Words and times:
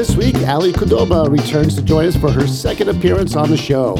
This 0.00 0.16
week, 0.16 0.36
Alie 0.48 0.72
Kudoba 0.72 1.30
returns 1.30 1.74
to 1.74 1.82
join 1.82 2.06
us 2.06 2.16
for 2.16 2.30
her 2.30 2.46
second 2.46 2.88
appearance 2.88 3.36
on 3.36 3.50
the 3.50 3.56
show. 3.58 3.96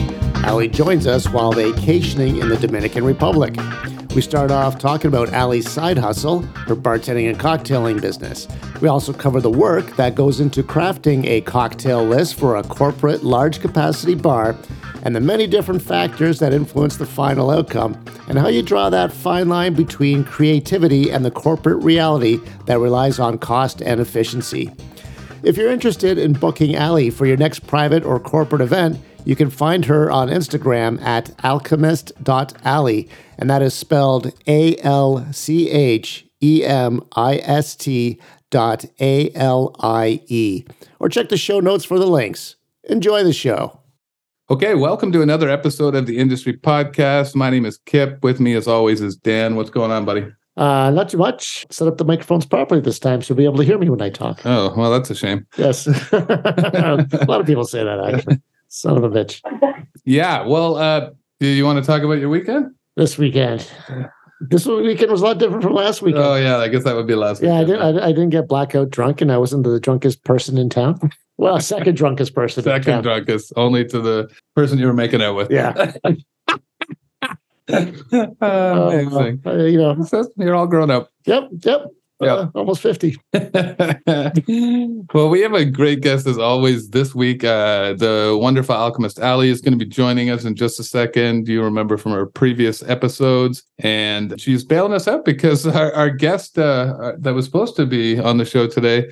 Alie 0.47 0.69
joins 0.69 1.07
us 1.07 1.29
while 1.29 1.53
vacationing 1.53 2.39
in 2.39 2.49
the 2.49 2.57
Dominican 2.57 3.05
Republic. 3.05 3.55
We 4.15 4.23
start 4.23 4.51
off 4.51 4.79
talking 4.79 5.09
about 5.09 5.29
Alie's 5.35 5.69
side 5.69 5.99
hustle, 5.99 6.41
her 6.41 6.75
bartending 6.75 7.29
and 7.29 7.39
cocktailing 7.39 8.01
business. 8.01 8.49
We 8.81 8.89
also 8.89 9.13
cover 9.13 9.43
the 9.43 9.51
work 9.51 9.95
that 9.97 10.15
goes 10.15 10.41
into 10.41 10.63
crafting 10.63 11.27
a 11.27 11.43
cocktail 11.43 12.03
list 12.03 12.37
for 12.37 12.57
a 12.57 12.63
corporate 12.63 13.23
large 13.23 13.61
capacity 13.61 14.15
bar 14.15 14.57
and 15.03 15.15
the 15.15 15.21
many 15.21 15.47
different 15.47 15.83
factors 15.83 16.39
that 16.39 16.55
influence 16.55 16.97
the 16.97 17.05
final 17.05 17.51
outcome, 17.51 18.03
and 18.27 18.39
how 18.39 18.49
you 18.49 18.63
draw 18.63 18.89
that 18.89 19.13
fine 19.13 19.51
line 19.51 19.75
between 19.75 20.25
creativity 20.25 21.11
and 21.11 21.27
the 21.27 21.31
corporate 21.31 21.85
reality 21.85 22.39
that 22.65 22.79
relies 22.79 23.19
on 23.19 23.37
cost 23.37 23.83
and 23.83 24.01
efficiency. 24.01 24.71
If 25.43 25.57
you're 25.57 25.71
interested 25.71 26.19
in 26.19 26.35
booking 26.35 26.77
Alie 26.77 27.09
for 27.09 27.25
your 27.25 27.39
next 27.39 27.67
private 27.67 28.05
or 28.05 28.21
corporate 28.21 28.61
event, 28.61 28.99
you 29.25 29.35
can 29.35 29.49
find 29.49 29.87
her 29.87 30.11
on 30.11 30.29
Instagram 30.29 31.01
at 31.01 31.31
alchemist.alie, 31.43 33.09
and 33.39 33.49
that 33.49 33.63
is 33.63 33.73
spelled 33.73 34.33
A 34.47 34.77
L 34.79 35.27
C 35.33 35.71
H 35.71 36.27
E 36.43 36.63
M 36.63 37.03
I 37.17 37.37
S 37.37 37.75
T 37.75 38.21
dot 38.51 38.85
A 39.01 39.31
L 39.35 39.75
I 39.81 40.23
E. 40.27 40.65
Or 40.99 41.09
check 41.09 41.31
the 41.31 41.39
show 41.39 41.61
notes 41.61 41.87
for 41.87 41.99
the 41.99 42.07
links. 42.07 42.57
Enjoy 42.85 43.25
the 43.25 43.33
show. 43.33 43.81
Okay, 44.51 44.75
welcome 44.75 45.11
to 45.13 45.23
another 45.23 45.49
episode 45.49 45.95
of 45.95 46.07
the 46.07 46.19
Industry 46.19 46.55
Podcast. 46.55 47.35
My 47.35 47.49
name 47.49 47.65
is 47.65 47.79
Kip. 47.87 48.23
With 48.23 48.41
me, 48.41 48.53
as 48.55 48.69
always, 48.69 49.01
is 49.01 49.17
Dan. 49.17 49.57
What's 49.57 49.71
going 49.71 49.91
on, 49.91 50.05
buddy? 50.05 50.27
Uh, 50.61 50.91
not 50.91 51.09
too 51.09 51.17
much. 51.17 51.67
Set 51.71 51.89
up 51.89 51.97
the 51.97 52.05
microphones 52.05 52.45
properly 52.45 52.83
this 52.83 52.99
time, 52.99 53.23
so 53.23 53.33
you'll 53.33 53.39
be 53.39 53.45
able 53.47 53.57
to 53.57 53.65
hear 53.65 53.79
me 53.79 53.89
when 53.89 54.03
I 54.03 54.11
talk. 54.11 54.43
Oh, 54.45 54.75
well, 54.77 54.91
that's 54.91 55.09
a 55.09 55.15
shame. 55.15 55.47
Yes. 55.57 55.87
a 56.13 57.25
lot 57.27 57.41
of 57.41 57.47
people 57.47 57.65
say 57.65 57.83
that, 57.83 57.99
actually. 58.15 58.43
Son 58.69 58.99
of 58.99 59.03
a 59.03 59.09
bitch. 59.09 59.41
Yeah, 60.05 60.47
well, 60.47 60.77
uh, 60.77 61.11
do 61.41 61.47
you 61.47 61.65
want 61.65 61.83
to 61.83 61.87
talk 61.87 62.03
about 62.03 62.19
your 62.19 62.29
weekend? 62.29 62.75
This 62.95 63.17
weekend. 63.17 63.67
This 64.43 64.67
weekend 64.67 65.11
was 65.11 65.23
a 65.23 65.25
lot 65.25 65.39
different 65.39 65.63
from 65.63 65.73
last 65.73 66.03
weekend. 66.03 66.25
Oh, 66.25 66.37
yeah, 66.37 66.59
I 66.59 66.69
guess 66.69 66.85
that 66.85 66.95
would 66.95 67.07
be 67.07 67.15
last 67.15 67.43
yeah, 67.43 67.55
I 67.55 67.65
didn't. 67.65 67.99
I, 67.99 68.09
I 68.09 68.13
didn't 68.13 68.31
get 68.31 68.47
blackout 68.47 68.91
drunk, 68.91 69.23
and 69.23 69.33
I 69.33 69.39
wasn't 69.39 69.65
the 69.65 69.81
drunkest 69.81 70.25
person 70.25 70.59
in 70.59 70.69
town. 70.69 71.11
Well, 71.39 71.59
second 71.61 71.97
drunkest 71.97 72.35
person. 72.35 72.61
in 72.61 72.65
Second 72.65 72.93
town. 72.93 73.03
drunkest, 73.03 73.55
only 73.57 73.87
to 73.87 73.99
the 73.99 74.29
person 74.55 74.79
you 74.79 74.87
were 74.87 74.93
making 74.93 75.23
out 75.23 75.37
with. 75.37 75.51
Yeah. 75.51 75.93
Uh, 78.41 78.91
amazing. 78.93 79.41
Uh, 79.47 79.55
you 79.65 79.79
know. 79.79 79.97
You're 80.37 80.55
all 80.55 80.67
grown 80.67 80.91
up. 80.91 81.11
Yep. 81.27 81.49
Yep. 81.63 81.87
Yeah. 82.21 82.35
Uh, 82.35 82.51
almost 82.55 82.83
fifty. 82.83 83.17
well, 85.15 85.31
we 85.31 85.41
have 85.41 85.55
a 85.55 85.65
great 85.65 86.01
guest 86.01 86.27
as 86.27 86.39
always 86.39 86.91
this 86.91 87.15
week. 87.15 87.45
Uh, 87.45 87.95
the 87.95 88.39
wonderful 88.41 88.75
alchemist 88.75 89.19
Alie 89.21 89.49
is 89.49 89.61
going 89.63 89.79
to 89.79 89.83
be 89.83 89.91
joining 89.91 90.29
us 90.29 90.45
in 90.45 90.55
just 90.55 90.79
a 90.79 90.85
second. 90.85 91.49
You 91.49 91.63
remember 91.63 91.97
from 91.97 92.13
our 92.13 92.27
previous 92.27 92.83
episodes, 92.83 93.63
and 93.79 94.39
she's 94.39 94.65
bailing 94.65 94.93
us 94.93 95.09
out 95.09 95.25
because 95.25 95.67
our, 95.67 95.93
our 95.93 96.11
guest 96.11 96.59
uh, 96.59 97.13
that 97.19 97.35
was 97.35 97.47
supposed 97.47 97.77
to 97.77 97.87
be 97.87 98.19
on 98.19 98.37
the 98.37 98.45
show 98.45 98.67
today 98.67 99.09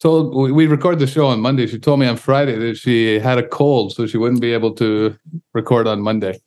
told 0.00 0.34
we, 0.34 0.52
we 0.52 0.66
record 0.66 0.98
the 0.98 1.06
show 1.06 1.26
on 1.26 1.40
Monday. 1.40 1.66
She 1.66 1.78
told 1.78 2.00
me 2.00 2.06
on 2.06 2.16
Friday 2.16 2.56
that 2.56 2.76
she 2.76 3.18
had 3.18 3.38
a 3.38 3.46
cold, 3.46 3.92
so 3.92 4.06
she 4.06 4.18
wouldn't 4.18 4.40
be 4.40 4.52
able 4.52 4.74
to 4.74 5.16
record 5.54 5.86
on 5.86 6.00
Monday. 6.00 6.40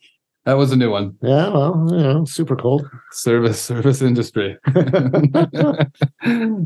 That 0.46 0.54
was 0.54 0.72
a 0.72 0.76
new 0.76 0.90
one. 0.90 1.16
Yeah. 1.22 1.50
Well, 1.50 1.88
you 1.92 1.98
know, 1.98 2.26
super 2.26 2.56
cold. 2.56 2.90
Service 3.12 3.62
service 3.62 4.02
industry. 4.02 4.58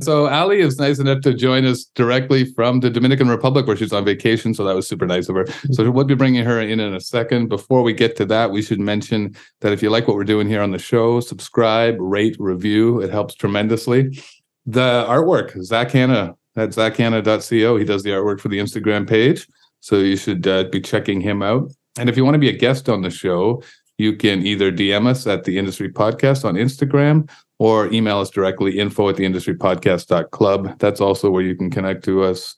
so 0.02 0.28
Alie 0.30 0.62
is 0.62 0.80
nice 0.80 1.00
enough 1.00 1.20
to 1.22 1.34
join 1.34 1.66
us 1.66 1.84
directly 1.94 2.46
from 2.54 2.80
the 2.80 2.90
Dominican 2.90 3.28
Republic 3.28 3.68
where 3.68 3.76
she's 3.76 3.92
on 3.92 4.06
vacation. 4.06 4.54
So 4.54 4.64
that 4.64 4.76
was 4.76 4.88
super 4.88 5.06
nice 5.06 5.28
of 5.28 5.36
her. 5.36 5.46
So 5.72 5.92
we'll 5.92 6.06
be 6.06 6.16
bringing 6.16 6.46
her 6.46 6.62
in 6.62 6.80
in 6.80 6.94
a 6.94 7.02
second. 7.02 7.50
Before 7.50 7.82
we 7.82 7.92
get 7.92 8.16
to 8.18 8.26
that, 8.28 8.52
we 8.52 8.62
should 8.62 8.80
mention 8.80 9.36
that 9.60 9.74
if 9.74 9.84
you 9.84 9.90
like 9.90 10.08
what 10.08 10.16
we're 10.16 10.24
doing 10.24 10.48
here 10.48 10.62
on 10.62 10.72
the 10.72 10.80
show, 10.80 11.20
subscribe, 11.20 11.98
rate, 12.00 12.38
review. 12.40 13.02
It 13.02 13.12
helps 13.12 13.36
tremendously. 13.36 14.24
The 14.66 15.06
artwork, 15.10 15.62
Zak 15.64 15.92
Hannah 15.92 16.36
at 16.56 16.70
zakhannah.co. 16.70 17.78
He 17.78 17.84
does 17.84 18.04
the 18.04 18.12
artwork 18.12 18.40
for 18.40 18.48
the 18.48 18.60
Instagram 18.60 19.08
page. 19.08 19.48
So 19.82 19.98
you 19.98 20.16
should 20.16 20.48
uh, 20.48 20.64
be 20.66 20.80
checking 20.80 21.20
him 21.20 21.44
out. 21.44 21.72
And 21.98 22.10
if 22.10 22.18
you 22.18 22.26
want 22.26 22.36
to 22.36 22.40
be 22.40 22.50
a 22.50 22.58
guest 22.58 22.90
on 22.90 23.02
the 23.02 23.10
show, 23.10 23.64
you 23.98 24.16
can 24.16 24.46
either 24.46 24.72
DM 24.72 25.08
us 25.08 25.26
at 25.26 25.46
the 25.46 25.58
Industry 25.58 25.90
Podcast 25.90 26.44
on 26.44 26.56
Instagram 26.56 27.30
or 27.60 27.92
email 27.94 28.20
us 28.20 28.30
directly 28.30 28.78
info 28.78 29.08
at 29.10 29.16
the 29.16 29.26
industry 29.26 29.56
podcast.club. 29.56 30.78
That's 30.80 31.00
also 31.00 31.30
where 31.30 31.44
you 31.44 31.56
can 31.56 31.72
connect 31.72 32.04
to 32.06 32.24
us 32.24 32.56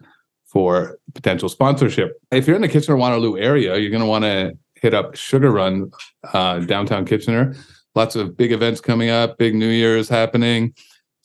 for 0.47 0.97
potential 1.13 1.49
sponsorship. 1.49 2.19
If 2.31 2.47
you're 2.47 2.55
in 2.55 2.61
the 2.61 2.67
Kitchener 2.67 2.97
Waterloo 2.97 3.37
area, 3.37 3.77
you're 3.77 3.91
going 3.91 4.01
to 4.01 4.07
want 4.07 4.23
to 4.23 4.57
hit 4.75 4.93
up 4.93 5.15
Sugar 5.15 5.51
Run 5.51 5.91
uh, 6.33 6.59
downtown 6.59 7.05
Kitchener. 7.05 7.55
Lots 7.93 8.15
of 8.15 8.37
big 8.37 8.51
events 8.51 8.81
coming 8.81 9.09
up, 9.09 9.37
big 9.37 9.55
New 9.55 9.69
Year's 9.69 10.09
happening. 10.09 10.73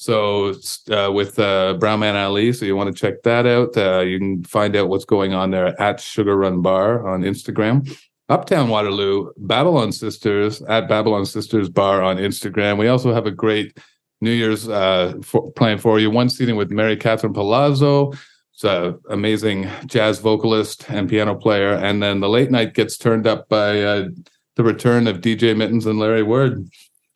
So 0.03 0.53
uh, 0.91 1.13
with 1.13 1.39
uh, 1.39 1.75
Brown 1.75 2.01
Man 2.01 2.17
Ali, 2.17 2.53
so 2.53 2.65
you 2.65 2.75
want 2.75 2.93
to 2.95 3.01
check 3.01 3.23
that 3.23 3.47
out. 3.47 3.77
Uh, 3.77 4.01
you 4.01 4.19
can 4.19 4.43
find 4.43 4.75
out 4.75 4.89
what's 4.89 5.05
going 5.05 5.33
on 5.33 5.53
there 5.53 5.81
at 5.81 6.01
Sugar 6.01 6.37
Run 6.37 6.61
Bar 6.61 7.07
on 7.07 7.23
Instagram. 7.23 7.89
Uptown 8.29 8.69
Waterloo, 8.69 9.31
Babylon 9.37 9.93
Sisters 9.93 10.61
at 10.63 10.89
Babylon 10.89 11.25
Sisters 11.25 11.69
Bar 11.69 12.03
on 12.03 12.17
Instagram. 12.17 12.79
We 12.79 12.89
also 12.89 13.15
have 13.15 13.27
a 13.27 13.31
great 13.31 13.79
New 14.21 14.33
Year's 14.33 14.69
uh, 14.69 15.15
for, 15.23 15.53
plan 15.53 15.79
for 15.79 16.01
you. 16.01 16.11
One 16.11 16.29
seating 16.29 16.57
with 16.57 16.73
Mary 16.73 16.97
Catherine 16.97 17.33
Palazzo. 17.33 18.11
It's 18.55 18.65
an 18.65 18.99
amazing 19.09 19.69
jazz 19.87 20.19
vocalist 20.19 20.85
and 20.91 21.09
piano 21.09 21.37
player. 21.37 21.75
And 21.75 22.03
then 22.03 22.19
the 22.19 22.29
late 22.29 22.51
night 22.51 22.75
gets 22.75 22.99
turned 22.99 23.29
up 23.29 23.49
by 23.49 23.81
uh, 23.81 24.09
the 24.57 24.65
return 24.65 25.07
of 25.07 25.21
DJ 25.21 25.57
Mittens 25.57 25.87
and 25.87 26.01
Larry 26.01 26.25
Word. 26.25 26.69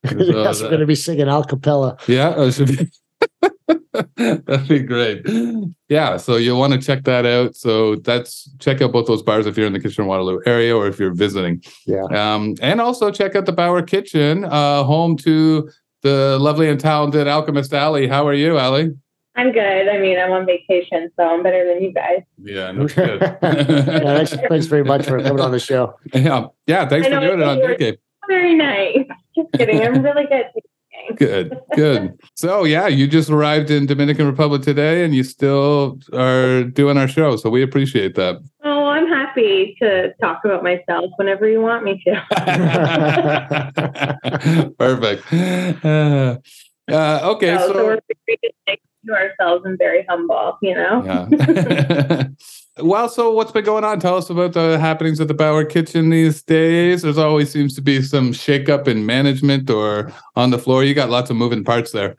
So 0.04 0.16
yes, 0.18 0.62
we're 0.62 0.68
going 0.68 0.80
to 0.80 0.86
be 0.86 0.94
singing 0.94 1.28
a 1.28 1.44
cappella. 1.44 1.96
yeah, 2.06 2.34
it 2.40 2.52
should 2.52 2.68
be. 2.68 2.90
That'd 4.16 4.68
be 4.68 4.80
great. 4.80 5.26
Yeah, 5.88 6.16
so 6.18 6.36
you'll 6.36 6.58
want 6.58 6.74
to 6.74 6.78
check 6.80 7.04
that 7.04 7.24
out. 7.26 7.56
So 7.56 7.96
that's 7.96 8.48
check 8.58 8.82
out 8.82 8.92
both 8.92 9.06
those 9.06 9.22
bars 9.22 9.46
if 9.46 9.56
you're 9.56 9.66
in 9.66 9.72
the 9.72 9.80
Kitchener 9.80 10.06
Waterloo 10.06 10.40
area 10.46 10.76
or 10.76 10.86
if 10.86 10.98
you're 10.98 11.14
visiting. 11.14 11.62
Yeah. 11.86 12.04
Um, 12.12 12.54
and 12.60 12.80
also 12.80 13.10
check 13.10 13.34
out 13.34 13.46
the 13.46 13.52
Bauer 13.52 13.82
Kitchen, 13.82 14.44
uh, 14.44 14.84
home 14.84 15.16
to 15.18 15.70
the 16.02 16.38
lovely 16.40 16.68
and 16.68 16.78
talented 16.78 17.26
alchemist 17.26 17.72
Alie. 17.72 18.06
How 18.06 18.26
are 18.28 18.34
you, 18.34 18.58
Alie? 18.58 18.90
I'm 19.34 19.52
good. 19.52 19.88
I 19.88 19.98
mean, 19.98 20.18
I'm 20.18 20.32
on 20.32 20.46
vacation, 20.46 21.10
so 21.16 21.24
I'm 21.24 21.42
better 21.42 21.66
than 21.66 21.82
you 21.82 21.92
guys. 21.92 22.20
Yeah, 22.38 22.70
no 22.72 22.86
shit. 22.86 23.20
yeah, 23.22 23.38
thanks, 23.40 24.34
thanks 24.48 24.66
very 24.66 24.84
much 24.84 25.04
for 25.06 25.20
coming 25.22 25.40
on 25.40 25.50
the 25.50 25.58
show. 25.58 25.94
yeah, 26.14 26.46
yeah. 26.66 26.86
Thanks 26.88 27.06
for 27.08 27.20
doing 27.20 27.40
it 27.40 27.42
on 27.42 27.58
you're- 27.58 27.98
Very 28.28 28.54
nice. 28.54 29.06
Just 29.36 29.52
kidding. 29.52 29.82
I'm 29.82 30.02
really 30.02 30.26
good. 30.26 30.47
Good, 31.16 31.56
good. 31.74 32.19
So 32.34 32.64
yeah, 32.64 32.88
you 32.88 33.06
just 33.06 33.30
arrived 33.30 33.70
in 33.70 33.86
Dominican 33.86 34.26
Republic 34.26 34.62
today, 34.62 35.04
and 35.04 35.14
you 35.14 35.22
still 35.22 36.00
are 36.12 36.64
doing 36.64 36.98
our 36.98 37.06
show. 37.06 37.36
So 37.36 37.48
we 37.50 37.62
appreciate 37.62 38.16
that. 38.16 38.41
Oh, 38.64 38.86
I'm 38.86 39.06
happy 39.06 39.76
to 39.80 40.12
talk 40.20 40.44
about 40.44 40.64
myself 40.64 41.10
whenever 41.16 41.48
you 41.48 41.60
want 41.60 41.84
me 41.84 42.02
to. 42.06 42.14
Perfect. 44.78 45.32
Uh, 45.84 46.38
uh, 46.91 47.20
okay, 47.34 47.56
so, 47.58 47.66
so, 47.68 47.72
so 47.72 47.84
we're 47.84 48.00
very 48.26 48.80
to 49.06 49.12
ourselves 49.12 49.64
and 49.64 49.78
very 49.78 50.04
humble, 50.08 50.58
you 50.60 50.74
know? 50.74 51.04
yeah. 51.04 52.28
well, 52.78 53.09
so 53.09 53.32
what's 53.32 53.53
been 53.53 53.64
going 53.64 53.84
on? 53.84 54.00
Tell 54.00 54.16
us 54.16 54.31
about 54.31 54.53
the 54.53 54.78
happenings 54.78 55.20
at 55.20 55.28
the 55.28 55.34
Bauer 55.34 55.64
Kitchen 55.64 56.10
these 56.10 56.42
days. 56.42 57.03
There's 57.03 57.19
always 57.19 57.50
seems 57.50 57.75
to 57.76 57.81
be 57.81 58.03
some 58.03 58.32
shakeup 58.32 58.87
in 58.87 59.06
management 59.06 59.70
or 59.70 60.12
on 60.34 60.50
the 60.50 60.59
floor. 60.59 60.84
You 60.84 60.94
got 60.94 61.10
lots 61.10 61.31
of 61.31 61.36
moving 61.36 61.65
parts 61.65 61.92
there. 61.92 62.16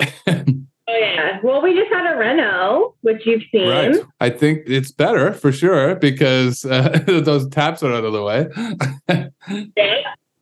Oh, 0.90 0.98
yeah. 0.98 1.38
Well, 1.44 1.62
we 1.62 1.74
just 1.74 1.92
had 1.92 2.12
a 2.12 2.18
reno, 2.18 2.96
which 3.02 3.24
you've 3.24 3.42
seen. 3.52 3.68
Right. 3.68 3.96
I 4.20 4.28
think 4.30 4.62
it's 4.66 4.90
better 4.90 5.32
for 5.32 5.52
sure 5.52 5.94
because 5.94 6.64
uh, 6.64 7.04
those 7.06 7.46
taps 7.48 7.84
are 7.84 7.92
out 7.92 8.04
of 8.04 8.12
the 8.12 8.22
way. 8.24 8.48
yeah. 9.08 9.28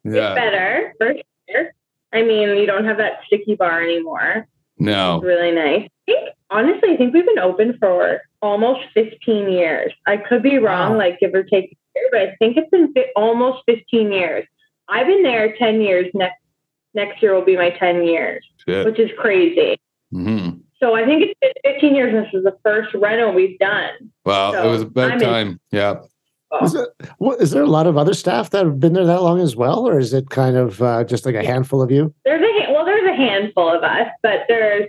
It's 0.04 0.34
better, 0.34 0.94
for 0.96 1.14
sure. 1.50 1.70
I 2.14 2.22
mean, 2.22 2.56
you 2.56 2.64
don't 2.64 2.87
have 2.87 2.96
that 2.96 3.20
sticky 3.26 3.56
bar 3.56 3.82
anymore. 3.82 4.48
No. 4.78 5.16
It's 5.16 5.25
really 5.25 5.52
nice. 5.52 5.88
I 6.08 6.12
think, 6.12 6.28
honestly, 6.50 6.92
I 6.92 6.96
think 6.96 7.14
we've 7.14 7.26
been 7.26 7.38
open 7.38 7.76
for 7.78 8.20
almost 8.42 8.80
15 8.94 9.50
years. 9.50 9.92
I 10.06 10.16
could 10.16 10.42
be 10.42 10.58
wrong, 10.58 10.92
Wow. 10.92 10.98
like 10.98 11.20
give 11.20 11.34
or 11.34 11.42
take 11.42 11.64
a 11.64 11.98
year, 11.98 12.08
but 12.10 12.20
I 12.22 12.36
think 12.38 12.56
it's 12.56 12.70
been 12.70 12.92
fi- 12.92 13.10
almost 13.16 13.62
15 13.66 14.12
years. 14.12 14.46
I've 14.88 15.06
been 15.06 15.22
there 15.22 15.54
10 15.56 15.80
years. 15.80 16.06
Next 16.14 16.36
next 16.94 17.22
year 17.22 17.34
will 17.34 17.44
be 17.44 17.56
my 17.56 17.70
10 17.70 18.04
years, 18.04 18.44
Shit. 18.66 18.86
which 18.86 18.98
is 18.98 19.10
crazy. 19.18 19.76
hmm 20.10 20.48
So 20.80 20.94
I 20.94 21.04
think 21.04 21.22
it's 21.22 21.38
been 21.40 21.72
15 21.74 21.94
years. 21.94 22.14
and 22.14 22.24
This 22.24 22.34
is 22.34 22.44
the 22.44 22.56
first 22.64 22.94
reno 22.94 23.30
we've 23.30 23.58
done. 23.58 23.90
Well, 24.24 24.52
it 24.54 24.56
So, 24.62 24.70
was 24.70 24.82
about 24.82 25.10
I'm 25.12 25.18
in- 25.20 25.20
time. 25.26 25.60
Yeah. 25.70 26.00
Is, 26.62 26.74
it, 26.74 26.88
what, 27.18 27.42
is 27.42 27.50
there 27.50 27.62
a 27.62 27.66
lot 27.66 27.86
of 27.86 27.98
other 27.98 28.14
staff 28.14 28.48
that 28.50 28.64
have 28.64 28.80
been 28.80 28.94
there 28.94 29.04
that 29.04 29.20
long 29.22 29.38
as 29.38 29.54
well, 29.54 29.86
or 29.86 29.98
is 29.98 30.14
it 30.14 30.30
kind 30.30 30.56
of 30.56 30.80
uh, 30.80 31.04
just 31.04 31.26
like 31.26 31.34
a 31.34 31.44
handful 31.44 31.82
of 31.82 31.90
you? 31.90 32.14
There's 32.24 32.40
a 32.40 32.72
well, 32.72 32.86
there's 32.86 33.06
a 33.06 33.14
handful 33.14 33.68
of 33.68 33.82
us, 33.82 34.08
but 34.22 34.46
there's 34.48 34.88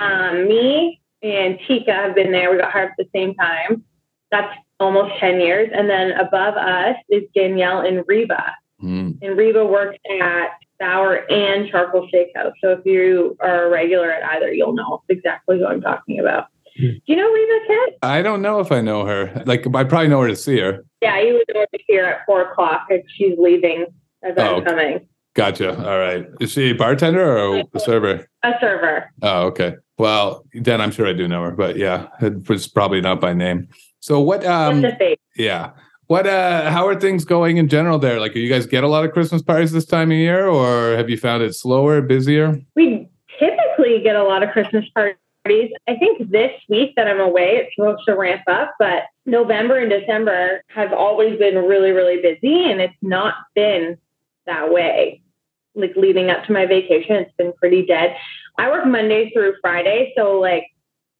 um, 0.00 0.46
me, 0.48 1.00
and 1.22 1.58
Tika 1.66 1.92
have 1.92 2.14
been 2.14 2.32
there. 2.32 2.50
We 2.50 2.58
got 2.58 2.72
hired 2.72 2.90
at 2.90 2.96
the 2.98 3.08
same 3.14 3.34
time. 3.34 3.84
That's 4.30 4.52
almost 4.80 5.18
10 5.20 5.40
years. 5.40 5.70
And 5.74 5.88
then 5.88 6.12
above 6.12 6.54
us 6.56 6.96
is 7.08 7.22
Danielle 7.34 7.80
and 7.80 8.04
Reba. 8.06 8.54
Mm. 8.82 9.18
And 9.22 9.36
Reba 9.38 9.64
works 9.64 9.98
at 10.20 10.48
Sour 10.80 11.14
and 11.30 11.70
Charcoal 11.70 12.08
Steakhouse. 12.12 12.52
So 12.62 12.72
if 12.72 12.80
you 12.84 13.36
are 13.40 13.66
a 13.66 13.70
regular 13.70 14.10
at 14.10 14.22
either, 14.36 14.52
you'll 14.52 14.74
know 14.74 15.02
exactly 15.08 15.58
who 15.58 15.66
I'm 15.66 15.80
talking 15.80 16.20
about. 16.20 16.48
Hmm. 16.78 16.88
Do 16.88 17.00
you 17.06 17.16
know 17.16 17.32
Reba 17.32 17.66
Kit? 17.66 17.98
I 18.02 18.20
don't 18.20 18.42
know 18.42 18.60
if 18.60 18.70
I 18.70 18.82
know 18.82 19.06
her. 19.06 19.42
Like, 19.46 19.66
I 19.74 19.84
probably 19.84 20.08
know 20.08 20.20
her 20.20 20.28
to 20.28 20.36
see 20.36 20.58
her. 20.60 20.84
Yeah, 21.00 21.18
you 21.22 21.32
would 21.34 21.44
know 21.54 21.60
her 21.60 21.78
here 21.86 22.04
at 22.04 22.26
four 22.26 22.42
o'clock 22.50 22.82
if 22.90 23.02
she's 23.08 23.38
leaving 23.38 23.86
as 24.22 24.34
I'm 24.36 24.56
Oh. 24.56 24.62
coming. 24.62 25.08
Gotcha. 25.34 25.70
All 25.76 25.98
right. 25.98 26.26
Is 26.40 26.52
she 26.52 26.70
a 26.70 26.74
bartender 26.74 27.22
or 27.38 27.62
a 27.72 27.80
server? 27.80 28.26
A 28.42 28.52
server. 28.60 29.10
Oh, 29.22 29.46
okay. 29.46 29.76
Well, 29.98 30.44
then 30.52 30.80
I'm 30.80 30.90
sure 30.90 31.06
I 31.06 31.12
do 31.12 31.26
know 31.26 31.42
her, 31.42 31.52
but 31.52 31.76
yeah, 31.76 32.08
it 32.20 32.48
was 32.48 32.68
probably 32.68 33.00
not 33.00 33.20
by 33.20 33.32
name. 33.32 33.68
So 34.00 34.20
what? 34.20 34.44
Um, 34.44 34.82
What's 34.82 34.94
the 34.94 34.98
face? 34.98 35.18
yeah. 35.36 35.70
What? 36.06 36.26
Uh, 36.26 36.70
how 36.70 36.86
are 36.86 36.98
things 36.98 37.24
going 37.24 37.56
in 37.56 37.68
general 37.68 37.98
there? 37.98 38.20
Like, 38.20 38.34
do 38.34 38.40
you 38.40 38.48
guys 38.48 38.66
get 38.66 38.84
a 38.84 38.88
lot 38.88 39.04
of 39.04 39.12
Christmas 39.12 39.42
parties 39.42 39.72
this 39.72 39.86
time 39.86 40.10
of 40.10 40.16
year, 40.16 40.46
or 40.46 40.96
have 40.96 41.10
you 41.10 41.16
found 41.16 41.42
it 41.42 41.54
slower, 41.54 42.00
busier? 42.02 42.60
We 42.76 43.08
typically 43.38 44.00
get 44.02 44.16
a 44.16 44.22
lot 44.22 44.42
of 44.42 44.50
Christmas 44.50 44.84
parties. 44.94 45.70
I 45.88 45.96
think 45.96 46.30
this 46.30 46.52
week 46.68 46.94
that 46.96 47.08
I'm 47.08 47.20
away, 47.20 47.56
it's 47.56 47.74
supposed 47.74 48.04
to 48.06 48.14
ramp 48.14 48.42
up, 48.48 48.74
but 48.78 49.04
November 49.24 49.78
and 49.78 49.90
December 49.90 50.62
have 50.68 50.92
always 50.92 51.38
been 51.38 51.56
really, 51.56 51.90
really 51.90 52.20
busy, 52.20 52.70
and 52.70 52.80
it's 52.80 52.94
not 53.02 53.34
been 53.54 53.96
that 54.46 54.72
way. 54.72 55.22
Like 55.76 55.94
leading 55.94 56.30
up 56.30 56.44
to 56.46 56.52
my 56.52 56.66
vacation, 56.66 57.16
it's 57.16 57.34
been 57.36 57.52
pretty 57.52 57.86
dead. 57.86 58.16
I 58.58 58.68
work 58.70 58.86
Monday 58.86 59.30
through 59.30 59.54
Friday, 59.60 60.12
so 60.16 60.40
like 60.40 60.64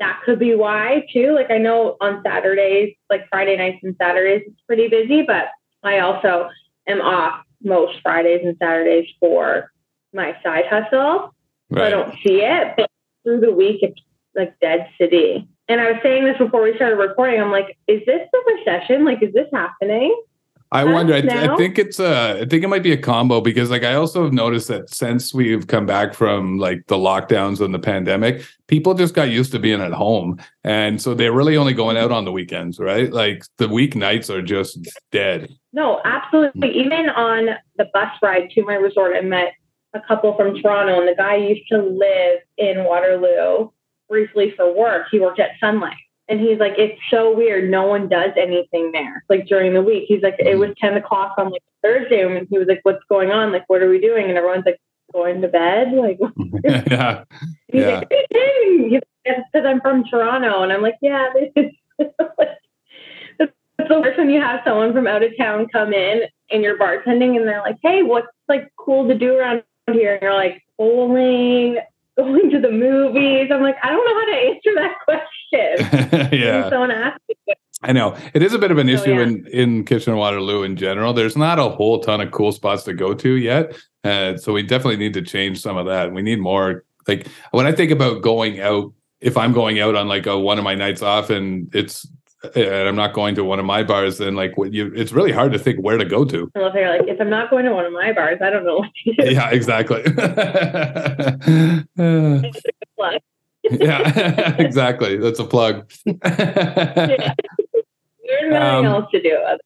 that 0.00 0.20
could 0.24 0.38
be 0.38 0.54
why 0.54 1.06
too. 1.12 1.34
Like 1.34 1.50
I 1.50 1.58
know 1.58 1.96
on 2.00 2.22
Saturdays, 2.24 2.94
like 3.10 3.28
Friday 3.28 3.56
nights 3.56 3.80
and 3.82 3.94
Saturdays, 4.00 4.42
it's 4.46 4.60
pretty 4.66 4.88
busy, 4.88 5.22
but 5.22 5.48
I 5.82 6.00
also 6.00 6.48
am 6.88 7.00
off 7.00 7.44
most 7.62 8.00
Fridays 8.02 8.40
and 8.44 8.56
Saturdays 8.58 9.08
for 9.20 9.70
my 10.12 10.36
side 10.42 10.64
hustle. 10.68 11.34
So 11.74 11.82
I 11.82 11.90
don't 11.90 12.14
see 12.24 12.42
it. 12.42 12.74
But 12.76 12.90
through 13.24 13.40
the 13.40 13.52
week, 13.52 13.80
it's 13.82 14.00
like 14.34 14.58
dead 14.60 14.88
city. 14.98 15.48
And 15.68 15.80
I 15.80 15.92
was 15.92 16.00
saying 16.02 16.24
this 16.24 16.38
before 16.38 16.62
we 16.62 16.76
started 16.76 16.96
recording. 16.96 17.40
I'm 17.40 17.50
like, 17.50 17.76
is 17.88 18.02
this 18.06 18.20
the 18.32 18.54
recession? 18.56 19.04
Like, 19.04 19.22
is 19.22 19.34
this 19.34 19.48
happening? 19.52 20.16
I 20.72 20.84
wonder. 20.84 21.14
I, 21.14 21.20
th- 21.20 21.32
I 21.32 21.56
think 21.56 21.78
it's 21.78 22.00
a. 22.00 22.40
I 22.42 22.44
think 22.44 22.64
it 22.64 22.68
might 22.68 22.82
be 22.82 22.92
a 22.92 22.96
combo 22.96 23.40
because, 23.40 23.70
like, 23.70 23.84
I 23.84 23.94
also 23.94 24.24
have 24.24 24.32
noticed 24.32 24.68
that 24.68 24.90
since 24.90 25.32
we've 25.32 25.66
come 25.66 25.86
back 25.86 26.12
from 26.12 26.58
like 26.58 26.86
the 26.88 26.96
lockdowns 26.96 27.60
and 27.60 27.72
the 27.72 27.78
pandemic, 27.78 28.44
people 28.66 28.94
just 28.94 29.14
got 29.14 29.30
used 29.30 29.52
to 29.52 29.58
being 29.58 29.80
at 29.80 29.92
home, 29.92 30.40
and 30.64 31.00
so 31.00 31.14
they're 31.14 31.32
really 31.32 31.56
only 31.56 31.72
going 31.72 31.96
out 31.96 32.10
on 32.10 32.24
the 32.24 32.32
weekends, 32.32 32.78
right? 32.80 33.12
Like 33.12 33.44
the 33.58 33.68
weeknights 33.68 34.28
are 34.28 34.42
just 34.42 34.78
dead. 35.12 35.48
No, 35.72 36.00
absolutely. 36.04 36.76
Even 36.76 37.10
on 37.10 37.50
the 37.76 37.86
bus 37.92 38.10
ride 38.22 38.50
to 38.50 38.64
my 38.64 38.74
resort, 38.74 39.14
I 39.16 39.20
met 39.20 39.52
a 39.94 40.00
couple 40.00 40.36
from 40.36 40.60
Toronto, 40.60 40.98
and 40.98 41.08
the 41.08 41.14
guy 41.14 41.36
used 41.36 41.68
to 41.70 41.78
live 41.78 42.40
in 42.58 42.84
Waterloo 42.84 43.70
briefly 44.08 44.52
for 44.56 44.74
work. 44.74 45.06
He 45.10 45.20
worked 45.20 45.40
at 45.40 45.50
Sun 45.60 45.80
Life. 45.80 45.94
And 46.28 46.40
he's 46.40 46.58
like, 46.58 46.74
it's 46.76 47.00
so 47.08 47.34
weird. 47.34 47.70
No 47.70 47.84
one 47.84 48.08
does 48.08 48.32
anything 48.36 48.90
there. 48.92 49.24
Like 49.28 49.46
during 49.46 49.74
the 49.74 49.82
week, 49.82 50.06
he's 50.08 50.22
like, 50.22 50.36
it 50.38 50.58
was 50.58 50.70
mm-hmm. 50.70 50.86
10 50.86 50.96
o'clock 50.96 51.34
on 51.38 51.50
like 51.50 51.62
Thursday. 51.82 52.22
And 52.22 52.48
he 52.50 52.58
was 52.58 52.66
like, 52.66 52.80
what's 52.82 53.04
going 53.08 53.30
on? 53.30 53.52
Like, 53.52 53.64
what 53.68 53.80
are 53.82 53.88
we 53.88 54.00
doing? 54.00 54.28
And 54.28 54.36
everyone's 54.36 54.66
like, 54.66 54.80
going 55.12 55.40
to 55.40 55.48
bed. 55.48 55.92
Like, 55.92 56.18
yeah, 56.64 57.24
He's 57.68 57.82
Yeah. 57.82 58.00
like, 58.00 58.10
like, 58.10 59.02
because 59.24 59.66
I'm 59.66 59.80
from 59.80 60.04
Toronto, 60.04 60.62
and 60.62 60.72
I'm 60.72 60.82
like, 60.82 60.96
yeah, 61.02 61.28
this 61.34 61.50
is. 61.56 61.72
it's 63.38 63.52
the 63.88 64.00
worst 64.00 64.18
when 64.18 64.30
you 64.30 64.40
have 64.40 64.60
someone 64.64 64.92
from 64.92 65.06
out 65.06 65.22
of 65.22 65.36
town 65.36 65.66
come 65.68 65.92
in 65.92 66.22
and 66.50 66.62
you're 66.62 66.78
bartending, 66.78 67.36
and 67.36 67.46
they're 67.46 67.60
like, 67.60 67.78
hey, 67.82 68.02
what's 68.02 68.28
like 68.48 68.70
cool 68.76 69.08
to 69.08 69.14
do 69.14 69.36
around 69.36 69.62
here? 69.90 70.14
And 70.14 70.22
you're 70.22 70.34
like, 70.34 70.62
bowling, 70.78 71.78
going 72.16 72.50
to 72.50 72.60
the 72.60 72.70
movies. 72.70 73.50
I'm 73.52 73.62
like, 73.62 73.76
I 73.82 73.90
don't 73.90 74.04
know 74.04 74.14
how 74.14 74.24
to 74.24 74.36
answer 74.48 74.72
that 74.74 76.30
question. 76.30 76.38
yeah. 76.40 76.70
Someone 76.70 76.90
asked 76.90 77.20
me, 77.28 77.54
I 77.82 77.92
know 77.92 78.16
it 78.34 78.42
is 78.42 78.54
a 78.54 78.58
bit 78.58 78.70
of 78.70 78.78
an 78.78 78.86
So, 78.88 78.94
issue 78.94 79.14
yeah. 79.14 79.22
in 79.22 79.46
in 79.48 79.84
Kitchener 79.84 80.16
Waterloo 80.16 80.62
in 80.62 80.76
general. 80.76 81.12
There's 81.12 81.36
not 81.36 81.58
a 81.58 81.68
whole 81.68 82.00
ton 82.00 82.20
of 82.20 82.30
cool 82.30 82.52
spots 82.52 82.84
to 82.84 82.94
go 82.94 83.14
to 83.14 83.34
yet, 83.34 83.76
uh, 84.02 84.36
so 84.38 84.52
we 84.52 84.62
definitely 84.62 84.96
need 84.96 85.14
to 85.14 85.22
change 85.22 85.60
some 85.60 85.76
of 85.76 85.86
that. 85.86 86.12
We 86.12 86.22
need 86.22 86.40
more. 86.40 86.84
Like 87.06 87.28
when 87.52 87.66
I 87.66 87.72
think 87.72 87.90
about 87.92 88.22
going 88.22 88.60
out, 88.60 88.92
if 89.20 89.36
I'm 89.36 89.52
going 89.52 89.78
out 89.78 89.94
on 89.94 90.08
like 90.08 90.26
a 90.26 90.38
one 90.38 90.58
of 90.58 90.64
my 90.64 90.74
nights 90.74 91.02
off 91.02 91.30
and 91.30 91.72
it's 91.74 92.06
and 92.54 92.88
I'm 92.88 92.96
not 92.96 93.12
going 93.12 93.34
to 93.36 93.44
one 93.44 93.58
of 93.58 93.64
my 93.64 93.82
bars, 93.82 94.18
then 94.18 94.34
like 94.36 94.56
what 94.56 94.72
you, 94.72 94.92
it's 94.94 95.12
really 95.12 95.32
hard 95.32 95.52
to 95.52 95.58
think 95.58 95.78
where 95.80 95.96
to 95.98 96.04
go 96.04 96.24
to. 96.24 96.50
I 96.54 96.58
love 96.60 96.72
how 96.72 96.78
you're 96.78 96.98
like, 96.98 97.08
if 97.08 97.20
I'm 97.20 97.30
not 97.30 97.50
going 97.50 97.64
to 97.64 97.72
one 97.74 97.84
of 97.86 97.92
my 97.92 98.12
bars, 98.12 98.38
I 98.42 98.50
don't 98.50 98.64
know 98.64 98.76
what 98.78 98.90
to 99.04 99.12
do. 99.14 99.30
Yeah, 99.32 99.50
exactly. 99.50 100.02
Uh, 103.68 103.72
yeah, 103.80 104.56
exactly. 104.60 105.16
That's 105.16 105.38
a 105.40 105.44
plug. 105.44 105.90
Yeah. 106.06 107.34
There's 108.28 108.50
nothing 108.52 108.86
Um, 108.86 108.86
else 108.86 109.10
to 109.12 109.22
do 109.22 109.34
other 109.46 109.60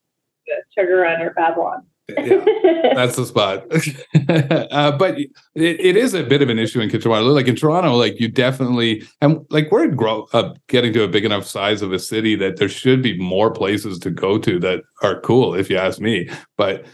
than 0.46 0.58
Sugar 0.76 0.96
Run 0.96 1.22
or 1.22 1.30
Babylon. 1.30 1.84
Yeah. 2.18 2.92
That's 2.94 3.16
the 3.16 3.26
spot. 3.26 3.64
uh, 4.72 4.96
but 4.96 5.18
it, 5.18 5.30
it 5.54 5.96
is 5.96 6.14
a 6.14 6.22
bit 6.22 6.42
of 6.42 6.48
an 6.48 6.58
issue 6.58 6.80
in 6.80 6.88
Kitchener. 6.90 7.20
Like 7.20 7.48
in 7.48 7.56
Toronto, 7.56 7.94
like 7.94 8.18
you 8.20 8.28
definitely 8.28 9.02
and 9.20 9.44
like 9.50 9.70
we're 9.70 9.88
grow 9.88 10.26
up 10.32 10.56
getting 10.68 10.92
to 10.94 11.02
a 11.02 11.08
big 11.08 11.24
enough 11.24 11.46
size 11.46 11.82
of 11.82 11.92
a 11.92 11.98
city 11.98 12.34
that 12.36 12.56
there 12.56 12.68
should 12.68 13.02
be 13.02 13.18
more 13.18 13.50
places 13.50 13.98
to 14.00 14.10
go 14.10 14.38
to 14.38 14.58
that 14.60 14.82
are 15.02 15.20
cool, 15.20 15.54
if 15.54 15.68
you 15.70 15.76
ask 15.76 16.00
me. 16.00 16.28
But 16.56 16.84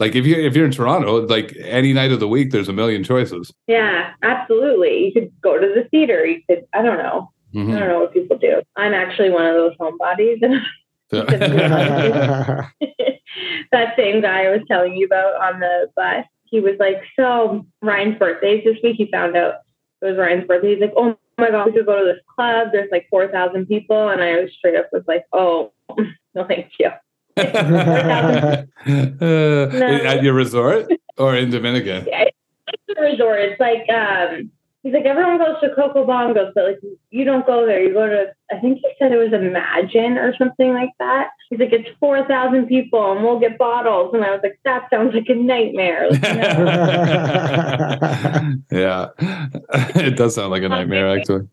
like 0.00 0.14
if 0.14 0.26
you 0.26 0.36
if 0.36 0.56
you're 0.56 0.66
in 0.66 0.72
Toronto, 0.72 1.26
like 1.26 1.54
any 1.64 1.92
night 1.92 2.12
of 2.12 2.20
the 2.20 2.28
week, 2.28 2.50
there's 2.50 2.68
a 2.68 2.72
million 2.72 3.04
choices. 3.04 3.52
Yeah, 3.66 4.12
absolutely. 4.22 5.06
You 5.06 5.12
could 5.12 5.32
go 5.42 5.58
to 5.58 5.66
the 5.74 5.88
theater. 5.90 6.24
You 6.26 6.40
could, 6.48 6.64
I 6.72 6.82
don't 6.82 6.98
know. 6.98 7.30
I 7.54 7.58
Mhm. 7.58 7.78
don't 7.78 7.88
know 7.88 8.00
what 8.00 8.14
people 8.14 8.38
do. 8.38 8.62
I'm 8.76 8.94
actually 8.94 9.28
one 9.30 9.46
of 9.46 9.54
those 9.54 9.76
homebodies. 9.78 10.40
that 11.12 12.72
same 13.96 14.22
guy 14.22 14.46
I 14.46 14.50
was 14.50 14.62
telling 14.66 14.94
you 14.94 15.04
about 15.06 15.34
on 15.42 15.60
the 15.60 15.90
bus, 15.94 16.24
he 16.44 16.60
was 16.60 16.76
like, 16.78 17.02
So 17.16 17.66
Ryan's 17.82 18.18
birthday 18.18 18.58
is 18.58 18.64
this 18.64 18.82
week. 18.82 18.96
He 18.96 19.10
found 19.10 19.36
out 19.36 19.56
it 20.00 20.06
was 20.06 20.16
Ryan's 20.16 20.46
birthday. 20.46 20.72
He's 20.72 20.80
like, 20.80 20.94
Oh 20.96 21.18
my 21.36 21.50
God, 21.50 21.66
we 21.66 21.72
could 21.72 21.84
go 21.84 21.98
to 21.98 22.12
this 22.12 22.22
club. 22.34 22.68
There's 22.72 22.90
like 22.90 23.08
4,000 23.10 23.66
people. 23.66 24.08
And 24.08 24.22
I 24.22 24.40
was 24.40 24.50
straight 24.56 24.76
up 24.76 24.88
was 24.90 25.04
like, 25.06 25.24
Oh, 25.34 25.72
no, 26.34 26.46
thank 26.46 26.72
you. 26.78 26.90
Uh, 28.84 29.76
At 30.04 30.22
your 30.22 30.34
resort 30.34 30.90
or 31.16 31.36
in 31.36 31.50
Dominican? 31.50 32.06
Yeah, 32.06 32.24
it's 32.68 32.98
a 32.98 33.00
resort. 33.00 33.40
It's 33.40 33.60
like 33.60 33.88
um 33.88 34.50
he's 34.82 34.92
like 34.92 35.04
everyone 35.04 35.38
goes 35.38 35.60
to 35.60 35.74
Coco 35.74 36.04
Bongos, 36.06 36.52
but 36.54 36.64
like 36.64 36.80
you 37.10 37.24
don't 37.24 37.46
go 37.46 37.66
there. 37.66 37.82
You 37.82 37.92
go 37.92 38.06
to 38.06 38.32
I 38.50 38.58
think 38.60 38.78
he 38.78 38.88
said 38.98 39.12
it 39.12 39.16
was 39.16 39.32
Imagine 39.32 40.18
or 40.18 40.34
something 40.36 40.72
like 40.72 40.90
that. 40.98 41.30
He's 41.50 41.60
like 41.60 41.72
it's 41.72 41.88
four 42.00 42.26
thousand 42.26 42.66
people 42.66 43.12
and 43.12 43.22
we'll 43.22 43.38
get 43.38 43.58
bottles, 43.58 44.14
and 44.14 44.24
I 44.24 44.32
was 44.32 44.40
like 44.42 44.58
that 44.64 44.88
sounds 44.90 45.14
like 45.14 45.28
a 45.28 45.34
nightmare. 45.34 46.10
Like, 46.10 46.22
no. 46.22 46.30
yeah, 48.78 49.08
it 49.96 50.16
does 50.16 50.34
sound 50.34 50.50
like 50.50 50.62
a 50.62 50.66
um, 50.66 50.72
nightmare, 50.72 51.16
actually. 51.16 51.48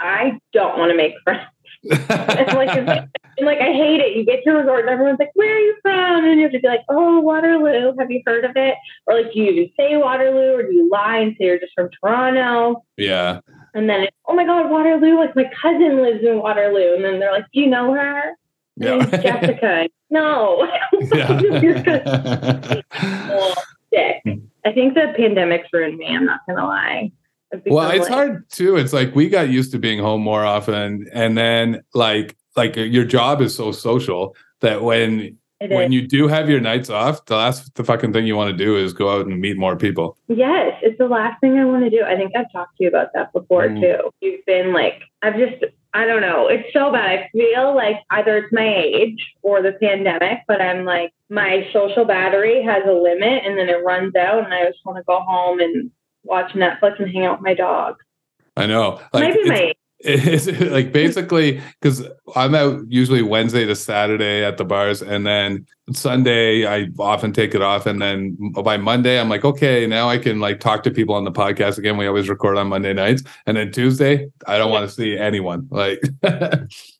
I 0.00 0.38
don't 0.52 0.78
want 0.78 0.90
to 0.90 0.96
make 0.96 1.14
friends. 1.24 1.48
And 1.90 2.54
like, 2.54 2.76
it's- 2.76 3.08
and 3.36 3.46
like 3.46 3.58
I 3.60 3.72
hate 3.72 4.00
it. 4.00 4.16
You 4.16 4.24
get 4.24 4.44
to 4.44 4.50
a 4.50 4.58
resort 4.58 4.80
and 4.80 4.88
everyone's 4.88 5.18
like, 5.18 5.32
"Where 5.34 5.54
are 5.56 5.58
you 5.58 5.74
from?" 5.82 6.24
And 6.24 6.36
you 6.36 6.42
have 6.44 6.52
to 6.52 6.60
be 6.60 6.68
like, 6.68 6.82
"Oh, 6.88 7.18
Waterloo. 7.20 7.92
Have 7.98 8.10
you 8.10 8.22
heard 8.24 8.44
of 8.44 8.52
it?" 8.56 8.76
Or 9.06 9.14
like, 9.20 9.32
do 9.32 9.40
you 9.40 9.50
even 9.50 9.70
say 9.76 9.96
Waterloo, 9.96 10.54
or 10.54 10.62
do 10.62 10.72
you 10.72 10.88
lie 10.90 11.18
and 11.18 11.32
say 11.32 11.46
you're 11.46 11.58
just 11.58 11.72
from 11.74 11.90
Toronto? 12.00 12.84
Yeah, 12.96 13.40
And 13.74 13.90
then 13.90 14.02
it's, 14.02 14.16
oh 14.28 14.34
my 14.34 14.44
God, 14.44 14.70
Waterloo, 14.70 15.16
like 15.16 15.34
my 15.34 15.50
cousin 15.60 16.00
lives 16.00 16.22
in 16.24 16.38
Waterloo. 16.38 16.94
And 16.94 17.04
then 17.04 17.18
they're 17.18 17.32
like, 17.32 17.46
do 17.52 17.60
you 17.60 17.66
know 17.66 17.92
her? 17.92 18.36
Yeah, 18.76 19.04
Jessica. 19.06 19.88
no. 20.10 20.68
Yeah. 21.12 22.80
Hmm. 24.26 24.38
I 24.64 24.72
think 24.72 24.94
the 24.94 25.12
pandemic's 25.16 25.68
ruined 25.72 25.98
me. 25.98 26.06
I'm 26.06 26.24
not 26.24 26.40
going 26.46 26.56
to 26.58 26.64
lie. 26.64 27.12
Well, 27.66 27.90
it's 27.90 28.00
like- 28.08 28.12
hard 28.12 28.50
too. 28.50 28.76
It's 28.76 28.92
like 28.92 29.14
we 29.14 29.28
got 29.28 29.48
used 29.48 29.72
to 29.72 29.78
being 29.78 29.98
home 30.00 30.22
more 30.22 30.44
often, 30.44 31.06
and 31.12 31.36
then 31.36 31.82
like 31.94 32.36
like 32.56 32.76
your 32.76 33.04
job 33.04 33.40
is 33.40 33.54
so 33.54 33.72
social 33.72 34.34
that 34.60 34.82
when 34.82 35.36
when 35.60 35.92
is. 35.92 35.92
you 35.92 36.06
do 36.06 36.28
have 36.28 36.48
your 36.50 36.60
nights 36.60 36.90
off, 36.90 37.24
the 37.26 37.36
last 37.36 37.74
the 37.74 37.84
fucking 37.84 38.12
thing 38.12 38.26
you 38.26 38.36
want 38.36 38.50
to 38.50 38.56
do 38.64 38.76
is 38.76 38.92
go 38.92 39.08
out 39.18 39.26
and 39.26 39.40
meet 39.40 39.56
more 39.56 39.76
people. 39.76 40.16
Yes, 40.28 40.78
it's 40.82 40.98
the 40.98 41.06
last 41.08 41.40
thing 41.40 41.58
I 41.58 41.64
want 41.64 41.84
to 41.84 41.90
do. 41.90 42.02
I 42.04 42.16
think 42.16 42.32
I've 42.36 42.50
talked 42.52 42.76
to 42.78 42.84
you 42.84 42.88
about 42.88 43.08
that 43.14 43.32
before 43.32 43.68
Mm. 43.68 43.80
too. 43.80 44.10
You've 44.20 44.44
been 44.46 44.72
like, 44.74 45.00
I've 45.22 45.36
just, 45.36 45.64
I 45.94 46.06
don't 46.06 46.20
know. 46.20 46.48
It's 46.48 46.70
so 46.72 46.92
bad. 46.92 47.08
I 47.18 47.28
feel 47.32 47.74
like 47.74 47.96
either 48.10 48.36
it's 48.36 48.52
my 48.52 48.66
age 48.76 49.24
or 49.42 49.62
the 49.62 49.72
pandemic, 49.72 50.40
but 50.46 50.60
I'm 50.60 50.84
like, 50.84 51.12
my 51.30 51.66
social 51.72 52.04
battery 52.04 52.62
has 52.62 52.82
a 52.86 52.92
limit 52.92 53.44
and 53.46 53.56
then 53.56 53.68
it 53.70 53.82
runs 53.84 54.14
out 54.16 54.44
and 54.44 54.52
I 54.52 54.66
just 54.66 54.80
want 54.84 54.98
to 54.98 55.04
go 55.04 55.20
home 55.20 55.60
and 55.60 55.90
watch 56.24 56.52
Netflix 56.52 56.98
and 57.00 57.10
hang 57.10 57.24
out 57.24 57.38
with 57.38 57.44
my 57.44 57.54
dog. 57.54 57.96
I 58.56 58.66
know. 58.66 59.00
Like 59.12 59.34
Maybe 59.34 59.48
my. 59.48 59.72
It's 60.06 60.46
like 60.70 60.92
basically 60.92 61.62
because 61.80 62.06
I'm 62.36 62.54
out 62.54 62.82
usually 62.88 63.22
Wednesday 63.22 63.64
to 63.64 63.74
Saturday 63.74 64.44
at 64.44 64.58
the 64.58 64.64
bars, 64.64 65.00
and 65.00 65.26
then 65.26 65.66
Sunday 65.94 66.66
I 66.66 66.88
often 66.98 67.32
take 67.32 67.54
it 67.54 67.62
off, 67.62 67.86
and 67.86 68.02
then 68.02 68.36
by 68.62 68.76
Monday 68.76 69.18
I'm 69.18 69.30
like, 69.30 69.46
okay, 69.46 69.86
now 69.86 70.10
I 70.10 70.18
can 70.18 70.40
like 70.40 70.60
talk 70.60 70.82
to 70.82 70.90
people 70.90 71.14
on 71.14 71.24
the 71.24 71.32
podcast 71.32 71.78
again. 71.78 71.96
We 71.96 72.06
always 72.06 72.28
record 72.28 72.58
on 72.58 72.66
Monday 72.68 72.92
nights, 72.92 73.22
and 73.46 73.56
then 73.56 73.72
Tuesday 73.72 74.28
I 74.46 74.58
don't 74.58 74.70
want 74.70 74.86
to 74.86 74.94
see 74.94 75.16
anyone. 75.16 75.68
Like 75.70 76.02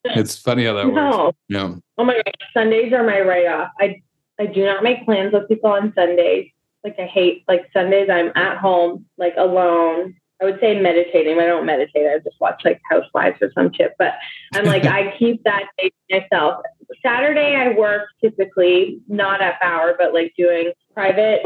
it's 0.04 0.38
funny 0.38 0.64
how 0.64 0.72
that 0.72 0.86
No. 0.86 1.24
works. 1.26 1.38
Yeah. 1.50 1.74
Oh 1.98 2.04
my 2.04 2.14
gosh, 2.14 2.34
Sundays 2.54 2.90
are 2.94 3.04
my 3.04 3.20
write 3.20 3.46
off. 3.48 3.68
I 3.78 4.00
I 4.38 4.46
do 4.46 4.64
not 4.64 4.82
make 4.82 5.04
plans 5.04 5.34
with 5.34 5.46
people 5.46 5.68
on 5.70 5.92
Sundays. 5.94 6.48
Like 6.84 6.96
I 6.98 7.06
hate 7.06 7.44
like 7.48 7.70
Sundays. 7.72 8.08
I'm 8.10 8.30
at 8.36 8.58
home, 8.58 9.06
like 9.18 9.34
alone. 9.36 10.14
I 10.40 10.44
would 10.44 10.60
say 10.60 10.78
meditating. 10.78 11.38
I 11.38 11.46
don't 11.46 11.64
meditate. 11.64 12.06
I 12.06 12.18
just 12.18 12.40
watch 12.40 12.62
like 12.64 12.80
Housewives 12.90 13.38
or 13.40 13.50
some 13.54 13.72
shit. 13.72 13.94
But 13.98 14.14
I'm 14.54 14.64
like 14.64 14.84
I 14.84 15.16
keep 15.18 15.42
that 15.44 15.64
day 15.78 15.90
to 16.10 16.20
myself. 16.20 16.62
Saturday 17.02 17.56
I 17.56 17.70
work 17.70 18.08
typically 18.20 19.00
not 19.08 19.40
at 19.40 19.60
Bauer, 19.60 19.94
but 19.98 20.12
like 20.12 20.34
doing 20.36 20.72
private 20.92 21.42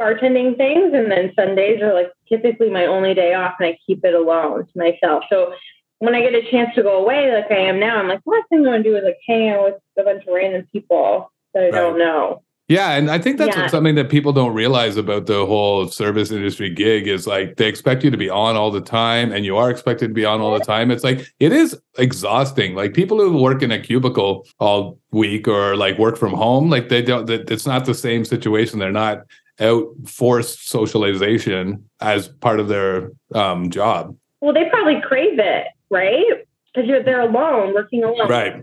bartending 0.00 0.56
things, 0.56 0.92
and 0.94 1.10
then 1.10 1.32
Sundays 1.34 1.82
are 1.82 1.92
like 1.92 2.12
typically 2.28 2.70
my 2.70 2.86
only 2.86 3.14
day 3.14 3.34
off, 3.34 3.54
and 3.58 3.68
I 3.68 3.78
keep 3.86 4.04
it 4.04 4.14
alone 4.14 4.66
to 4.66 4.78
myself. 4.78 5.24
So 5.30 5.52
when 5.98 6.14
I 6.14 6.20
get 6.20 6.34
a 6.34 6.48
chance 6.50 6.74
to 6.76 6.82
go 6.82 7.02
away, 7.02 7.32
like 7.32 7.50
I 7.50 7.62
am 7.62 7.80
now, 7.80 7.98
I'm 7.98 8.08
like, 8.08 8.20
last 8.24 8.48
thing 8.48 8.64
I 8.66 8.70
want 8.70 8.84
to 8.84 8.90
do 8.90 8.96
is 8.96 9.04
like 9.04 9.18
hang 9.26 9.50
out 9.50 9.64
with 9.64 9.74
a 9.98 10.02
bunch 10.04 10.22
of 10.26 10.32
random 10.32 10.66
people 10.72 11.32
that 11.54 11.64
I 11.64 11.70
don't 11.70 11.98
know. 11.98 12.42
Yeah, 12.68 12.92
and 12.96 13.10
I 13.10 13.18
think 13.18 13.38
that's 13.38 13.56
Yeah. 13.56 13.66
something 13.68 13.94
that 13.94 14.10
people 14.10 14.30
don't 14.34 14.52
realize 14.52 14.98
about 14.98 15.24
the 15.24 15.46
whole 15.46 15.88
service 15.88 16.30
industry 16.30 16.68
gig 16.68 17.08
is 17.08 17.26
like 17.26 17.56
they 17.56 17.66
expect 17.66 18.04
you 18.04 18.10
to 18.10 18.16
be 18.18 18.28
on 18.28 18.56
all 18.56 18.70
the 18.70 18.82
time 18.82 19.32
and 19.32 19.42
you 19.46 19.56
are 19.56 19.70
expected 19.70 20.08
to 20.08 20.14
be 20.14 20.26
on 20.26 20.42
all 20.42 20.52
the 20.52 20.64
time. 20.64 20.90
It's 20.90 21.02
like 21.02 21.26
it 21.40 21.50
is 21.52 21.74
exhausting. 21.96 22.74
Like 22.74 22.92
people 22.92 23.18
who 23.18 23.42
work 23.42 23.62
in 23.62 23.72
a 23.72 23.80
cubicle 23.80 24.46
all 24.60 24.98
week 25.12 25.48
or 25.48 25.76
like 25.76 25.98
work 25.98 26.18
from 26.18 26.34
home, 26.34 26.68
like 26.68 26.90
they 26.90 27.00
don't 27.00 27.26
that 27.26 27.50
it's 27.50 27.66
not 27.66 27.86
the 27.86 27.94
same 27.94 28.26
situation. 28.26 28.78
They're 28.78 28.92
not 28.92 29.22
out 29.60 29.86
forced 30.06 30.68
socialization 30.68 31.82
as 32.00 32.28
part 32.28 32.60
of 32.60 32.68
their 32.68 33.12
um 33.34 33.70
job. 33.70 34.14
Well, 34.42 34.52
they 34.52 34.68
probably 34.68 35.00
crave 35.00 35.38
it, 35.38 35.68
right? 35.90 36.44
Because 36.74 36.86
you're 36.86 37.02
they're 37.02 37.22
alone, 37.22 37.72
working 37.72 38.04
alone. 38.04 38.28
Right. 38.28 38.62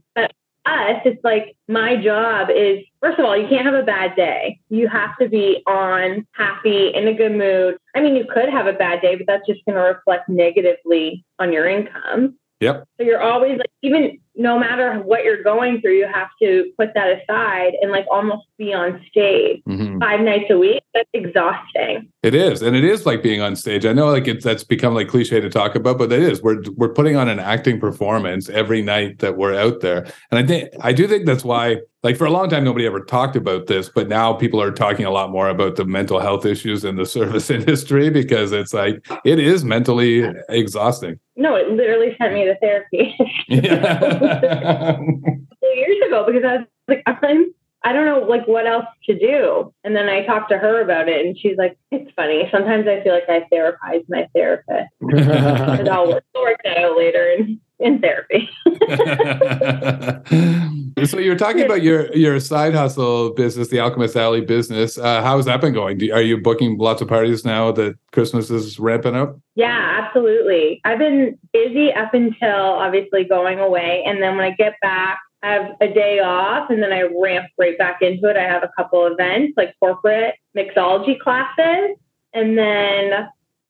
Us, 0.66 1.02
it's 1.06 1.24
like 1.24 1.56
my 1.68 1.96
job 1.96 2.50
is 2.50 2.84
first 3.00 3.20
of 3.20 3.26
all, 3.26 3.38
you 3.38 3.48
can't 3.48 3.66
have 3.66 3.76
a 3.76 3.84
bad 3.84 4.16
day. 4.16 4.60
You 4.70 4.88
have 4.88 5.16
to 5.18 5.30
be 5.30 5.62
on, 5.68 6.26
happy, 6.32 6.88
in 6.88 7.08
a 7.08 7.14
good 7.14 7.34
mood. 7.34 7.78
I 7.96 8.02
mean, 8.02 8.16
you 8.16 8.26
could 8.26 8.50
have 8.50 8.66
a 8.66 8.74
bad 8.74 9.02
day, 9.02 9.16
but 9.16 9.28
that's 9.28 9.46
just 9.46 9.64
going 9.66 9.76
to 9.76 9.82
reflect 9.82 10.28
negatively 10.28 11.24
on 11.38 11.54
your 11.54 11.68
income. 11.68 12.38
Yep. 12.62 12.88
So 12.98 13.04
you're 13.06 13.22
always 13.22 13.58
like, 13.58 13.70
even 13.84 14.20
no 14.38 14.60
matter 14.60 14.96
what 15.00 15.24
you're 15.24 15.42
going 15.44 15.82
through, 15.82 15.94
you 15.98 16.08
have 16.14 16.28
to 16.42 16.72
put 16.78 16.94
that 16.94 17.22
aside 17.22 17.74
and 17.82 17.92
like 17.92 18.06
almost 18.12 18.46
be 18.58 18.74
on 18.74 19.02
stage 19.10 19.62
Mhm. 19.68 20.00
five 20.00 20.20
nights 20.22 20.46
a 20.50 20.58
week. 20.58 20.82
That's 20.94 21.10
exhausting. 21.14 22.08
It 22.24 22.34
is, 22.36 22.62
and 22.62 22.76
it 22.76 22.84
is 22.84 23.06
like 23.06 23.22
being 23.22 23.42
on 23.42 23.56
stage. 23.56 23.86
I 23.86 23.94
know, 23.94 24.08
like 24.08 24.28
it's 24.28 24.44
that's 24.44 24.64
become 24.64 24.94
like 24.94 25.08
cliche 25.08 25.40
to 25.40 25.50
talk 25.50 25.76
about, 25.76 25.98
but 25.98 26.12
it 26.12 26.22
is. 26.22 26.42
We're 26.42 26.62
we're 26.76 26.94
putting 26.94 27.16
on 27.16 27.30
an 27.30 27.40
acting 27.40 27.80
performance 27.80 28.50
every 28.50 28.82
night 28.82 29.20
that 29.20 29.38
we're 29.38 29.54
out 29.56 29.82
there, 29.82 30.06
and 30.32 30.40
I 30.40 30.44
think 30.44 30.70
I 30.82 30.92
do 30.94 31.08
think 31.08 31.26
that's 31.26 31.44
why. 31.46 31.78
Like 32.04 32.18
for 32.18 32.26
a 32.26 32.30
long 32.30 32.50
time, 32.50 32.64
nobody 32.64 32.86
ever 32.86 33.00
talked 33.00 33.36
about 33.36 33.66
this, 33.66 33.90
but 33.90 34.08
now 34.08 34.32
people 34.32 34.62
are 34.62 34.70
talking 34.72 35.08
a 35.08 35.10
lot 35.10 35.32
more 35.32 35.50
about 35.50 35.76
the 35.76 35.86
mental 35.86 36.20
health 36.20 36.46
issues 36.46 36.86
in 36.86 36.98
the 36.98 37.06
service 37.18 37.50
industry 37.50 38.12
because 38.12 38.52
it's 38.52 38.76
like 38.76 39.04
it 39.26 39.40
is 39.40 39.66
mentally 39.66 40.24
exhausting. 40.50 41.20
No, 41.36 41.56
it 41.56 41.68
literally 41.72 42.16
sent 42.22 42.34
me 42.36 42.46
to 42.46 42.56
therapy 42.60 43.16
Yeah. 43.48 44.20
years 45.76 46.08
ago 46.08 46.26
because 46.26 46.44
I 46.44 46.58
was 46.58 46.68
like, 46.88 47.04
I'm, 47.06 47.54
I 47.84 47.94
don't 47.94 48.06
know 48.06 48.28
like 48.28 48.48
what 48.48 48.66
else 48.66 48.86
to 49.06 49.18
do. 49.18 49.74
And 49.84 49.96
then 49.96 50.10
I 50.10 50.26
talked 50.26 50.50
to 50.52 50.58
her 50.58 50.82
about 50.82 51.08
it, 51.08 51.26
and 51.26 51.38
she's 51.38 51.58
like, 51.58 51.78
it's 51.92 52.12
funny. 52.16 52.50
Sometimes 52.52 52.88
I 52.88 53.04
feel 53.04 53.14
like 53.14 53.30
I 53.30 53.48
therapize 53.54 54.04
my 54.10 54.28
therapist. 54.34 54.92
Because 55.00 55.88
I'll 55.88 56.08
work, 56.08 56.24
I'll 56.36 56.42
work 56.42 56.60
that 56.64 56.78
out 56.78 56.98
later 56.98 57.32
in, 57.38 57.62
in 57.86 58.02
therapy. 58.02 58.50
so 61.06 61.20
you're 61.20 61.36
talking 61.36 61.64
about 61.64 61.84
your 61.84 62.14
your 62.16 62.40
side 62.40 62.74
hustle 62.74 63.34
business, 63.34 63.68
the 63.68 63.80
Alchemist 63.80 64.16
Alley 64.16 64.42
business. 64.42 64.98
Uh, 64.98 65.22
how 65.22 65.38
has 65.38 65.46
that 65.46 65.62
been 65.62 65.74
going? 65.74 66.00
Do, 66.00 66.12
are 66.12 66.22
you 66.22 66.38
booking 66.38 66.78
lots 66.78 67.02
of 67.02 67.08
parties 67.08 67.46
now 67.46 67.72
that 67.74 67.96
Christmas 68.12 68.50
is 68.50 68.80
ramping 68.80 69.16
up? 69.16 69.40
Yeah, 69.54 70.02
absolutely. 70.04 70.82
I've 70.84 71.00
been 71.00 71.38
busy 71.54 71.94
up 71.94 72.14
until 72.14 72.50
obviously 72.50 73.24
going 73.24 73.60
away. 73.60 74.04
And 74.06 74.22
then 74.22 74.36
when 74.36 74.46
I 74.46 74.56
get 74.56 74.74
back, 74.82 75.20
I 75.44 75.52
have 75.52 75.76
a 75.80 75.88
day 75.88 76.20
off 76.20 76.72
and 76.72 76.82
then 76.82 76.92
I 76.92 77.04
ramp 77.04 77.48
right 77.60 77.78
back 77.78 78.02
into 78.02 78.28
it. 78.30 78.36
I 78.36 78.44
have 78.44 78.64
a 78.64 78.72
couple 78.76 79.06
events 79.06 79.54
like 79.56 79.76
corporate 79.80 80.36
mixology 80.58 81.20
classes. 81.20 81.98
And 82.34 82.58
then 82.58 83.30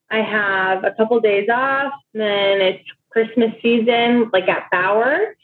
I 0.09 0.21
have 0.21 0.85
a 0.85 0.91
couple 0.91 1.19
days 1.19 1.49
off. 1.49 1.91
And 2.13 2.21
Then 2.21 2.61
it's 2.61 2.83
Christmas 3.15 3.53
season, 3.61 4.29
like 4.33 4.49
at 4.49 4.69
Bauer. 4.71 5.35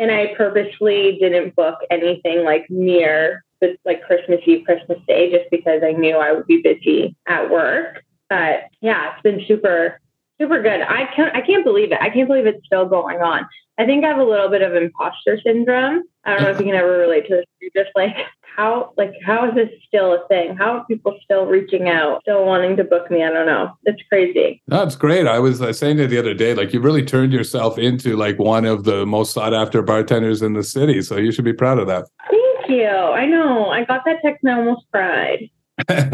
And 0.00 0.10
I 0.10 0.34
purposely 0.36 1.18
didn't 1.20 1.54
book 1.54 1.78
anything 1.90 2.42
like 2.42 2.66
near 2.68 3.44
the 3.60 3.76
like 3.84 4.02
Christmas 4.02 4.40
Eve, 4.46 4.64
Christmas 4.64 4.98
Day, 5.06 5.30
just 5.30 5.48
because 5.50 5.82
I 5.84 5.92
knew 5.92 6.16
I 6.16 6.32
would 6.32 6.46
be 6.46 6.60
busy 6.60 7.14
at 7.28 7.48
work. 7.50 8.02
But 8.28 8.64
yeah, 8.80 9.12
it's 9.12 9.22
been 9.22 9.44
super, 9.46 10.00
super 10.40 10.60
good. 10.60 10.80
I 10.80 11.08
can't, 11.14 11.36
I 11.36 11.42
can't 11.42 11.64
believe 11.64 11.92
it. 11.92 11.98
I 12.00 12.10
can't 12.10 12.26
believe 12.26 12.46
it's 12.46 12.64
still 12.66 12.86
going 12.86 13.20
on. 13.20 13.46
I 13.80 13.86
think 13.86 14.04
I 14.04 14.08
have 14.08 14.18
a 14.18 14.24
little 14.24 14.50
bit 14.50 14.60
of 14.60 14.74
imposter 14.74 15.40
syndrome. 15.42 16.02
I 16.26 16.34
don't 16.34 16.42
know 16.42 16.50
if 16.50 16.58
you 16.58 16.66
can 16.66 16.74
ever 16.74 16.98
relate 16.98 17.26
to 17.28 17.36
this. 17.36 17.46
You're 17.62 17.84
just 17.84 17.96
like, 17.96 18.14
how, 18.54 18.92
like, 18.98 19.14
how 19.24 19.48
is 19.48 19.54
this 19.54 19.70
still 19.88 20.12
a 20.12 20.28
thing? 20.28 20.54
How 20.54 20.76
are 20.76 20.84
people 20.84 21.18
still 21.24 21.46
reaching 21.46 21.88
out, 21.88 22.20
still 22.20 22.44
wanting 22.44 22.76
to 22.76 22.84
book 22.84 23.10
me? 23.10 23.24
I 23.24 23.30
don't 23.30 23.46
know. 23.46 23.72
It's 23.84 24.02
crazy. 24.10 24.60
That's 24.66 24.96
great. 24.96 25.26
I 25.26 25.38
was 25.38 25.62
uh, 25.62 25.72
saying 25.72 25.98
it 25.98 26.08
the 26.08 26.18
other 26.18 26.34
day, 26.34 26.52
like 26.52 26.74
you 26.74 26.82
really 26.82 27.02
turned 27.02 27.32
yourself 27.32 27.78
into 27.78 28.16
like 28.16 28.38
one 28.38 28.66
of 28.66 28.84
the 28.84 29.06
most 29.06 29.32
sought 29.32 29.54
after 29.54 29.80
bartenders 29.80 30.42
in 30.42 30.52
the 30.52 30.62
city. 30.62 31.00
So 31.00 31.16
you 31.16 31.32
should 31.32 31.46
be 31.46 31.54
proud 31.54 31.78
of 31.78 31.86
that. 31.86 32.04
Thank 32.30 32.68
you. 32.68 32.86
I 32.86 33.24
know. 33.24 33.70
I 33.70 33.84
got 33.84 34.04
that 34.04 34.18
text 34.22 34.44
and 34.44 34.52
I 34.52 34.58
almost 34.58 34.84
cried. 34.92 35.48
I 35.88 36.04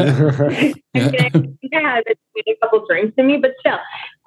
mean, 0.49 0.73
I 0.93 1.29
think 1.29 1.73
I 1.73 1.79
had 1.81 2.03
a 2.07 2.55
couple 2.61 2.85
drinks 2.87 3.13
in 3.17 3.27
me, 3.27 3.37
but 3.37 3.53
still, 3.59 3.77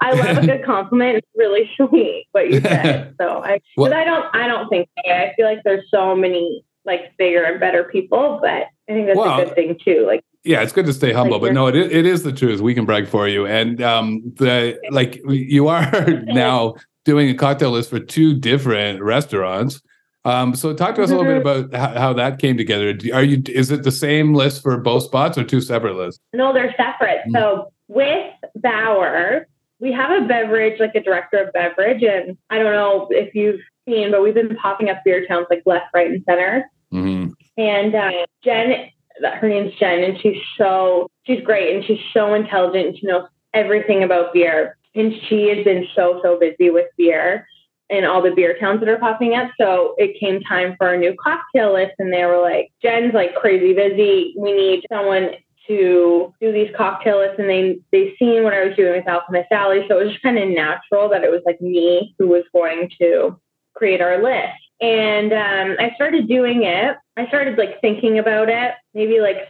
I 0.01 0.13
love 0.13 0.39
a 0.43 0.47
good 0.47 0.65
compliment. 0.65 1.19
It's 1.19 1.29
really 1.37 1.71
sweet 1.77 2.27
what 2.33 2.51
you 2.51 2.61
said. 2.61 3.15
So 3.21 3.43
I, 3.45 3.61
Well- 3.77 3.91
but 3.91 3.93
I 3.93 4.05
don't, 4.05 4.35
I 4.35 4.47
don't 4.47 4.69
think. 4.69 4.89
I 5.07 5.33
feel 5.37 5.47
like 5.47 5.61
there's 5.65 5.85
so 5.91 6.15
many 6.17 6.65
like 6.85 7.17
bigger 7.19 7.45
and 7.45 7.61
better 7.61 7.85
people, 7.85 8.39
but 8.41 8.51
I 8.89 8.93
think 8.93 9.07
that's 9.07 9.19
Well, 9.19 9.41
a 9.41 9.45
good 9.45 9.55
thing 9.55 9.79
too. 9.85 10.07
Like, 10.07 10.25
yeah, 10.43 10.63
it's 10.63 10.73
good 10.73 10.87
to 10.87 10.93
stay 10.95 11.13
humble, 11.13 11.39
but 11.39 11.53
no, 11.53 11.67
it, 11.67 11.77
it 11.77 12.07
is 12.07 12.23
the 12.23 12.33
truth. 12.33 12.61
We 12.61 12.75
can 12.75 12.87
brag 12.87 13.09
for 13.09 13.29
you. 13.29 13.47
And 13.47 13.83
um, 13.83 14.23
the 14.37 14.79
like 14.91 15.21
you 15.29 15.69
are 15.69 16.09
now 16.25 16.77
doing 17.05 17.29
a 17.29 17.35
cocktail 17.35 17.73
list 17.73 17.91
for 17.91 18.01
two 18.01 18.35
different 18.35 19.03
restaurants. 19.03 19.83
Um, 20.25 20.55
so 20.55 20.75
talk 20.75 20.95
to 20.97 21.03
us 21.03 21.11
a 21.11 21.17
little 21.17 21.25
bit 21.33 21.43
Mm-hmm. 21.43 21.75
about 21.75 21.95
how, 21.95 21.99
how 22.01 22.13
that 22.15 22.39
came 22.39 22.57
together. 22.57 22.95
Are 23.15 23.23
you 23.23 23.43
is 23.49 23.71
it 23.71 23.83
the 23.85 23.93
same 23.93 24.35
list 24.35 24.63
for 24.63 24.77
both 24.77 25.05
spots 25.05 25.39
or 25.39 25.45
two 25.45 25.61
separate 25.61 25.97
lists? 25.97 26.21
no, 26.35 26.53
they're 26.53 26.75
separate. 26.77 27.21
Mm. 27.29 27.33
So 27.33 27.73
with 27.89 28.33
Bauer, 28.57 29.47
we 29.79 29.93
have 29.93 30.11
a 30.23 30.27
beverage, 30.27 30.79
like 30.79 30.95
a 30.95 31.01
director 31.03 31.39
of 31.39 31.53
beverage, 31.55 32.03
and 32.03 32.37
I 32.51 32.59
don't 32.59 32.73
know 32.73 33.09
if 33.11 33.35
you've 33.35 33.61
seen, 33.89 34.11
but 34.11 34.23
we've 34.23 34.35
been 34.35 34.55
popping 34.57 34.91
up 34.91 34.99
Beertowns 35.07 35.47
like 35.49 35.63
left, 35.65 35.87
right, 35.95 36.11
and 36.11 36.23
center. 36.25 36.71
Mhm. 36.93 37.33
And 37.57 37.95
uh, 37.95 38.11
Jen, 38.45 38.89
her 39.23 39.49
name's 39.49 39.73
Jen, 39.79 40.05
and 40.05 40.21
she's 40.21 40.37
so 40.59 41.09
she's 41.27 41.43
great, 41.43 41.75
and 41.75 41.85
she's 41.85 42.01
so 42.13 42.35
intelligent. 42.35 42.89
And 42.89 42.99
she 42.99 43.07
knows 43.07 43.27
everything 43.55 44.03
about 44.03 44.35
beer, 44.35 44.77
and 44.95 45.15
she 45.29 45.49
has 45.49 45.65
been 45.65 45.87
so 45.97 46.21
so 46.23 46.39
busy 46.39 46.69
with 46.71 46.87
beer 46.99 47.47
and 47.91 48.07
all 48.07 48.23
the 48.23 48.31
Beertowns 48.31 48.81
that 48.81 48.89
are 48.89 48.99
popping 48.99 49.35
up. 49.35 49.51
So 49.61 49.95
it 49.99 50.19
came 50.21 50.41
time 50.43 50.77
for 50.79 50.93
a 50.93 50.99
new 50.99 51.15
cocktail 51.23 51.75
list, 51.75 51.95
and 51.99 52.13
they 52.13 52.25
were 52.25 52.41
like, 52.41 52.73
Jen's 52.83 53.15
like 53.15 53.35
crazy 53.35 53.75
busy. 53.75 54.35
We 54.39 54.53
need 54.53 54.85
someone 54.93 55.31
to 55.67 56.35
do 56.41 56.53
these 56.53 56.71
cocktail 56.77 57.19
lists, 57.19 57.37
and 57.39 57.49
they 57.49 57.79
they 57.93 58.15
seen 58.19 58.45
what 58.45 58.55
I 58.55 58.65
was 58.65 58.77
doing 58.77 58.93
with 58.93 59.09
Alchemist 59.09 59.53
Alley, 59.53 59.85
so 59.89 59.99
it 59.99 60.05
was 60.05 60.13
just 60.13 60.23
kind 60.23 60.39
of 60.39 60.49
natural 60.49 61.09
that 61.11 61.25
it 61.25 61.31
was 61.31 61.43
like 61.45 61.61
me 61.61 62.15
who 62.19 62.29
was 62.29 62.45
going 62.53 62.91
to 63.01 63.39
create 63.75 64.01
our 64.01 64.23
list. 64.23 64.59
And 64.81 65.33
um, 65.33 65.77
I 65.79 65.93
started 65.95 66.27
doing 66.27 66.63
it. 66.63 66.97
I 67.17 67.27
started 67.29 67.59
like 67.59 67.81
thinking 67.81 68.19
about 68.19 68.49
it 68.49 68.75
maybe 68.95 69.21
like 69.21 69.49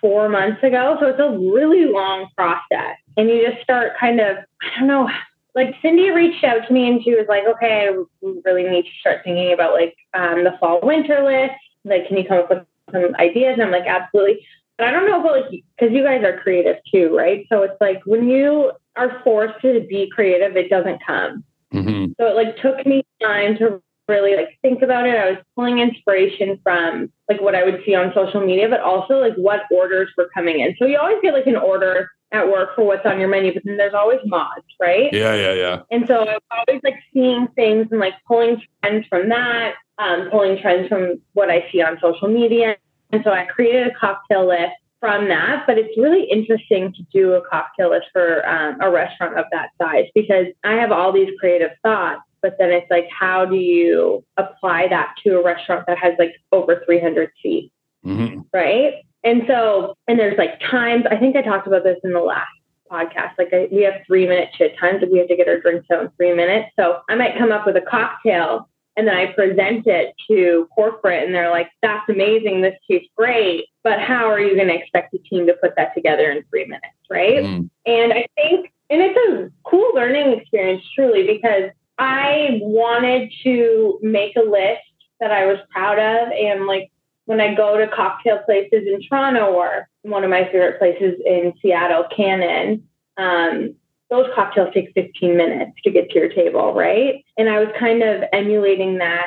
four 0.00 0.28
months 0.28 0.62
ago. 0.62 0.96
So 1.00 1.06
it's 1.06 1.20
a 1.20 1.36
really 1.36 1.86
long 1.92 2.28
process. 2.36 2.96
And 3.16 3.28
you 3.28 3.46
just 3.46 3.62
start 3.62 3.92
kind 3.98 4.20
of, 4.20 4.36
I 4.62 4.78
don't 4.78 4.88
know, 4.88 5.08
like 5.54 5.74
Cindy 5.82 6.10
reached 6.10 6.44
out 6.44 6.66
to 6.66 6.72
me 6.72 6.88
and 6.88 7.02
she 7.02 7.14
was 7.14 7.26
like, 7.28 7.44
okay, 7.46 7.90
we 8.20 8.40
really 8.44 8.64
need 8.64 8.84
to 8.84 8.90
start 9.00 9.20
thinking 9.24 9.52
about 9.52 9.72
like 9.74 9.96
um, 10.14 10.44
the 10.44 10.56
fall 10.60 10.80
winter 10.82 11.22
list. 11.24 11.58
Like, 11.84 12.06
can 12.08 12.16
you 12.16 12.24
come 12.24 12.38
up 12.38 12.50
with 12.50 12.64
some 12.92 13.14
ideas? 13.16 13.54
And 13.54 13.62
I'm 13.62 13.70
like, 13.70 13.86
absolutely. 13.86 14.46
But 14.76 14.88
I 14.88 14.90
don't 14.92 15.08
know 15.08 15.20
about 15.20 15.50
like, 15.50 15.64
because 15.76 15.94
you 15.94 16.04
guys 16.04 16.22
are 16.22 16.38
creative 16.40 16.76
too, 16.92 17.16
right? 17.16 17.46
So 17.48 17.62
it's 17.62 17.80
like 17.80 18.00
when 18.04 18.28
you 18.28 18.72
are 18.96 19.20
forced 19.24 19.60
to 19.62 19.80
be 19.88 20.10
creative, 20.14 20.56
it 20.56 20.70
doesn't 20.70 21.00
come. 21.04 21.44
Mhm. 21.72 21.84
Mhm. 21.84 22.14
So 22.20 22.26
it 22.26 22.36
like 22.36 22.56
took 22.58 22.86
me 22.86 23.04
time 23.20 23.56
to 23.58 23.82
really 24.06 24.36
like 24.36 24.58
think 24.62 24.82
about 24.82 25.06
it. 25.06 25.16
I 25.16 25.30
was 25.30 25.38
pulling 25.54 25.80
inspiration 25.80 26.58
from 26.62 27.10
like 27.28 27.40
what 27.40 27.54
I 27.54 27.64
would 27.64 27.82
see 27.84 27.94
on 27.94 28.12
social 28.14 28.40
media, 28.40 28.68
but 28.68 28.80
also 28.80 29.18
like 29.18 29.34
what 29.34 29.62
orders 29.70 30.08
were 30.16 30.30
coming 30.32 30.60
in. 30.60 30.74
So 30.78 30.86
you 30.86 30.98
always 30.98 31.18
get 31.22 31.34
like 31.34 31.46
an 31.46 31.56
order 31.56 32.08
at 32.32 32.48
work 32.48 32.74
for 32.74 32.84
what's 32.84 33.06
on 33.06 33.18
your 33.18 33.28
menu, 33.28 33.54
but 33.54 33.64
then 33.64 33.76
there's 33.76 33.94
always 33.94 34.20
mods, 34.24 34.64
right? 34.80 35.12
Yeah, 35.12 35.34
yeah, 35.34 35.54
yeah. 35.54 35.82
And 35.90 36.06
so 36.06 36.16
I 36.16 36.34
was 36.34 36.42
always 36.50 36.80
like 36.84 36.98
seeing 37.12 37.48
things 37.56 37.88
and 37.90 38.00
like 38.00 38.14
pulling 38.26 38.60
trends 38.82 39.06
from 39.08 39.30
that, 39.30 39.74
um, 39.98 40.28
pulling 40.30 40.58
trends 40.60 40.88
from 40.88 41.20
what 41.32 41.50
I 41.50 41.66
see 41.72 41.82
on 41.82 41.98
social 42.00 42.28
media. 42.28 42.76
And 43.10 43.24
so 43.24 43.32
I 43.32 43.46
created 43.46 43.86
a 43.86 43.94
cocktail 43.94 44.46
list 44.46 44.74
from 45.00 45.28
that. 45.28 45.64
But 45.66 45.78
it's 45.78 45.96
really 45.96 46.24
interesting 46.24 46.92
to 46.92 47.02
do 47.12 47.32
a 47.32 47.48
cocktail 47.48 47.90
list 47.90 48.06
for 48.12 48.46
um, 48.46 48.78
a 48.80 48.90
restaurant 48.90 49.38
of 49.38 49.46
that 49.52 49.70
size 49.80 50.06
because 50.14 50.46
I 50.64 50.74
have 50.74 50.92
all 50.92 51.12
these 51.12 51.30
creative 51.40 51.70
thoughts. 51.82 52.20
But 52.40 52.56
then 52.58 52.70
it's 52.70 52.88
like, 52.90 53.08
how 53.10 53.46
do 53.46 53.56
you 53.56 54.24
apply 54.36 54.88
that 54.88 55.14
to 55.24 55.40
a 55.40 55.42
restaurant 55.42 55.86
that 55.86 55.98
has 55.98 56.14
like 56.18 56.34
over 56.52 56.82
300 56.84 57.30
seats? 57.42 57.72
hmm 58.04 58.40
right? 58.52 58.94
And 59.24 59.42
so, 59.46 59.94
and 60.06 60.18
there's 60.18 60.38
like 60.38 60.60
times, 60.60 61.04
I 61.10 61.16
think 61.16 61.36
I 61.36 61.42
talked 61.42 61.66
about 61.66 61.84
this 61.84 61.98
in 62.04 62.12
the 62.12 62.20
last 62.20 62.48
podcast. 62.90 63.32
Like, 63.36 63.52
I, 63.52 63.68
we 63.70 63.82
have 63.82 63.94
three 64.06 64.26
minute 64.26 64.50
chit 64.56 64.76
times 64.78 65.00
that 65.00 65.10
we 65.10 65.18
have 65.18 65.28
to 65.28 65.36
get 65.36 65.48
our 65.48 65.60
drinks 65.60 65.86
out 65.90 66.02
in 66.02 66.10
three 66.16 66.34
minutes. 66.34 66.70
So, 66.76 67.00
I 67.08 67.14
might 67.14 67.36
come 67.36 67.52
up 67.52 67.66
with 67.66 67.76
a 67.76 67.82
cocktail 67.82 68.68
and 68.98 69.06
then 69.06 69.14
I 69.14 69.26
present 69.26 69.86
it 69.86 70.12
to 70.28 70.68
corporate, 70.74 71.22
and 71.22 71.32
they're 71.32 71.52
like, 71.52 71.68
that's 71.82 72.08
amazing. 72.08 72.62
This 72.62 72.74
tastes 72.90 73.08
great. 73.16 73.66
But 73.84 74.00
how 74.00 74.28
are 74.28 74.40
you 74.40 74.56
going 74.56 74.66
to 74.66 74.74
expect 74.74 75.14
a 75.14 75.18
team 75.18 75.46
to 75.46 75.54
put 75.54 75.76
that 75.76 75.94
together 75.94 76.32
in 76.32 76.42
three 76.50 76.64
minutes, 76.64 76.96
right? 77.08 77.44
Mhm. 77.44 77.70
And 77.86 78.12
I 78.12 78.26
think, 78.34 78.72
and 78.90 79.00
it's 79.00 79.16
a 79.16 79.52
cool 79.62 79.94
learning 79.94 80.40
experience, 80.40 80.82
truly, 80.96 81.24
because 81.24 81.70
I 81.96 82.58
wanted 82.60 83.30
to 83.44 84.00
make 84.02 84.34
a 84.34 84.40
list 84.40 84.82
that 85.20 85.30
I 85.30 85.46
was 85.46 85.58
proud 85.70 86.00
of. 86.00 86.32
And 86.32 86.66
like 86.66 86.90
when 87.28 87.42
I 87.42 87.54
go 87.54 87.76
to 87.76 87.86
cocktail 87.88 88.38
places 88.38 88.86
in 88.86 89.02
Toronto 89.06 89.52
or 89.52 89.86
one 90.00 90.24
of 90.24 90.30
my 90.30 90.44
favorite 90.44 90.78
places 90.78 91.20
in 91.26 91.52
Seattle, 91.60 92.06
Canon, 92.16 92.88
um, 93.18 93.74
those 94.08 94.30
cocktails 94.34 94.72
take 94.72 94.94
15 94.94 95.36
minutes 95.36 95.72
to 95.84 95.90
get 95.90 96.08
to 96.08 96.18
your 96.20 96.30
table, 96.30 96.72
right? 96.72 97.22
And 97.36 97.50
I 97.50 97.58
was 97.58 97.68
kind 97.78 98.02
of 98.02 98.22
emulating 98.32 98.96
that 98.98 99.26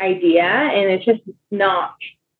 idea, 0.00 0.42
and 0.42 0.90
it's 0.90 1.04
just 1.04 1.20
not 1.52 1.94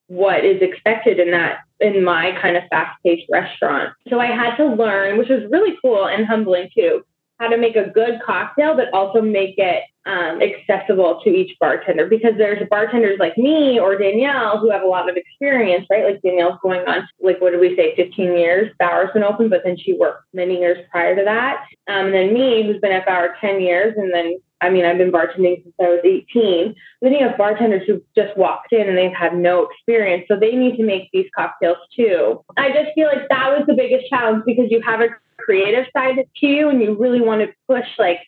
what 0.08 0.44
is 0.44 0.60
expected 0.60 1.20
in 1.20 1.30
that 1.30 1.58
in 1.78 2.02
my 2.02 2.36
kind 2.42 2.56
of 2.56 2.64
fast-paced 2.68 3.30
restaurant. 3.30 3.90
So 4.08 4.18
I 4.18 4.26
had 4.26 4.56
to 4.56 4.66
learn, 4.66 5.18
which 5.18 5.28
was 5.28 5.44
really 5.52 5.78
cool 5.80 6.08
and 6.08 6.26
humbling 6.26 6.68
too, 6.74 7.04
how 7.38 7.48
to 7.48 7.56
make 7.56 7.76
a 7.76 7.88
good 7.88 8.20
cocktail, 8.24 8.74
but 8.74 8.92
also 8.92 9.20
make 9.20 9.54
it 9.58 9.82
um, 10.06 10.40
accessible 10.40 11.20
to 11.24 11.30
each 11.30 11.58
bartender 11.58 12.06
because 12.06 12.34
there's 12.38 12.62
bartenders 12.70 13.18
like 13.18 13.36
me 13.36 13.78
or 13.80 13.98
Danielle 13.98 14.58
who 14.58 14.70
have 14.70 14.82
a 14.82 14.86
lot 14.86 15.10
of 15.10 15.16
experience, 15.16 15.86
right? 15.90 16.04
Like 16.04 16.22
Danielle's 16.22 16.58
going 16.62 16.86
on, 16.86 17.08
like, 17.20 17.40
what 17.40 17.50
did 17.50 17.60
we 17.60 17.74
say, 17.76 17.94
15 17.96 18.36
years? 18.36 18.72
Bauer's 18.78 19.10
been 19.12 19.24
open, 19.24 19.48
but 19.48 19.62
then 19.64 19.76
she 19.76 19.94
worked 19.94 20.24
many 20.32 20.58
years 20.60 20.78
prior 20.90 21.16
to 21.16 21.24
that. 21.24 21.66
Um, 21.88 22.06
and 22.06 22.14
then 22.14 22.32
me, 22.32 22.62
who's 22.62 22.80
been 22.80 22.92
at 22.92 23.04
Bauer 23.04 23.36
10 23.40 23.60
years, 23.60 23.94
and 23.96 24.12
then 24.14 24.38
I 24.60 24.70
mean, 24.70 24.84
I've 24.84 24.96
been 24.96 25.12
bartending 25.12 25.62
since 25.62 25.74
I 25.78 25.88
was 25.88 26.00
18. 26.02 26.74
Then 27.02 27.12
you 27.12 27.28
have 27.28 27.36
bartenders 27.36 27.86
who 27.86 28.02
just 28.16 28.36
walked 28.38 28.72
in 28.72 28.88
and 28.88 28.96
they've 28.96 29.12
had 29.12 29.36
no 29.36 29.64
experience. 29.66 30.24
So 30.28 30.36
they 30.38 30.52
need 30.52 30.76
to 30.76 30.82
make 30.82 31.10
these 31.12 31.26
cocktails 31.36 31.76
too. 31.94 32.42
I 32.56 32.70
just 32.70 32.94
feel 32.94 33.06
like 33.06 33.28
that 33.28 33.50
was 33.50 33.66
the 33.66 33.74
biggest 33.74 34.08
challenge 34.08 34.44
because 34.46 34.70
you 34.70 34.80
have 34.80 35.02
a 35.02 35.08
creative 35.38 35.86
side 35.92 36.16
to 36.36 36.46
you 36.46 36.68
and 36.68 36.80
you 36.80 36.96
really 36.98 37.20
want 37.20 37.40
to 37.42 37.52
push 37.68 37.86
like 37.98 38.20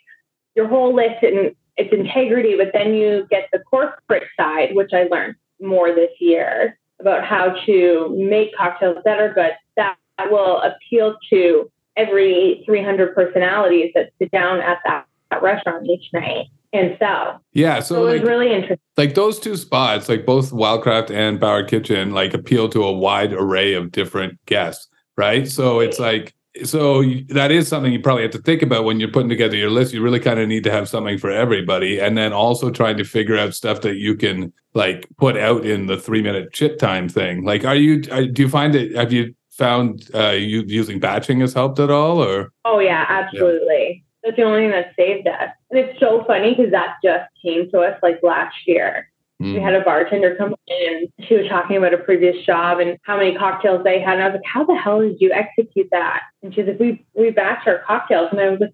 your 0.55 0.69
whole 0.69 0.95
list 0.95 1.23
and 1.23 1.55
its 1.77 1.93
integrity, 1.93 2.57
but 2.57 2.71
then 2.73 2.95
you 2.95 3.27
get 3.31 3.49
the 3.53 3.61
corporate 3.61 4.25
side, 4.37 4.75
which 4.75 4.91
I 4.93 5.05
learned 5.05 5.37
more 5.61 5.95
this 5.95 6.11
year 6.21 6.79
about 7.01 7.25
how 7.25 7.55
to 7.67 8.15
make 8.17 8.55
cocktails 8.57 8.99
that 9.05 9.21
are 9.21 9.33
good, 9.33 9.53
that 9.77 9.97
will 10.31 10.61
appeal 10.63 11.17
to 11.31 11.71
every 11.97 12.63
300 12.67 13.15
personalities 13.15 13.93
that 13.95 14.11
sit 14.19 14.31
down 14.33 14.61
at 14.61 14.79
that, 14.85 15.07
that 15.31 15.43
restaurant 15.43 15.87
each 15.87 16.13
night 16.13 16.47
and 16.73 16.97
sell. 16.99 17.41
Yeah. 17.53 17.81
So, 17.81 17.95
So, 17.95 18.07
it 18.07 18.13
was 18.13 18.21
like, 18.21 18.29
really 18.29 18.53
interesting. 18.53 18.79
like 18.97 19.15
those 19.15 19.39
two 19.39 19.57
spots, 19.57 20.09
like 20.09 20.27
both 20.27 20.51
Wildcraft 20.51 21.11
and 21.11 21.39
Bauer 21.39 21.63
Kitchen, 21.63 22.13
like 22.13 22.35
appeal 22.35 22.69
to 22.71 22.83
a 22.83 22.93
wide 22.93 23.33
array 23.33 23.75
of 23.75 23.93
different 23.93 24.45
guests, 24.47 24.89
right? 25.17 25.49
So 25.49 25.81
it's 25.81 25.99
like, 25.99 26.35
so 26.65 27.05
that 27.29 27.51
is 27.51 27.69
something 27.69 27.93
you 27.93 28.01
probably 28.01 28.23
have 28.23 28.33
to 28.33 28.43
think 28.43 28.63
about 28.63 28.85
when 28.85 28.99
you're 29.01 29.11
putting 29.11 29.29
together 29.29 29.57
your 29.57 29.71
list. 29.71 29.93
You 29.93 30.03
really 30.03 30.21
kind 30.21 30.41
of 30.41 30.49
need 30.49 30.65
to 30.65 30.71
have 30.71 30.89
something 30.89 31.19
for 31.19 31.31
everybody, 31.31 32.01
and 32.01 32.17
then 32.17 32.33
also 32.33 32.71
trying 32.71 32.97
to 32.97 33.05
figure 33.05 33.37
out 33.37 33.55
stuff 33.55 33.81
that 33.83 33.97
you 33.97 34.17
can 34.17 34.53
like 34.75 35.07
put 35.19 35.37
out 35.37 35.65
in 35.65 35.87
the 35.87 35.97
three 35.97 36.23
minute 36.23 36.53
chit 36.53 36.79
time 36.79 37.09
thing. 37.09 37.45
Like, 37.45 37.65
are 37.65 37.77
you? 37.77 38.03
Are, 38.11 38.27
do 38.27 38.43
you 38.43 38.49
find 38.49 38.75
it? 38.75 38.97
Have 38.97 39.13
you 39.13 39.35
found 39.51 40.09
uh, 40.15 40.31
you 40.31 40.63
using 40.67 41.01
batching 41.01 41.41
has 41.41 41.53
helped 41.53 41.79
at 41.81 41.91
all, 41.91 42.23
or? 42.23 42.53
Oh 42.65 42.79
yeah, 42.79 43.05
absolutely. 43.09 44.05
That's 44.25 44.37
the 44.37 44.43
only 44.43 44.63
thing 44.63 44.71
that 44.71 44.93
saved 44.97 45.27
us. 45.29 45.51
And 45.71 45.79
it's 45.79 46.01
so 46.01 46.25
funny 46.27 46.55
because 46.55 46.73
that 46.73 46.97
just 47.05 47.31
came 47.43 47.71
to 47.71 47.81
us 47.81 47.99
like 48.03 48.21
last 48.23 48.57
year. 48.67 49.11
We 49.41 49.55
Mm. 49.55 49.63
had 49.63 49.75
a 49.75 49.83
bartender 49.83 50.35
come 50.35 50.55
in 50.67 50.97
and 50.97 51.27
she 51.29 51.35
was 51.37 51.47
talking 51.47 51.77
about 51.77 51.95
a 51.95 51.99
previous 51.99 52.45
job 52.45 52.81
and 52.81 52.99
how 53.05 53.17
many 53.17 53.37
cocktails 53.37 53.85
they 53.85 54.01
had. 54.01 54.15
And 54.15 54.23
I 54.25 54.27
was 54.27 54.35
like, 54.35 54.45
How 54.45 54.65
the 54.65 54.75
hell 54.75 55.01
did 55.01 55.21
you 55.21 55.31
execute 55.33 55.89
that? 55.93 56.23
And 56.43 56.53
she's 56.55 56.67
like, 56.67 56.81
We 56.81 57.05
we 57.15 57.31
batch 57.31 57.67
our 57.67 57.79
cocktails. 57.87 58.31
And 58.33 58.41
I 58.41 58.49
was 58.51 58.61
like, 58.61 58.73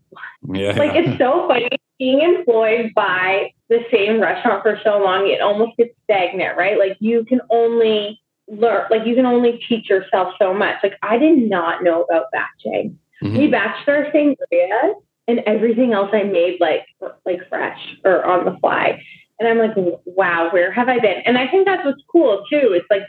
Yeah. 0.55 0.73
like 0.79 0.95
it's 0.95 1.19
so 1.19 1.47
funny 1.49 1.69
being 1.99 2.23
employed 2.23 2.93
by 2.95 3.53
the 3.69 3.85
same 3.93 4.21
restaurant 4.21 4.63
for 4.63 4.81
so 4.83 4.99
long, 5.03 5.29
it 5.29 5.41
almost 5.41 5.77
gets 5.77 5.95
stagnant, 6.05 6.57
right? 6.57 6.79
Like 6.79 6.97
you 6.99 7.25
can 7.27 7.41
only 7.51 8.21
learn 8.49 8.87
like 8.91 9.07
you 9.07 9.15
can 9.15 9.27
only 9.27 9.63
teach 9.69 9.89
yourself 9.91 10.35
so 10.39 10.55
much. 10.55 10.77
Like 10.83 10.97
I 11.03 11.19
did 11.19 11.39
not 11.51 11.83
know 11.85 12.03
about 12.05 12.27
batching. 12.33 12.99
Mhm. 13.23 13.39
We 13.39 13.51
batched 13.51 13.87
our 13.87 14.07
sangria 14.13 14.95
and 15.29 15.41
everything 15.41 15.93
else 15.93 16.11
I 16.15 16.23
made 16.23 16.59
like 16.59 16.87
like 17.27 17.47
fresh 17.51 17.97
or 18.05 18.25
on 18.25 18.47
the 18.47 18.57
fly. 18.61 19.03
And 19.39 19.49
I'm 19.49 19.59
like, 19.59 19.75
wow, 20.05 20.51
where 20.53 20.71
have 20.73 20.89
I 20.89 20.99
been? 20.99 21.23
And 21.27 21.37
I 21.37 21.49
think 21.49 21.67
that's 21.67 21.85
what's 21.85 22.03
cool 22.11 22.45
too. 22.49 22.73
It's 22.73 22.87
like 22.91 23.03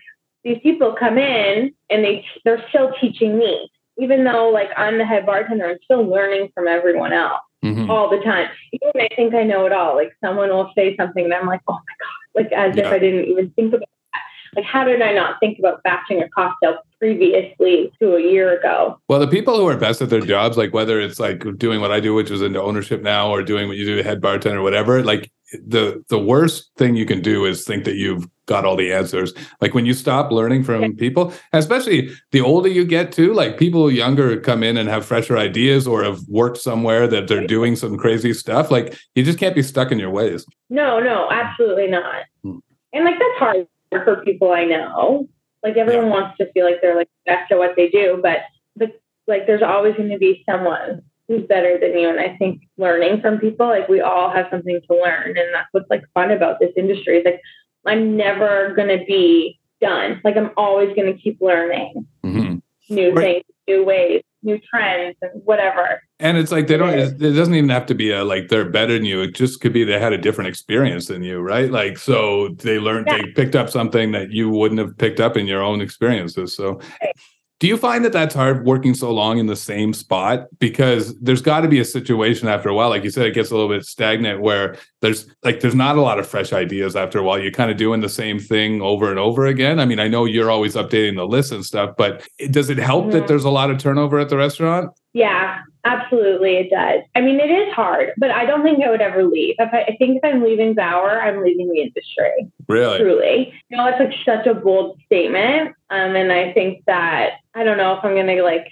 these 0.43 0.59
people 0.63 0.95
come 0.97 1.17
in 1.17 1.73
and 1.89 2.03
they 2.03 2.25
they're 2.43 2.63
still 2.69 2.93
teaching 2.99 3.38
me, 3.38 3.69
even 3.97 4.23
though 4.23 4.49
like 4.49 4.69
I'm 4.75 4.97
the 4.97 5.05
head 5.05 5.25
bartender. 5.25 5.67
I'm 5.67 5.77
still 5.83 6.03
learning 6.03 6.49
from 6.53 6.67
everyone 6.67 7.13
else 7.13 7.41
Mhm. 7.63 7.89
all 7.89 8.09
the 8.09 8.19
time. 8.23 8.47
Even 8.71 9.01
I 9.01 9.09
think 9.15 9.33
I 9.33 9.43
know 9.43 9.65
it 9.65 9.71
all. 9.71 9.95
Like 9.95 10.13
someone 10.23 10.49
will 10.49 10.71
say 10.75 10.95
something 10.97 11.25
and 11.25 11.33
I'm 11.33 11.47
like, 11.47 11.61
oh 11.67 11.73
my 11.73 11.79
god, 11.99 12.43
like 12.43 12.51
as 12.51 12.77
if 12.77 12.85
I 12.85 12.99
didn't 12.99 13.25
even 13.25 13.49
think 13.51 13.73
about 13.73 13.89
that. 14.13 14.21
Like 14.55 14.65
how 14.65 14.83
did 14.83 15.01
I 15.01 15.13
not 15.13 15.39
think 15.39 15.57
about 15.59 15.81
batching 15.83 16.21
a 16.21 16.29
cocktail 16.29 16.77
previously 16.99 17.91
to 17.99 18.15
a 18.15 18.21
year 18.21 18.57
ago? 18.57 18.99
Well, 19.09 19.19
the 19.19 19.27
people 19.27 19.57
who 19.57 19.67
are 19.67 19.77
best 19.77 20.01
at 20.01 20.09
their 20.09 20.21
jobs, 20.21 20.57
like 20.57 20.73
whether 20.73 20.99
it's 20.99 21.19
like 21.19 21.43
doing 21.57 21.81
what 21.81 21.91
I 21.91 21.99
do, 21.99 22.13
which 22.13 22.29
is 22.31 22.41
into 22.41 22.61
ownership 22.61 23.01
now, 23.01 23.29
or 23.31 23.41
doing 23.43 23.67
what 23.67 23.77
you 23.77 23.85
do, 23.85 24.01
head 24.03 24.21
bartender, 24.21 24.61
whatever, 24.61 25.03
like 25.03 25.31
the 25.53 26.03
the 26.10 26.19
worst 26.19 26.71
thing 26.77 26.95
you 26.95 27.05
can 27.05 27.21
do 27.21 27.45
is 27.45 27.63
think 27.63 27.84
that 27.86 27.95
you've 27.95 28.27
got 28.47 28.65
all 28.65 28.75
the 28.75 28.93
answers. 28.93 29.34
Like 29.62 29.73
when 29.73 29.86
you 29.86 29.93
stop 29.93 30.31
learning 30.31 30.63
from 30.63 30.81
Yeah. 30.81 30.89
people, 30.97 31.34
especially 31.53 32.10
the 32.31 32.41
older 32.41 32.69
you 32.69 32.86
get 32.86 33.12
too, 33.12 33.34
like 33.34 33.58
people 33.58 33.89
younger 33.91 34.39
come 34.39 34.63
in 34.63 34.77
and 34.77 34.88
have 34.89 35.05
fresher 35.05 35.38
ideas 35.38 35.88
or 35.88 36.03
have 36.03 36.19
worked 36.27 36.58
somewhere 36.58 37.08
that 37.08 37.27
they're 37.27 37.47
doing 37.47 37.75
some 37.75 37.97
crazy 37.97 38.34
stuff. 38.34 38.69
Like 38.69 38.95
you 39.15 39.23
just 39.23 39.39
can't 39.39 39.55
be 39.55 39.63
stuck 39.63 39.91
in 39.91 39.99
your 39.99 40.12
ways. 40.12 40.45
No, 40.69 40.99
no, 40.99 41.27
absolutely 41.31 41.88
not. 41.88 42.23
Hmm. 42.43 42.58
And 42.93 43.05
like 43.05 43.15
that's 43.19 43.39
hard 43.39 43.67
for 44.03 44.23
people 44.23 44.51
I 44.51 44.65
know. 44.65 45.27
Like 45.63 45.77
everyone 45.77 46.10
wants 46.10 46.38
to 46.38 46.51
feel 46.51 46.65
like 46.65 46.81
they're 46.81 46.95
like 46.95 47.10
best 47.25 47.51
at 47.51 47.58
what 47.58 47.75
they 47.75 47.89
do, 47.89 48.19
but 48.21 48.39
but 48.75 48.91
like 49.27 49.47
there's 49.47 49.63
always 49.63 49.95
going 49.95 50.10
to 50.10 50.17
be 50.19 50.43
someone 50.47 51.01
who's 51.27 51.43
better 51.47 51.77
than 51.79 51.97
you. 51.97 52.09
And 52.09 52.19
I 52.19 52.35
think 52.38 52.61
learning 52.77 53.21
from 53.21 53.39
people, 53.39 53.67
like 53.67 53.88
we 53.88 54.01
all 54.01 54.29
have 54.29 54.47
something 54.51 54.79
to 54.89 54.95
learn, 54.95 55.29
and 55.38 55.53
that's 55.53 55.67
what's 55.71 55.89
like 55.89 56.03
fun 56.13 56.31
about 56.31 56.59
this 56.59 56.71
industry. 56.77 57.17
Is 57.17 57.25
like 57.25 57.41
I'm 57.85 58.15
never 58.17 58.73
going 58.75 58.89
to 58.97 59.03
be 59.05 59.59
done. 59.81 60.21
Like 60.23 60.38
I'm 60.38 60.51
always 60.57 60.95
going 60.95 61.13
to 61.13 61.19
keep 61.19 61.38
learning 61.41 62.07
Mhm. 62.25 62.61
new 62.89 63.11
Right. 63.11 63.23
things, 63.23 63.43
new 63.67 63.83
ways, 63.83 64.21
new 64.43 64.59
trends, 64.59 65.17
and 65.21 65.31
whatever. 65.43 66.01
And 66.19 66.38
it's 66.38 66.51
like 66.51 66.67
they 66.67 66.77
don't. 66.77 66.93
It 66.97 67.17
doesn't 67.19 67.53
even 67.55 67.69
have 67.69 67.85
to 67.88 67.95
be 67.95 68.11
a 68.11 68.23
like 68.23 68.47
they're 68.47 68.69
better 68.69 68.93
than 68.93 69.05
you. 69.05 69.21
It 69.21 69.35
just 69.35 69.61
could 69.61 69.73
be 69.73 69.83
they 69.83 69.99
had 69.99 70.13
a 70.13 70.17
different 70.17 70.47
experience 70.47 71.07
than 71.07 71.23
you, 71.23 71.41
right? 71.41 71.69
Like 71.71 71.97
so 71.97 72.49
they 72.59 72.79
learned 72.79 73.07
Yeah. 73.07 73.17
they 73.17 73.31
picked 73.33 73.55
up 73.55 73.69
something 73.69 74.11
that 74.13 74.31
you 74.31 74.49
wouldn't 74.49 74.79
have 74.79 74.97
picked 74.97 75.19
up 75.19 75.35
in 75.35 75.45
your 75.47 75.61
own 75.61 75.81
experiences. 75.81 76.55
So, 76.55 76.79
Right. 77.01 77.11
Do 77.60 77.68
you 77.68 77.78
find 77.78 78.04
that 78.04 78.12
that's 78.12 78.36
hard 78.36 78.65
working 78.65 78.94
so 78.94 79.13
long 79.13 79.38
in 79.38 79.46
the 79.46 79.56
same 79.56 79.94
spot? 79.94 80.48
Because 80.60 81.18
there's 81.20 81.41
got 81.41 81.62
to 81.62 81.70
be 81.70 81.80
a 81.80 81.86
situation 81.86 82.50
after 82.50 82.68
a 82.68 82.74
while, 82.76 82.89
like 82.89 83.04
you 83.06 83.10
said, 83.10 83.26
it 83.28 83.34
gets 83.34 83.50
a 83.50 83.56
little 83.56 83.70
bit 83.70 83.86
stagnant 83.86 84.41
where 84.41 84.76
there's 85.02 85.26
like 85.44 85.62
there's 85.62 85.76
not 85.76 85.96
a 85.98 86.02
lot 86.02 86.20
of 86.20 86.28
fresh 86.28 86.52
ideas 86.52 86.96
after 86.98 87.18
a 87.18 87.24
while. 87.24 87.39
You're 87.39 87.52
kind 87.52 87.72
of 87.72 87.78
doing 87.78 88.02
the 88.02 88.10
same 88.10 88.39
thing 88.39 88.82
over 88.82 89.10
and 89.10 89.18
over 89.20 89.46
again. 89.46 89.80
I 89.80 89.86
mean, 89.86 90.00
I 90.00 90.08
know 90.10 90.26
you're 90.26 90.52
always 90.52 90.76
updating 90.76 91.15
the 91.15 91.26
list 91.26 91.52
and 91.54 91.65
stuff, 91.65 91.96
but 91.98 92.28
it- 92.38 92.52
does 92.52 92.70
it 92.70 92.78
help 92.78 93.12
that 93.12 93.28
there's 93.28 93.46
a 93.46 93.50
lot 93.50 93.72
of 93.72 93.78
turnover 93.78 94.20
at 94.20 94.30
the 94.30 94.38
restaurant? 94.38 94.91
Yeah, 95.13 95.60
absolutely, 95.86 96.58
it 96.58 96.70
does. 96.70 97.02
I 97.15 97.22
mean, 97.22 97.39
it 97.39 97.50
is 97.50 97.74
hard, 97.74 98.12
but 98.18 98.32
I 98.32 98.46
don't 98.46 98.63
think 98.63 98.84
I 98.84 98.89
would 98.89 99.00
ever 99.02 99.24
leave. 99.24 99.56
If 99.60 99.74
I, 99.74 99.84
I 99.84 99.96
think 99.98 100.18
if 100.18 100.26
I'm 100.26 100.44
leaving 100.44 100.74
Bauer, 100.74 101.22
I'm 101.22 101.41
leaving 101.41 101.70
the 101.70 101.80
industry. 101.80 102.48
Really? 102.68 103.00
Truly, 103.00 103.54
you 103.70 103.78
know, 103.78 103.88
it's 103.88 104.00
like 104.00 104.13
such 104.26 104.46
a 104.46 104.54
bold 104.54 105.00
statement, 105.06 105.70
um, 105.89 106.15
and 106.18 106.34
I 106.34 106.52
think 106.52 106.84
that 106.88 107.34
I 107.56 107.63
don't 107.63 107.78
know 107.78 107.94
if 107.98 108.04
I'm 108.04 108.15
gonna 108.15 108.41
like 108.44 108.68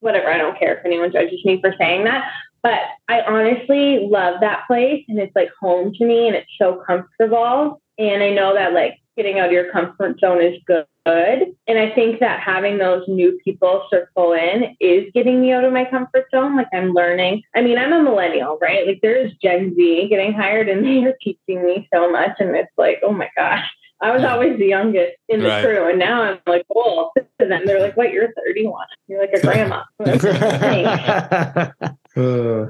whatever. 0.00 0.30
I 0.30 0.38
don't 0.38 0.58
care 0.58 0.78
if 0.78 0.84
anyone 0.84 1.12
judges 1.12 1.44
me 1.44 1.60
for 1.60 1.74
saying 1.78 2.04
that, 2.04 2.30
but 2.62 2.80
I 3.08 3.20
honestly 3.22 4.08
love 4.08 4.40
that 4.40 4.66
place, 4.66 5.04
and 5.08 5.18
it's 5.18 5.34
like 5.34 5.50
home 5.60 5.92
to 5.94 6.04
me, 6.04 6.28
and 6.28 6.36
it's 6.36 6.50
so 6.58 6.82
comfortable. 6.86 7.80
And 7.98 8.22
I 8.22 8.30
know 8.30 8.54
that 8.54 8.72
like 8.72 8.98
getting 9.18 9.40
out 9.40 9.46
of 9.46 9.52
your 9.52 9.70
comfort 9.72 10.20
zone 10.20 10.40
is 10.40 10.58
good. 10.64 10.86
And 11.04 11.78
I 11.78 11.90
think 11.94 12.20
that 12.20 12.40
having 12.40 12.78
those 12.78 13.02
new 13.08 13.38
people 13.44 13.86
circle 13.90 14.32
in 14.32 14.76
is 14.78 15.10
getting 15.12 15.40
me 15.40 15.52
out 15.52 15.64
of 15.64 15.72
my 15.72 15.84
comfort 15.84 16.26
zone. 16.30 16.56
Like 16.56 16.68
I'm 16.72 16.92
learning. 16.92 17.42
I 17.56 17.62
mean, 17.62 17.78
I'm 17.78 17.92
a 17.92 18.02
millennial, 18.02 18.58
right? 18.62 18.86
Like 18.86 19.00
there's 19.02 19.32
Gen 19.42 19.74
Z 19.74 20.06
getting 20.08 20.32
hired 20.32 20.68
and 20.68 20.84
they 20.86 21.04
are 21.04 21.16
teaching 21.20 21.64
me 21.64 21.88
so 21.92 22.10
much. 22.10 22.36
And 22.38 22.54
it's 22.54 22.70
like, 22.78 23.00
oh 23.02 23.12
my 23.12 23.28
gosh. 23.36 23.68
I 24.00 24.12
was 24.12 24.22
always 24.24 24.58
the 24.58 24.66
youngest 24.66 25.16
in 25.28 25.40
the 25.40 25.48
Right. 25.48 25.64
crew, 25.64 25.88
and 25.88 25.98
now 25.98 26.22
I'm 26.22 26.38
like 26.46 26.64
old. 26.70 27.10
and 27.40 27.50
then 27.50 27.64
they're 27.66 27.80
like, 27.80 27.96
"What? 27.96 28.12
You're 28.12 28.32
31. 28.32 28.86
You're 29.08 29.20
like 29.20 29.32
a 29.34 29.40
grandma." 29.40 29.82
I'm 30.00 30.06
like, 30.06 30.20
"Thanks." 30.20 31.72
Uh, 32.16 32.66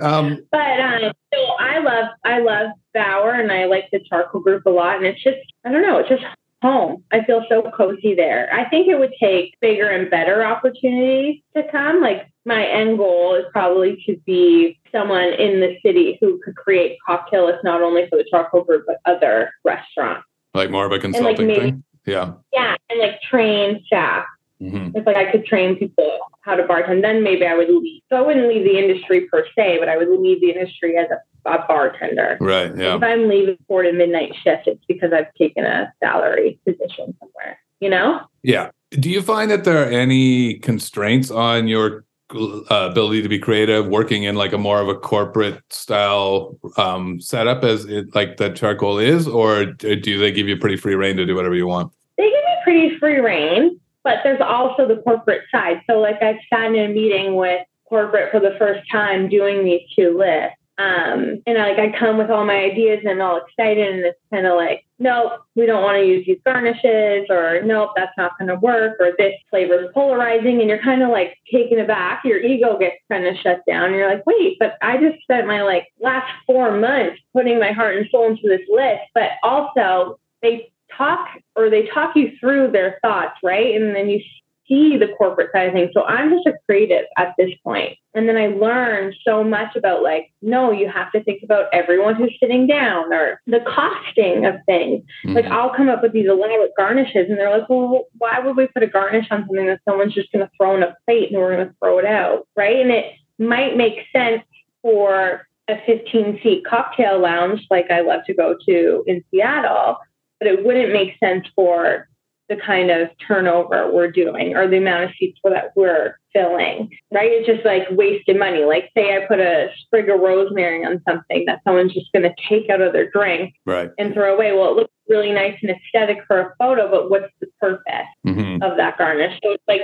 Um, 0.00 0.46
But 0.50 0.80
um, 0.80 1.12
so 1.32 1.40
I 1.58 1.78
love 1.78 2.06
I 2.24 2.38
love 2.40 2.70
Bauer 2.94 3.32
and 3.32 3.50
I 3.52 3.64
like 3.66 3.88
the 3.92 4.00
charcoal 4.08 4.40
group 4.40 4.66
a 4.66 4.70
lot. 4.70 4.96
And 4.96 5.06
it's 5.06 5.22
just 5.22 5.38
I 5.64 5.70
don't 5.72 5.82
know, 5.82 5.98
it's 5.98 6.08
just 6.08 6.24
home. 6.64 7.04
I 7.12 7.22
feel 7.24 7.44
so 7.48 7.70
cozy 7.76 8.14
there. 8.14 8.48
I 8.52 8.68
think 8.70 8.88
it 8.88 8.98
would 8.98 9.12
take 9.20 9.54
bigger 9.60 9.88
and 9.88 10.10
better 10.10 10.44
opportunities 10.44 11.42
to 11.54 11.62
come. 11.70 12.00
Like 12.00 12.26
my 12.46 12.64
end 12.66 12.98
goal 12.98 13.34
is 13.34 13.44
probably 13.52 14.02
to 14.06 14.16
be 14.24 14.78
someone 14.90 15.32
in 15.34 15.60
the 15.60 15.76
city 15.84 16.16
who 16.20 16.40
could 16.44 16.56
create 16.56 16.96
cocktail 17.06 17.46
lists 17.46 17.62
not 17.64 17.82
only 17.82 18.08
for 18.08 18.16
the 18.16 18.24
charcoal 18.30 18.64
group 18.64 18.84
but 18.86 18.96
other 19.04 19.52
restaurants. 19.64 20.26
like 20.54 20.70
more 20.70 20.86
of 20.86 20.92
a 20.92 20.98
consulting 20.98 21.46
maybe- 21.46 21.60
thing. 21.60 21.84
Yeah. 22.06 22.34
Yeah, 22.52 22.76
and 22.90 23.00
like 23.00 23.20
train 23.22 23.82
staff. 23.86 24.24
Hmm 24.68 24.90
If 24.94 25.06
like 25.06 25.16
I 25.16 25.30
could 25.30 25.44
train 25.44 25.76
people 25.76 26.18
how 26.42 26.54
to 26.54 26.62
bartend, 26.64 27.02
then 27.02 27.22
maybe 27.22 27.46
I 27.46 27.54
would 27.54 27.68
leave. 27.68 28.02
So 28.10 28.16
I 28.16 28.20
wouldn't 28.20 28.48
leave 28.48 28.64
the 28.64 28.78
industry 28.78 29.22
per 29.22 29.46
se, 29.56 29.78
but 29.78 29.88
I 29.88 29.96
would 29.96 30.08
leave 30.08 30.40
the 30.40 30.50
industry 30.50 30.96
as 30.96 31.08
a, 31.10 31.50
a 31.50 31.66
bartender. 31.66 32.36
Right. 32.40 32.76
Yeah. 32.76 32.96
If 32.96 33.02
I'm 33.02 33.28
leaving 33.28 33.58
for 33.68 33.82
the 33.82 33.92
midnight 33.92 34.34
shift, 34.42 34.66
it's 34.66 34.84
because 34.86 35.12
I've 35.12 35.32
taken 35.34 35.64
a 35.64 35.92
salary 36.02 36.58
position 36.66 37.14
somewhere. 37.20 37.58
You 37.80 37.90
know? 37.90 38.20
Yeah. 38.42 38.70
Do 38.90 39.10
you 39.10 39.20
find 39.20 39.50
that 39.50 39.64
there 39.64 39.82
are 39.82 39.90
any 39.90 40.54
constraints 40.54 41.30
on 41.30 41.68
your 41.68 42.04
uh, 42.34 42.88
ability 42.90 43.22
to 43.22 43.28
be 43.28 43.38
creative 43.38 43.86
working 43.86 44.24
in 44.24 44.34
like 44.34 44.52
a 44.52 44.58
more 44.58 44.80
of 44.80 44.88
a 44.88 44.94
corporate 44.94 45.60
style 45.70 46.58
um, 46.76 47.20
setup 47.20 47.62
as 47.64 47.84
it 47.84 48.14
like 48.14 48.38
that 48.38 48.56
charcoal 48.56 48.98
is, 48.98 49.28
or 49.28 49.66
do 49.66 50.18
they 50.18 50.32
give 50.32 50.48
you 50.48 50.56
pretty 50.56 50.76
free 50.76 50.94
reign 50.94 51.16
to 51.16 51.26
do 51.26 51.34
whatever 51.34 51.54
you 51.54 51.66
want? 51.66 51.92
They 52.16 52.24
give 52.24 52.32
me 52.32 52.56
pretty 52.64 52.98
free 52.98 53.18
reign, 53.18 53.78
but 54.04 54.18
there's 54.22 54.40
also 54.40 54.86
the 54.86 55.02
corporate 55.02 55.42
side. 55.50 55.82
So 55.88 55.98
like 55.98 56.22
I've 56.22 56.36
sat 56.52 56.66
in 56.66 56.76
a 56.76 56.88
meeting 56.88 57.34
with 57.34 57.66
corporate 57.88 58.30
for 58.30 58.40
the 58.40 58.54
first 58.58 58.88
time 58.90 59.28
doing 59.28 59.64
these 59.64 59.82
two 59.96 60.16
lists. 60.16 60.58
Um, 60.76 61.40
and 61.46 61.56
I, 61.56 61.70
like 61.70 61.78
I 61.78 61.96
come 61.96 62.18
with 62.18 62.30
all 62.30 62.44
my 62.44 62.56
ideas 62.56 62.98
and 63.00 63.08
I'm 63.08 63.20
all 63.20 63.40
excited, 63.46 63.94
and 63.94 64.04
it's 64.04 64.18
kind 64.32 64.44
of 64.44 64.56
like, 64.56 64.84
nope, 64.98 65.34
we 65.54 65.66
don't 65.66 65.84
want 65.84 65.98
to 65.98 66.04
use 66.04 66.26
these 66.26 66.40
garnishes, 66.44 67.26
or 67.30 67.62
nope, 67.64 67.90
that's 67.94 68.16
not 68.18 68.36
going 68.38 68.48
to 68.48 68.56
work, 68.56 68.96
or 68.98 69.12
this 69.16 69.34
flavor 69.50 69.84
is 69.84 69.90
polarizing, 69.94 70.58
and 70.58 70.68
you're 70.68 70.82
kind 70.82 71.04
of 71.04 71.10
like 71.10 71.38
taken 71.52 71.78
aback. 71.78 72.24
Your 72.24 72.40
ego 72.40 72.76
gets 72.76 72.96
kind 73.08 73.24
of 73.24 73.36
shut 73.36 73.60
down. 73.68 73.94
You're 73.94 74.10
like, 74.10 74.26
wait, 74.26 74.56
but 74.58 74.76
I 74.82 74.96
just 74.96 75.22
spent 75.22 75.46
my 75.46 75.62
like 75.62 75.86
last 76.00 76.28
four 76.44 76.76
months 76.76 77.20
putting 77.32 77.60
my 77.60 77.70
heart 77.70 77.96
and 77.96 78.08
soul 78.10 78.26
into 78.26 78.48
this 78.48 78.66
list, 78.68 79.02
but 79.14 79.30
also 79.44 80.18
they 80.42 80.72
talk 80.96 81.28
or 81.56 81.70
they 81.70 81.86
talk 81.86 82.16
you 82.16 82.32
through 82.38 82.70
their 82.70 82.98
thoughts, 83.02 83.34
right? 83.42 83.74
And 83.74 83.94
then 83.94 84.08
you 84.08 84.20
see 84.66 84.96
the 84.96 85.08
corporate 85.18 85.50
side 85.52 85.66
of 85.68 85.74
things. 85.74 85.90
So 85.92 86.04
I'm 86.04 86.30
just 86.30 86.46
a 86.46 86.54
creative 86.66 87.04
at 87.18 87.34
this 87.36 87.50
point. 87.62 87.98
And 88.14 88.26
then 88.28 88.38
I 88.38 88.46
learned 88.46 89.14
so 89.22 89.44
much 89.44 89.76
about 89.76 90.02
like, 90.02 90.32
no, 90.40 90.70
you 90.70 90.88
have 90.88 91.12
to 91.12 91.22
think 91.22 91.42
about 91.42 91.66
everyone 91.72 92.14
who's 92.14 92.34
sitting 92.40 92.66
down 92.66 93.12
or 93.12 93.40
the 93.46 93.60
costing 93.60 94.46
of 94.46 94.56
things. 94.64 95.02
Like 95.24 95.44
Mhm. 95.44 95.50
I'll 95.50 95.68
come 95.74 95.90
up 95.90 96.02
with 96.02 96.12
these 96.12 96.28
elaborate 96.28 96.70
garnishes 96.78 97.28
and 97.28 97.38
they're 97.38 97.50
like, 97.50 97.68
well, 97.68 98.06
why 98.16 98.38
would 98.38 98.56
we 98.56 98.66
put 98.68 98.82
a 98.82 98.86
garnish 98.86 99.26
on 99.30 99.44
something 99.46 99.66
that 99.66 99.80
someone's 99.86 100.14
just 100.14 100.32
going 100.32 100.46
to 100.46 100.50
throw 100.56 100.74
in 100.76 100.82
a 100.82 100.96
plate 101.06 101.30
and 101.30 101.38
we're 101.38 101.54
going 101.54 101.68
to 101.68 101.74
throw 101.82 101.98
it 101.98 102.06
out? 102.06 102.46
Right. 102.56 102.80
And 102.80 102.90
it 102.90 103.12
might 103.38 103.76
make 103.76 103.98
sense 104.14 104.42
for 104.80 105.46
a 105.68 105.76
15 105.84 106.40
seat 106.42 106.64
cocktail 106.66 107.18
lounge 107.18 107.66
like 107.70 107.90
I 107.90 108.00
love 108.00 108.20
to 108.26 108.34
go 108.34 108.56
to 108.66 109.04
in 109.06 109.24
Seattle, 109.30 109.98
but 110.38 110.48
it 110.48 110.64
wouldn't 110.64 110.92
make 110.92 111.18
sense 111.18 111.46
for 111.54 112.08
the 112.48 112.56
kind 112.56 112.90
of 112.90 113.08
turnover 113.26 113.90
we're 113.90 114.10
doing 114.10 114.54
or 114.54 114.68
the 114.68 114.76
amount 114.76 115.04
of 115.04 115.10
seats 115.18 115.38
that 115.44 115.72
we're 115.74 116.18
filling, 116.32 116.90
right? 117.10 117.30
It's 117.30 117.46
just 117.46 117.64
like 117.64 117.84
wasted 117.90 118.38
money. 118.38 118.64
Like, 118.64 118.90
say 118.94 119.16
I 119.16 119.26
put 119.26 119.40
a 119.40 119.68
sprig 119.80 120.10
of 120.10 120.20
rosemary 120.20 120.84
on 120.84 121.00
something 121.08 121.44
that 121.46 121.60
someone's 121.64 121.94
just 121.94 122.12
going 122.12 122.24
to 122.24 122.34
take 122.48 122.68
out 122.68 122.82
of 122.82 122.92
their 122.92 123.10
drink 123.10 123.54
right. 123.64 123.90
and 123.98 124.12
throw 124.12 124.34
away. 124.34 124.52
Well, 124.52 124.72
it 124.72 124.76
looks 124.76 124.92
really 125.08 125.32
nice 125.32 125.56
and 125.62 125.70
aesthetic 125.70 126.18
for 126.26 126.38
a 126.38 126.54
photo, 126.58 126.90
but 126.90 127.10
what's 127.10 127.32
the 127.40 127.46
purpose 127.60 128.08
hmm 128.24 128.62
of 128.62 128.76
that 128.76 128.98
garnish? 128.98 129.38
So 129.42 129.52
it's 129.52 129.64
like 129.66 129.82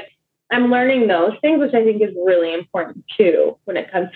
I'm 0.50 0.70
learning 0.70 1.06
those 1.08 1.32
things, 1.40 1.60
which 1.60 1.74
I 1.74 1.84
think 1.84 2.02
is 2.02 2.14
really 2.24 2.52
important 2.52 3.04
too 3.16 3.56
when 3.64 3.76
it 3.76 3.90
comes 3.90 4.08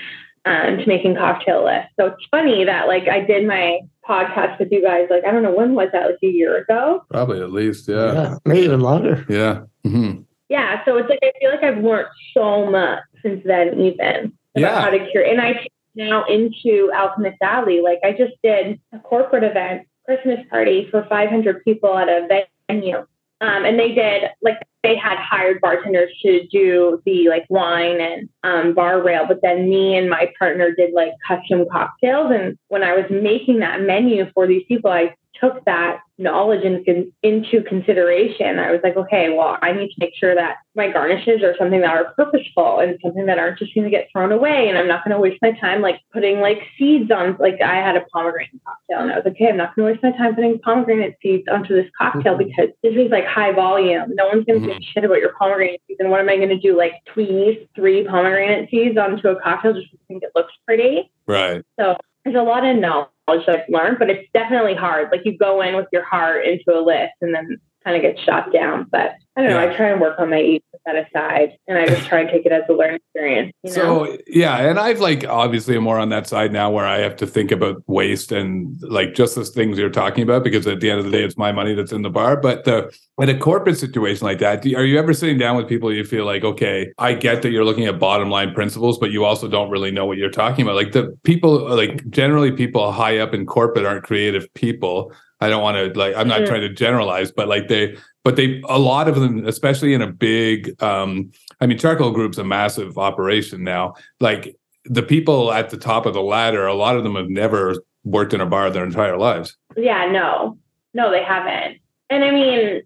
um, 0.44 0.78
to 0.78 0.86
making 0.86 1.16
cocktail 1.16 1.64
lists. 1.64 1.92
So 1.98 2.06
it's 2.06 2.26
funny 2.30 2.64
that 2.64 2.88
like 2.88 3.08
I 3.08 3.20
did 3.20 3.46
my 3.46 3.80
podcast 4.08 4.58
with 4.58 4.70
you 4.70 4.82
guys, 4.82 5.06
like 5.10 5.24
I 5.24 5.30
don't 5.30 5.42
know 5.42 5.54
when 5.54 5.74
was 5.74 5.88
that, 5.92 6.06
like 6.06 6.18
a 6.22 6.26
year 6.26 6.56
ago. 6.58 7.04
Probably 7.10 7.40
at 7.40 7.52
least. 7.52 7.88
Yeah. 7.88 8.12
yeah, 8.12 8.34
maybe 8.44 8.60
even 8.62 8.80
longer. 8.80 9.24
Yeah. 9.28 9.62
hmm 9.84 10.22
Yeah, 10.48 10.84
so 10.84 10.96
it's 10.98 11.08
like 11.08 11.20
I 11.22 11.32
feel 11.40 11.50
like 11.50 11.62
I've 11.64 11.82
learned 11.82 12.08
so 12.34 12.70
much 12.70 13.00
since 13.22 13.42
then, 13.44 13.80
even 13.80 14.32
about 14.56 14.60
Yeah. 14.60 14.80
how 14.80 14.90
to 14.90 15.10
cure. 15.10 15.24
And 15.24 15.40
I 15.40 15.66
now 15.94 16.24
into 16.24 16.90
Alchemist 16.94 17.38
Alley. 17.42 17.80
Like 17.80 18.00
I 18.04 18.12
just 18.12 18.34
did 18.42 18.80
a 18.92 18.98
corporate 18.98 19.44
event, 19.44 19.86
Christmas 20.04 20.40
party 20.50 20.88
for 20.90 21.04
500 21.08 21.64
people 21.64 21.96
at 21.96 22.08
a 22.08 22.26
venue, 22.68 23.06
um, 23.44 23.64
and 23.66 23.78
they 23.78 23.92
did 23.92 24.30
like 24.40 24.58
they 24.82 24.96
had 24.96 25.18
hired 25.18 25.60
bartenders 25.60 26.10
to 26.22 26.46
do 26.46 27.02
the 27.04 27.28
like 27.28 27.44
wine 27.50 28.00
and 28.00 28.28
um, 28.42 28.74
bar 28.74 29.02
rail, 29.02 29.26
but 29.26 29.40
then 29.42 29.68
me 29.68 29.96
and 29.96 30.08
my 30.08 30.32
partner 30.38 30.74
did 30.74 30.94
like 30.94 31.12
custom 31.26 31.66
cocktails. 31.70 32.32
And 32.32 32.58
when 32.68 32.82
I 32.82 32.94
was 32.94 33.04
making 33.10 33.58
that 33.60 33.82
menu 33.82 34.30
for 34.32 34.46
these 34.46 34.64
people, 34.66 34.90
I 34.90 35.14
took 35.40 35.64
that 35.64 36.00
knowledge 36.16 36.62
in, 36.62 37.12
into 37.22 37.62
consideration. 37.64 38.58
I 38.58 38.70
was 38.70 38.80
like, 38.84 38.96
okay, 38.96 39.34
well, 39.36 39.58
I 39.60 39.72
need 39.72 39.88
to 39.88 39.94
make 39.98 40.14
sure 40.14 40.34
that 40.34 40.56
my 40.76 40.90
garnishes 40.90 41.42
are 41.42 41.56
something 41.58 41.80
that 41.80 41.90
are 41.90 42.12
purposeful 42.14 42.78
and 42.78 42.98
something 43.02 43.26
that 43.26 43.38
aren't 43.38 43.58
just 43.58 43.74
going 43.74 43.84
to 43.84 43.90
get 43.90 44.08
thrown 44.12 44.30
away. 44.30 44.68
And 44.68 44.78
I'm 44.78 44.86
not 44.86 45.04
going 45.04 45.14
to 45.14 45.20
waste 45.20 45.42
my 45.42 45.52
time 45.52 45.82
like 45.82 46.00
putting 46.12 46.40
like 46.40 46.58
seeds 46.78 47.10
on. 47.10 47.36
Like 47.40 47.60
I 47.60 47.76
had 47.76 47.96
a 47.96 48.02
pomegranate 48.12 48.50
cocktail, 48.64 49.02
and 49.02 49.12
I 49.12 49.16
was 49.16 49.24
like, 49.24 49.34
okay, 49.34 49.48
I'm 49.48 49.56
not 49.56 49.74
going 49.74 49.86
to 49.86 49.92
waste 49.92 50.04
my 50.04 50.16
time 50.16 50.34
putting 50.34 50.58
pomegranate 50.60 51.16
seeds 51.20 51.48
onto 51.50 51.74
this 51.74 51.90
cocktail 51.98 52.36
mm-hmm. 52.36 52.48
because 52.48 52.68
this 52.82 52.94
is 52.94 53.10
like 53.10 53.26
high 53.26 53.52
volume. 53.52 54.14
No 54.14 54.26
one's 54.26 54.44
going 54.44 54.60
to 54.60 54.66
give 54.66 54.76
a 54.76 54.80
mm-hmm. 54.80 54.92
shit 54.92 55.04
about 55.04 55.18
your 55.18 55.32
pomegranate 55.38 55.82
seeds. 55.88 56.00
And 56.00 56.10
what 56.10 56.20
am 56.20 56.28
I 56.28 56.36
going 56.36 56.48
to 56.48 56.58
do? 56.58 56.76
Like 56.76 56.94
tweeze 57.14 57.66
three 57.74 58.04
pomegranate 58.04 58.70
seeds 58.70 58.96
onto 58.96 59.28
a 59.28 59.40
cocktail 59.40 59.74
just 59.74 59.90
to 59.90 59.98
think 60.06 60.22
it 60.22 60.30
looks 60.34 60.52
pretty? 60.66 61.10
Right. 61.26 61.64
So 61.78 61.96
there's 62.24 62.36
a 62.36 62.42
lot 62.42 62.64
of 62.64 62.76
knowledge 62.76 63.08
that 63.26 63.48
I've 63.48 63.68
learned, 63.68 63.98
but 63.98 64.10
it's 64.10 64.28
definitely 64.32 64.74
hard. 64.74 65.08
Like 65.10 65.22
you 65.24 65.36
go 65.38 65.62
in 65.62 65.76
with 65.76 65.86
your 65.92 66.04
heart 66.04 66.46
into 66.46 66.78
a 66.78 66.80
list 66.80 67.14
and 67.20 67.34
then 67.34 67.58
kind 67.84 67.96
of 67.96 68.02
get 68.02 68.22
shot 68.24 68.52
down. 68.52 68.86
But 68.90 69.14
I 69.36 69.42
don't 69.42 69.50
know. 69.50 69.62
Yeah. 69.62 69.72
I 69.72 69.76
try 69.76 69.88
and 69.90 70.00
work 70.00 70.18
on 70.18 70.30
my 70.30 70.40
ego 70.40 70.64
put 70.70 70.80
that 70.86 71.06
aside, 71.06 71.58
and 71.66 71.78
I 71.78 71.86
just 71.86 72.06
try 72.06 72.20
and 72.20 72.30
take 72.30 72.46
it 72.46 72.52
as 72.52 72.62
a 72.68 72.72
learning 72.72 72.96
experience. 72.96 73.52
You 73.62 73.70
know? 73.70 74.04
So 74.06 74.18
yeah, 74.26 74.68
and 74.68 74.78
I've 74.78 75.00
like 75.00 75.24
obviously 75.24 75.76
am 75.76 75.82
more 75.82 75.98
on 75.98 76.08
that 76.10 76.26
side 76.26 76.52
now 76.52 76.70
where 76.70 76.86
I 76.86 76.98
have 76.98 77.16
to 77.16 77.26
think 77.26 77.50
about 77.50 77.82
waste 77.88 78.32
and 78.32 78.80
like 78.82 79.14
just 79.14 79.34
those 79.34 79.50
things 79.50 79.78
you're 79.78 79.90
talking 79.90 80.22
about 80.22 80.44
because 80.44 80.66
at 80.66 80.80
the 80.80 80.90
end 80.90 81.00
of 81.00 81.04
the 81.04 81.10
day 81.10 81.24
it's 81.24 81.36
my 81.36 81.52
money 81.52 81.74
that's 81.74 81.92
in 81.92 82.02
the 82.02 82.10
bar. 82.10 82.36
But 82.36 82.64
the 82.64 82.94
in 83.20 83.28
a 83.28 83.38
corporate 83.38 83.78
situation 83.78 84.24
like 84.24 84.38
that, 84.38 84.62
do, 84.62 84.76
are 84.76 84.84
you 84.84 84.98
ever 84.98 85.12
sitting 85.12 85.38
down 85.38 85.56
with 85.56 85.68
people 85.68 85.92
you 85.92 86.04
feel 86.04 86.24
like 86.24 86.44
okay, 86.44 86.92
I 86.98 87.14
get 87.14 87.42
that 87.42 87.50
you're 87.50 87.64
looking 87.64 87.86
at 87.86 87.98
bottom 87.98 88.30
line 88.30 88.54
principles, 88.54 88.98
but 88.98 89.10
you 89.10 89.24
also 89.24 89.48
don't 89.48 89.70
really 89.70 89.90
know 89.90 90.06
what 90.06 90.18
you're 90.18 90.30
talking 90.30 90.62
about. 90.62 90.76
Like 90.76 90.92
the 90.92 91.16
people 91.24 91.68
like 91.74 92.08
generally 92.10 92.52
people 92.52 92.92
high 92.92 93.18
up 93.18 93.34
in 93.34 93.46
corporate 93.46 93.84
aren't 93.84 94.04
creative 94.04 94.52
people. 94.54 95.12
I 95.44 95.50
don't 95.50 95.62
want 95.62 95.76
to 95.76 95.98
like 95.98 96.16
I'm 96.16 96.26
not 96.26 96.40
Mhm. 96.40 96.46
trying 96.46 96.60
to 96.62 96.70
generalize, 96.70 97.30
but 97.30 97.46
like 97.48 97.68
they 97.68 97.96
but 98.24 98.36
they 98.36 98.62
a 98.68 98.78
lot 98.78 99.06
of 99.06 99.16
them 99.16 99.46
especially 99.46 99.92
in 99.92 100.00
a 100.00 100.06
big 100.06 100.82
um 100.82 101.30
i 101.60 101.66
mean 101.66 101.76
charcoal 101.76 102.10
group's 102.10 102.38
a 102.38 102.44
massive 102.44 102.96
operation 102.96 103.62
now 103.62 103.92
like 104.18 104.56
the 104.86 105.02
people 105.02 105.52
at 105.52 105.68
the 105.68 105.76
top 105.76 106.06
of 106.06 106.14
the 106.14 106.22
ladder 106.22 106.66
a 106.66 106.72
lot 106.72 106.96
of 106.96 107.04
them 107.04 107.16
have 107.16 107.28
never 107.28 107.74
worked 108.04 108.32
in 108.32 108.40
a 108.40 108.46
bar 108.46 108.70
their 108.70 108.84
entire 108.84 109.18
lives 109.18 109.56
yeah, 109.76 110.10
no, 110.10 110.56
no, 110.94 111.10
they 111.10 111.22
haven't. 111.24 111.80
And 112.08 112.22
I 112.22 112.30
mean, 112.30 112.82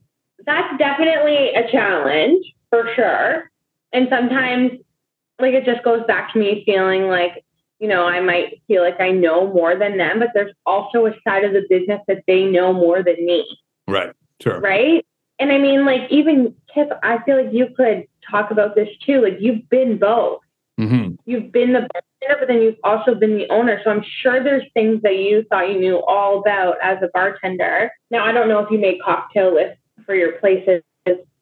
that's 0.47 0.77
definitely 0.79 1.51
a 1.55 1.71
challenge 1.71 2.44
for 2.71 2.88
sure. 2.97 3.51
And 3.92 4.09
sometimes 4.09 4.73
like 5.38 5.53
it 5.55 5.64
just 5.66 5.85
goes 5.85 6.03
back 6.07 6.33
to 6.33 6.38
me 6.38 6.62
feeling 6.64 7.09
like, 7.09 7.44
you 7.78 7.88
know, 7.88 8.06
I 8.06 8.20
might 8.20 8.60
feel 8.66 8.82
like 8.82 9.00
I 9.00 9.10
know 9.10 9.52
more 9.52 9.76
than 9.76 9.98
them, 9.98 10.18
but 10.18 10.30
there's 10.34 10.52
also 10.66 11.06
a 11.06 11.14
side 11.22 11.44
of 11.44 11.52
the 11.52 11.64
business 11.68 12.00
that 12.08 12.24
they 12.26 12.44
know 12.44 12.72
more 12.72 13.02
than 13.02 13.24
me. 13.24 13.46
Right. 13.86 14.12
Sure. 14.42 14.60
Right. 14.60 15.04
And 15.38 15.52
I 15.52 15.58
mean, 15.58 15.84
like, 15.84 16.10
even 16.10 16.54
Kip, 16.72 16.90
I 17.02 17.18
feel 17.24 17.42
like 17.42 17.52
you 17.54 17.68
could 17.76 18.04
talk 18.28 18.50
about 18.50 18.74
this 18.74 18.88
too. 19.04 19.22
Like, 19.22 19.36
you've 19.40 19.68
been 19.68 19.98
both. 19.98 20.40
hmm 20.78 21.10
You've 21.24 21.52
been 21.52 21.72
the 21.72 21.86
bartender, 21.92 22.40
but 22.40 22.48
then 22.48 22.62
you've 22.62 22.78
also 22.82 23.14
been 23.14 23.36
the 23.36 23.48
owner. 23.50 23.80
So 23.84 23.90
I'm 23.90 24.04
sure 24.22 24.42
there's 24.42 24.64
things 24.74 25.02
that 25.02 25.16
you 25.16 25.44
thought 25.48 25.68
you 25.68 25.78
knew 25.78 26.02
all 26.06 26.40
about 26.40 26.76
as 26.82 26.98
a 27.02 27.08
bartender. 27.12 27.90
Now, 28.10 28.24
I 28.24 28.32
don't 28.32 28.48
know 28.48 28.60
if 28.60 28.70
you 28.70 28.78
make 28.78 29.00
cocktail 29.02 29.54
lists 29.54 29.78
for 30.06 30.14
your 30.14 30.32
places. 30.32 30.82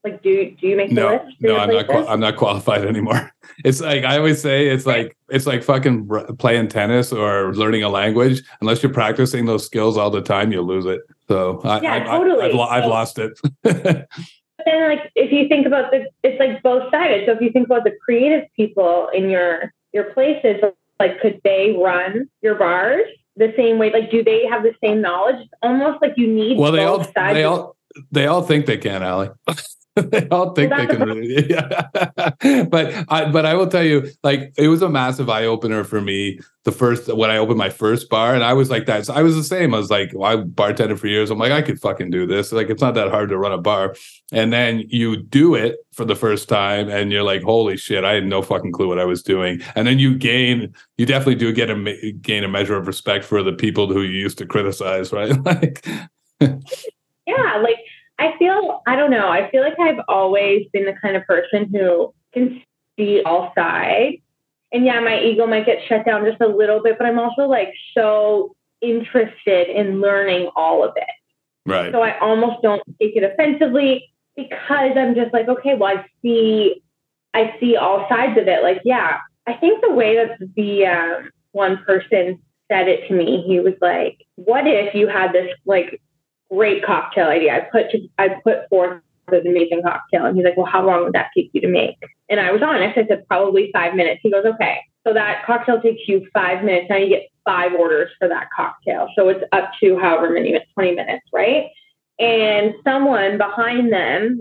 Like, 0.05 0.23
do 0.23 0.51
do 0.61 0.67
you 0.69 0.77
make 0.77 0.91
the 0.91 0.95
No, 0.95 1.09
list? 1.25 1.37
no, 1.41 1.57
I'm 1.57 1.71
not. 1.71 1.87
places? 1.87 2.05
Qua- 2.05 2.13
I'm 2.13 2.21
not 2.21 2.37
qualified 2.37 2.85
anymore. 2.95 3.31
It's 3.65 3.81
like 3.81 4.05
I 4.05 4.17
always 4.19 4.41
say. 4.41 4.69
It's 4.69 4.87
like 4.87 5.17
it's 5.29 5.47
like 5.47 5.63
fucking 5.65 6.09
r- 6.11 6.27
playing 6.35 6.69
tennis 6.69 7.13
or 7.13 7.53
learning 7.55 7.83
a 7.83 7.89
language. 7.89 8.43
Unless 8.61 8.83
you're 8.83 8.93
practicing 8.93 9.47
those 9.47 9.65
skills 9.67 9.97
all 9.97 10.11
the 10.11 10.23
time, 10.23 10.53
you'll 10.53 10.67
lose 10.67 10.87
it. 10.87 11.01
So 11.29 11.61
I, 11.65 11.81
Yeah, 11.81 11.95
I, 11.95 11.99
totally. 12.01 12.53
I, 12.53 12.65
I've 12.65 12.85
So- 12.85 12.89
lost 12.91 13.19
it. 13.19 13.41
But 14.59 14.65
then 14.73 14.89
like 14.89 15.13
if 15.15 15.31
you 15.33 15.49
think 15.49 15.67
about 15.67 15.91
the 15.91 16.07
it's 16.25 16.41
like 16.41 16.63
both 16.63 16.91
sided 16.91 17.27
so 17.27 17.33
if 17.33 17.41
you 17.43 17.51
think 17.53 17.67
about 17.67 17.85
the 17.85 17.93
creative 18.05 18.45
people 18.57 19.09
in 19.15 19.29
your 19.29 19.73
your 19.93 20.05
places 20.15 20.57
like 20.99 21.21
could 21.21 21.41
they 21.45 21.77
run 21.79 22.29
your 22.41 22.55
bars 22.57 23.05
the 23.37 23.53
same 23.57 23.77
way 23.79 23.91
like 23.93 24.11
do 24.11 24.25
they 24.25 24.47
have 24.47 24.63
the 24.63 24.75
same 24.83 25.01
knowledge 25.03 25.37
It's 25.43 25.51
almost 25.63 26.01
like 26.01 26.15
you 26.17 26.27
need 26.27 26.59
well, 26.59 26.73
they 26.73 26.85
all 26.85 26.99
they 27.15 27.45
all 27.45 27.77
they 28.11 28.27
all 28.27 28.43
think 28.43 28.65
they 28.67 28.79
can, 28.79 29.03
Alie. 29.03 29.29
they 29.97 30.29
all 30.29 30.53
think 30.53 30.73
they 30.77 30.87
can. 30.87 31.09
Really, 31.09 31.47
yeah. 31.51 31.89
but 32.65 33.05
I 33.09 33.31
but 33.31 33.47
I 33.47 33.55
will 33.55 33.67
tell 33.67 33.83
you, 33.83 34.11
like 34.23 34.53
it 34.59 34.69
was 34.69 34.83
a 34.83 34.91
massive 34.91 35.31
eye 35.31 35.47
opener 35.47 35.85
for 35.85 36.03
me. 36.03 36.39
The 36.65 36.73
first 36.73 37.15
when 37.15 37.31
I 37.31 37.39
opened 37.39 37.59
my 37.59 37.71
first 37.71 38.11
bar, 38.11 38.35
and 38.35 38.45
I 38.45 38.53
was 38.53 38.69
like 38.69 38.85
that. 38.87 39.07
So 39.07 39.15
I 39.15 39.23
was 39.23 39.37
the 39.37 39.45
same. 39.45 39.73
I 39.73 39.79
was 39.79 39.91
like, 39.91 40.11
well, 40.13 40.31
I 40.31 40.43
bartended 40.43 40.99
for 40.99 41.07
years. 41.07 41.31
I'm 41.31 41.39
like, 41.39 41.53
I 41.53 41.63
could 41.63 41.81
fucking 41.81 42.11
do 42.11 42.27
this. 42.27 42.53
Like 42.53 42.69
it's 42.69 42.83
not 42.83 42.95
that 42.95 43.11
hard 43.11 43.31
to 43.31 43.39
run 43.39 43.53
a 43.53 43.59
bar. 43.59 43.95
And 44.33 44.53
then 44.53 44.83
you 44.89 45.17
do 45.17 45.55
it 45.55 45.77
for 45.93 46.05
the 46.05 46.17
first 46.17 46.49
time, 46.49 46.91
and 46.91 47.11
you're 47.11 47.23
like, 47.23 47.43
holy 47.43 47.79
shit, 47.79 48.05
I 48.05 48.15
had 48.15 48.27
no 48.27 48.43
fucking 48.43 48.73
clue 48.73 48.89
what 48.89 48.99
I 48.99 49.05
was 49.07 49.23
doing. 49.23 49.63
And 49.77 49.87
then 49.87 49.99
you 49.99 50.15
gain, 50.15 50.75
you 50.99 51.07
definitely 51.07 51.37
do 51.37 51.53
get 51.53 51.71
a 51.71 52.13
gain 52.21 52.45
a 52.45 52.49
measure 52.49 52.77
of 52.77 52.87
respect 52.87 53.25
for 53.25 53.43
the 53.43 53.53
people 53.53 53.91
who 53.91 54.03
you 54.03 54.21
used 54.21 54.37
to 54.39 54.47
criticize, 54.47 55.13
right? 55.13 55.33
Like. 55.47 55.87
yeah 57.27 57.57
like 57.63 57.79
i 58.19 58.35
feel 58.39 58.83
i 58.87 58.97
don't 58.97 59.11
know 59.11 59.29
i 59.29 59.51
feel 59.51 59.63
like 59.63 59.79
i've 59.79 60.03
always 60.09 60.67
been 60.73 60.85
the 60.85 60.95
kind 61.03 61.17
of 61.17 61.25
person 61.27 61.69
who 61.73 62.13
can 62.33 62.63
see 62.97 63.23
all 63.25 63.53
sides 63.55 64.17
and 64.73 64.85
yeah 64.85 65.01
my 65.01 65.21
ego 65.21 65.47
might 65.47 65.67
get 65.67 65.79
shut 65.89 66.05
down 66.05 66.25
just 66.25 66.41
a 66.41 66.49
little 66.49 66.83
bit 66.83 66.97
but 66.99 67.07
i'm 67.07 67.19
also 67.19 67.43
like 67.43 67.73
so 67.95 68.55
interested 68.81 69.69
in 69.69 70.01
learning 70.01 70.51
all 70.57 70.85
of 70.85 70.93
it 70.97 71.05
Right. 71.67 71.93
So 71.93 72.01
I 72.01 72.19
almost 72.21 72.63
don't 72.63 72.83
take 73.01 73.17
it 73.17 73.25
offensively 73.25 74.09
because 74.37 74.93
I'm 74.97 75.15
just 75.15 75.33
like, 75.33 75.49
okay, 75.49 75.75
well, 75.75 75.99
I 75.99 76.07
see, 76.23 76.83
I 77.35 77.57
see 77.59 77.77
all 77.77 78.07
sides 78.09 78.39
of 78.39 78.47
it. 78.47 78.63
Like, 78.63 78.81
yeah, 78.85 79.19
I 79.47 79.55
think 79.55 79.83
the 79.83 79.93
way 79.93 80.15
that 80.15 80.39
the 80.55 80.87
um, 80.87 81.31
one 81.51 81.79
person 81.79 82.41
said 82.71 82.89
it 82.89 83.09
to 83.09 83.15
me, 83.15 83.45
he 83.47 83.61
was 83.61 83.75
like, 83.81 84.19
"What 84.37 84.67
if 84.67 84.95
you 84.95 85.09
had 85.09 85.33
this 85.33 85.53
like 85.65 86.01
great 86.53 86.85
cocktail 86.85 87.29
idea? 87.29 87.57
I 87.57 87.61
put 87.61 87.91
to, 87.91 88.09
I 88.19 88.29
put 88.43 88.69
forth 88.69 89.03
this 89.29 89.45
amazing 89.47 89.83
cocktail." 89.83 90.27
And 90.27 90.37
he's 90.37 90.45
like, 90.45 90.57
"Well, 90.57 90.67
how 90.67 90.87
long 90.87 91.05
would 91.05 91.13
that 91.15 91.31
take 91.37 91.51
you 91.53 91.61
to 91.61 91.69
make?" 91.69 91.97
And 92.29 92.41
I 92.41 92.53
was 92.53 92.63
honest. 92.63 92.99
I 92.99 93.07
said 93.07 93.27
probably 93.29 93.71
five 93.73 93.95
minutes. 93.95 94.21
He 94.23 94.31
goes, 94.31 94.45
"Okay." 94.45 94.81
So 95.07 95.15
that 95.15 95.45
cocktail 95.47 95.81
takes 95.81 96.03
you 96.09 96.27
five 96.35 96.65
minutes. 96.65 96.87
Now 96.91 96.97
you 96.97 97.09
get 97.09 97.29
five 97.45 97.73
orders 97.75 98.11
for 98.19 98.29
that 98.29 98.49
cocktail. 98.55 99.09
So 99.17 99.29
it's 99.29 99.45
up 99.53 99.71
to 99.81 99.97
however 99.99 100.31
many 100.31 100.51
minutes, 100.51 100.71
20 100.75 100.97
minutes, 100.97 101.25
right? 101.33 101.67
And 102.19 102.75
someone 102.83 103.39
behind 103.39 103.93
them, 103.93 104.41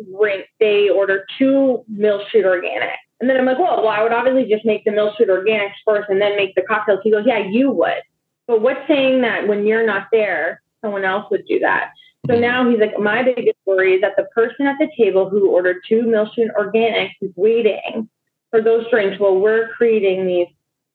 they 0.59 0.89
order 0.89 1.25
two 1.37 1.83
Mill 1.87 2.25
Street 2.27 2.45
Organic. 2.45 2.97
And 3.19 3.29
then 3.29 3.37
I'm 3.37 3.45
like, 3.45 3.59
well, 3.59 3.83
well, 3.83 3.89
I 3.89 4.01
would 4.01 4.11
obviously 4.11 4.49
just 4.49 4.65
make 4.65 4.83
the 4.85 4.91
Mill 4.91 5.13
Street 5.13 5.29
Organics 5.29 5.73
first 5.85 6.09
and 6.09 6.21
then 6.21 6.35
make 6.35 6.55
the 6.55 6.63
cocktails. 6.63 6.99
He 7.03 7.11
goes, 7.11 7.25
yeah, 7.27 7.37
you 7.37 7.69
would. 7.69 8.01
But 8.47 8.61
what's 8.61 8.87
saying 8.87 9.21
that 9.21 9.47
when 9.47 9.65
you're 9.65 9.85
not 9.85 10.07
there, 10.11 10.61
someone 10.85 11.03
else 11.03 11.25
would 11.31 11.45
do 11.47 11.59
that? 11.59 11.91
So 12.27 12.39
now 12.39 12.69
he's 12.69 12.79
like, 12.79 12.97
my 12.99 13.23
biggest 13.23 13.57
worry 13.65 13.95
is 13.95 14.01
that 14.01 14.15
the 14.17 14.23
person 14.33 14.65
at 14.65 14.77
the 14.79 14.89
table 14.97 15.29
who 15.29 15.49
ordered 15.49 15.83
two 15.87 16.01
Street 16.31 16.49
Organics 16.57 17.13
is 17.21 17.31
waiting 17.35 18.09
for 18.49 18.61
those 18.61 18.89
drinks 18.89 19.19
while 19.19 19.35
we're 19.35 19.69
creating 19.69 20.25
these 20.25 20.47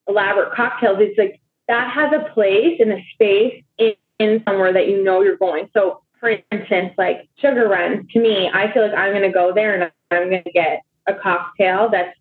elaborate 0.09 0.55
cocktails. 0.55 0.98
It's 1.00 1.18
like 1.18 1.40
that 1.68 1.90
has 1.92 2.12
a 2.12 2.33
place 2.33 2.81
and 2.81 2.92
a 2.92 3.05
space 3.14 3.62
in, 3.79 3.92
in 4.18 4.42
somewhere 4.46 4.72
that 4.72 4.88
you 4.88 5.05
know 5.05 5.20
you're 5.20 5.37
going. 5.37 5.68
So, 5.72 6.03
for 6.18 6.37
instance, 6.50 6.94
like 6.98 7.29
Sugar 7.38 7.68
Run, 7.68 8.09
to 8.12 8.20
me, 8.20 8.50
I 8.53 8.72
feel 8.72 8.83
like 8.83 8.98
I'm 8.98 9.12
going 9.12 9.22
to 9.22 9.33
go 9.33 9.53
there 9.55 9.74
and 9.74 9.92
I'm 10.11 10.31
going 10.31 10.42
to 10.42 10.50
get 10.50 10.83
a 11.07 11.14
cocktail 11.14 11.88
that's 11.90 12.16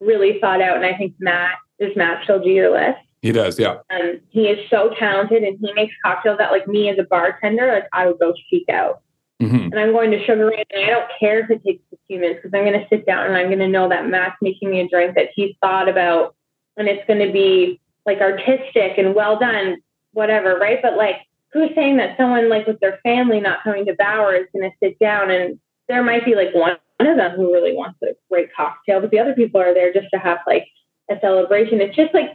really 0.00 0.40
thought 0.40 0.60
out. 0.60 0.76
And 0.76 0.86
I 0.86 0.96
think 0.96 1.14
Matt, 1.18 1.56
does 1.80 1.96
Matt 1.96 2.24
still 2.24 2.42
do 2.42 2.50
your 2.50 2.70
list? 2.70 2.98
He 3.22 3.32
does, 3.32 3.58
yeah. 3.58 3.78
Um, 3.90 4.20
he 4.30 4.42
is 4.46 4.68
so 4.70 4.90
talented 4.98 5.42
and 5.42 5.58
he 5.60 5.72
makes 5.72 5.94
cocktails 6.04 6.38
that, 6.38 6.52
like 6.52 6.68
me 6.68 6.88
as 6.88 6.98
a 6.98 7.04
bartender, 7.04 7.66
like 7.72 7.88
I 7.92 8.06
would 8.06 8.18
go 8.18 8.32
seek 8.50 8.68
out. 8.68 9.02
hmm 9.40 9.56
And 9.56 9.78
I'm 9.78 9.92
going 9.92 10.10
to 10.12 10.24
Sugar 10.24 10.46
Run 10.46 10.64
and 10.70 10.84
I 10.84 10.90
don't 10.90 11.10
care 11.18 11.40
if 11.40 11.50
it 11.50 11.64
takes 11.64 11.82
15 11.90 12.20
minutes 12.20 12.40
because 12.42 12.56
I'm 12.56 12.64
going 12.64 12.80
to 12.80 12.86
sit 12.88 13.06
down 13.06 13.26
and 13.26 13.36
I'm 13.36 13.46
going 13.46 13.58
to 13.58 13.68
know 13.68 13.88
that 13.88 14.08
Matt's 14.08 14.36
making 14.40 14.70
me 14.70 14.80
a 14.80 14.88
drink 14.88 15.16
that 15.16 15.30
he's 15.34 15.54
thought 15.60 15.88
about 15.88 16.36
and 16.76 16.86
it's 16.88 17.06
going 17.06 17.26
to 17.26 17.32
be 17.32 17.80
like 18.06 18.20
artistic 18.20 18.98
and 18.98 19.14
well 19.14 19.38
done, 19.38 19.78
whatever, 20.12 20.56
right? 20.56 20.78
But 20.80 20.96
like, 20.96 21.16
who's 21.52 21.70
saying 21.74 21.96
that 21.96 22.16
someone 22.16 22.48
like 22.48 22.66
with 22.66 22.78
their 22.80 22.98
family 23.02 23.40
not 23.40 23.64
coming 23.64 23.86
to 23.86 23.94
Bauer 23.94 24.34
is 24.34 24.46
going 24.52 24.70
to 24.70 24.76
sit 24.80 24.98
down 24.98 25.30
and 25.30 25.58
there 25.88 26.04
might 26.04 26.24
be 26.24 26.34
like 26.34 26.54
one 26.54 26.76
of 27.00 27.16
them 27.16 27.32
who 27.32 27.52
really 27.52 27.74
wants 27.74 27.98
a 28.02 28.08
great 28.30 28.54
cocktail, 28.54 29.00
but 29.00 29.10
the 29.10 29.18
other 29.18 29.34
people 29.34 29.60
are 29.60 29.74
there 29.74 29.92
just 29.92 30.08
to 30.12 30.18
have 30.18 30.38
like 30.46 30.66
a 31.10 31.18
celebration. 31.20 31.80
It's 31.80 31.96
just 31.96 32.12
like 32.14 32.30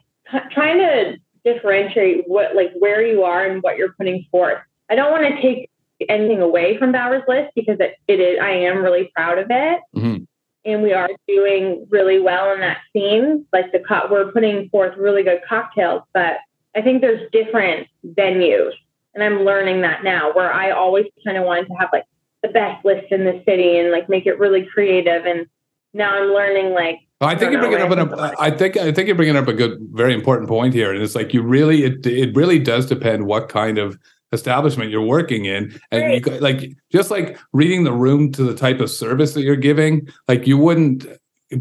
trying 0.52 0.78
to 0.80 1.18
differentiate 1.44 2.24
what 2.28 2.56
like 2.56 2.72
where 2.80 3.06
you 3.06 3.24
are 3.24 3.46
and 3.46 3.62
what 3.62 3.78
you're 3.78 3.94
putting 3.94 4.26
forth. 4.32 4.60
I 4.90 4.96
don't 4.96 5.12
want 5.12 5.24
to 5.24 5.42
take 5.42 5.70
anything 6.10 6.42
away 6.42 6.78
from 6.78 6.92
Bauer's 6.92 7.24
list 7.28 7.52
because 7.56 7.78
it, 7.80 7.96
it 8.08 8.20
is 8.20 8.40
I 8.42 8.52
am 8.52 8.84
really 8.84 9.12
proud 9.16 9.38
of 9.40 9.48
it. 9.50 9.80
hmm 9.94 10.18
And 10.66 10.82
we 10.82 10.94
are 10.94 11.10
doing 11.28 11.88
really 11.90 12.20
well 12.20 12.54
in 12.54 12.60
that 12.62 12.80
scene. 12.94 13.46
Like 13.54 13.72
the 13.72 13.80
co- 13.80 14.08
we're 14.10 14.32
putting 14.32 14.70
forth 14.70 14.98
really 14.98 15.24
good 15.24 15.42
cocktails, 15.48 16.04
but 16.14 16.38
I 16.76 16.82
think 16.82 17.02
there's 17.02 17.30
different 17.32 17.88
venues, 18.06 18.72
and 19.14 19.24
I'm 19.24 19.44
learning 19.44 19.82
that 19.82 20.04
now. 20.04 20.34
Where 20.34 20.52
I 20.52 20.72
always 20.72 21.06
kind 21.24 21.38
of 21.38 21.44
wanted 21.44 21.68
to 21.68 21.74
have 21.76 21.90
like 21.94 22.06
the 22.42 22.50
best 22.50 22.84
list 22.84 23.12
in 23.12 23.26
the 23.26 23.42
city 23.46 23.78
and 23.78 23.92
like 23.92 24.10
make 24.10 24.26
it 24.26 24.40
really 24.40 24.66
creative, 24.66 25.26
and 25.26 25.48
now 25.94 26.18
I'm 26.18 26.34
learning 26.34 26.74
like 26.74 27.00
I 27.22 27.36
think 27.36 27.50
I 27.50 27.52
you're 27.54 27.62
bringing 27.62 27.80
up 27.82 28.12
an. 28.12 28.32
I 28.40 28.52
think 28.52 28.76
I 28.78 28.92
think 28.92 29.08
you're 29.08 29.16
bringing 29.16 29.38
up 29.38 29.48
a 29.48 29.54
good, 29.54 29.78
very 29.92 30.14
important 30.14 30.50
point 30.50 30.74
here, 30.74 30.92
and 30.94 31.02
it's 31.02 31.16
like 31.16 31.34
you 31.34 31.42
really 31.42 31.84
it 31.84 32.06
it 32.06 32.36
really 32.36 32.60
does 32.60 32.86
depend 32.86 33.26
what 33.26 33.50
kind 33.50 33.78
of 33.78 33.98
establishment 34.34 34.90
you're 34.92 35.02
working 35.06 35.46
in, 35.46 35.80
and 35.92 36.14
you 36.14 36.20
got- 36.20 36.42
like 36.42 36.72
just 36.92 37.12
like 37.12 37.40
reading 37.54 37.84
the 37.84 37.94
room 37.94 38.32
to 38.34 38.44
the 38.44 38.56
type 38.56 38.80
of 38.82 38.90
service 38.90 39.34
that 39.36 39.44
you're 39.44 39.56
giving. 39.56 40.08
Like 40.28 40.48
you 40.48 40.58
wouldn't 40.58 41.06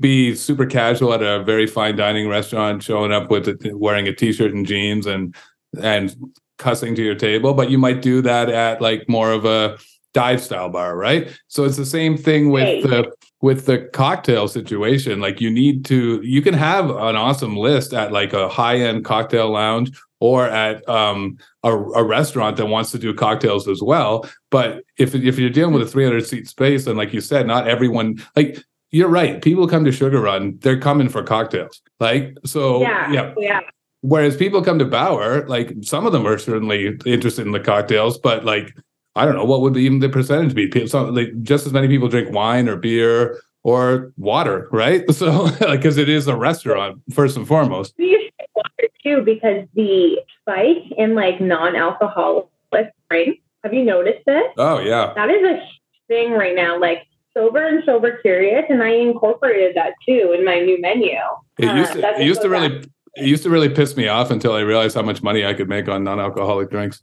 be 0.01 0.35
super 0.35 0.65
casual 0.67 1.13
at 1.13 1.23
a 1.23 1.45
very 1.45 1.67
fine 1.67 1.97
dining 1.97 2.29
restaurant, 2.29 2.83
showing 2.83 3.13
up 3.13 3.31
with 3.31 3.47
a, 3.47 3.71
wearing 3.77 4.09
a 4.09 4.15
t-shirt 4.15 4.53
and 4.55 4.67
jeans 4.67 5.07
and 5.07 5.35
and 5.81 6.17
cussing 6.59 6.95
to 6.95 7.03
your 7.03 7.15
table, 7.15 7.55
but 7.55 7.71
you 7.71 7.79
might 7.79 8.03
do 8.03 8.21
that 8.23 8.49
at 8.49 8.81
like 8.81 9.09
more 9.09 9.33
of 9.33 9.45
a 9.45 9.79
dive 10.15 10.41
style 10.41 10.69
bar, 10.69 10.97
right? 10.97 11.29
So 11.49 11.65
it's 11.65 11.77
the 11.77 11.87
same 11.87 12.17
thing 12.17 12.51
with 12.51 12.65
Right. 12.65 12.83
the 12.83 13.13
with 13.43 13.67
the 13.67 13.91
cocktail 13.93 14.49
situation. 14.49 15.21
Like 15.21 15.41
you 15.41 15.51
need 15.51 15.85
to 15.87 16.23
you 16.23 16.41
can 16.41 16.55
have 16.55 16.89
an 16.89 17.17
awesome 17.17 17.57
list 17.57 17.93
at 17.93 18.13
like 18.13 18.33
a 18.33 18.49
high-end 18.49 19.05
cocktail 19.05 19.51
lounge 19.51 19.91
or 20.21 20.47
at 20.49 20.89
um 20.89 21.37
a, 21.65 21.77
a 21.77 22.05
restaurant 22.05 22.57
that 22.57 22.67
wants 22.67 22.93
to 22.93 22.99
do 22.99 23.13
cocktails 23.13 23.69
as 23.69 23.83
well. 23.83 24.25
But 24.51 24.85
if 24.97 25.15
if 25.15 25.39
you're 25.39 25.51
dealing 25.51 25.75
with 25.75 25.83
a 25.83 25.91
300 25.91 26.25
seat 26.25 26.49
space, 26.49 26.87
and 26.87 26.97
like 26.97 27.13
you 27.13 27.21
said, 27.21 27.47
not 27.47 27.69
everyone 27.69 28.25
like 28.37 28.59
you're 28.93 29.09
right. 29.09 29.43
People 29.43 29.67
come 29.67 29.85
to 29.85 29.93
Sugar 29.93 30.21
Run, 30.21 30.59
they're 30.61 30.81
coming 30.81 31.09
for 31.09 31.23
cocktails. 31.23 31.83
Like 31.99 32.37
so 32.47 32.81
yeah, 32.81 33.13
yeah. 33.13 33.35
yeah. 33.37 33.61
Whereas 34.03 34.37
people 34.37 34.63
come 34.63 34.79
to 34.81 34.85
Bauer, 34.85 35.47
like 35.47 35.73
some 35.83 36.07
of 36.07 36.13
them 36.13 36.27
are 36.27 36.39
certainly 36.39 36.99
interested 37.07 37.47
in 37.47 37.53
the 37.53 37.61
cocktails, 37.61 38.19
but 38.19 38.45
like 38.45 38.75
I 39.15 39.25
don't 39.27 39.35
know 39.35 39.45
what 39.45 39.61
would 39.61 39.77
even 39.77 39.99
the 39.99 40.09
percentage 40.09 40.55
be. 40.55 40.69
People, 40.69 40.89
some, 40.89 41.15
like, 41.15 41.43
just 41.43 41.67
as 41.67 41.73
many 41.73 41.89
people 41.89 42.09
drink 42.09 42.33
wine 42.33 42.69
or 42.69 42.77
beer 42.77 43.41
or 43.63 44.13
water, 44.17 44.69
right? 44.73 45.05
So 45.13 45.45
like 45.61 45.81
because 45.81 45.99
it 45.99 46.09
is 46.09 46.27
a 46.27 46.37
restaurant 46.37 47.01
first 47.13 47.37
and 47.37 47.47
foremost. 47.47 47.95
You 47.99 48.19
should 48.21 48.47
water 48.55 48.89
too 49.03 49.23
because 49.23 49.67
the 49.75 50.19
spike 50.41 50.91
in 50.97 51.15
like 51.15 51.41
non-alcoholic 51.41 52.49
drinks. 53.11 53.39
Have 53.63 53.73
you 53.73 53.85
noticed 53.85 54.25
this? 54.27 54.43
Oh 54.57 54.81
yeah, 54.81 55.13
That 55.15 55.31
is 55.31 55.43
a 55.45 55.63
thing 56.09 56.33
right 56.33 56.57
now. 56.57 56.81
Like 56.81 57.07
sober 57.35 57.65
and 57.65 57.85
sober 57.85 58.19
curious, 58.19 58.65
and 58.69 58.83
I 58.83 58.91
incorporated 58.91 59.77
that 59.77 59.93
too 60.07 60.35
in 60.37 60.45
my 60.45 60.59
new 60.61 60.81
menu. 60.81 61.17
It 61.59 61.75
used 61.77 61.93
Uh, 61.93 61.95
to, 61.95 62.01
that's 62.01 62.21
it 62.21 62.25
used 62.25 62.43
to 62.43 62.49
really 62.49 62.85
it 63.17 63.27
used 63.27 63.43
to 63.45 63.51
really 63.51 63.69
piss 63.69 63.97
me 63.97 64.09
off 64.09 64.31
until 64.31 64.53
I 64.55 64.61
realized 64.61 64.97
how 64.97 65.03
much 65.03 65.23
money 65.23 65.45
I 65.47 65.55
could 65.55 65.69
make 65.69 65.89
on 65.89 66.03
non-alcoholic 66.03 66.71
drinks. 66.71 67.03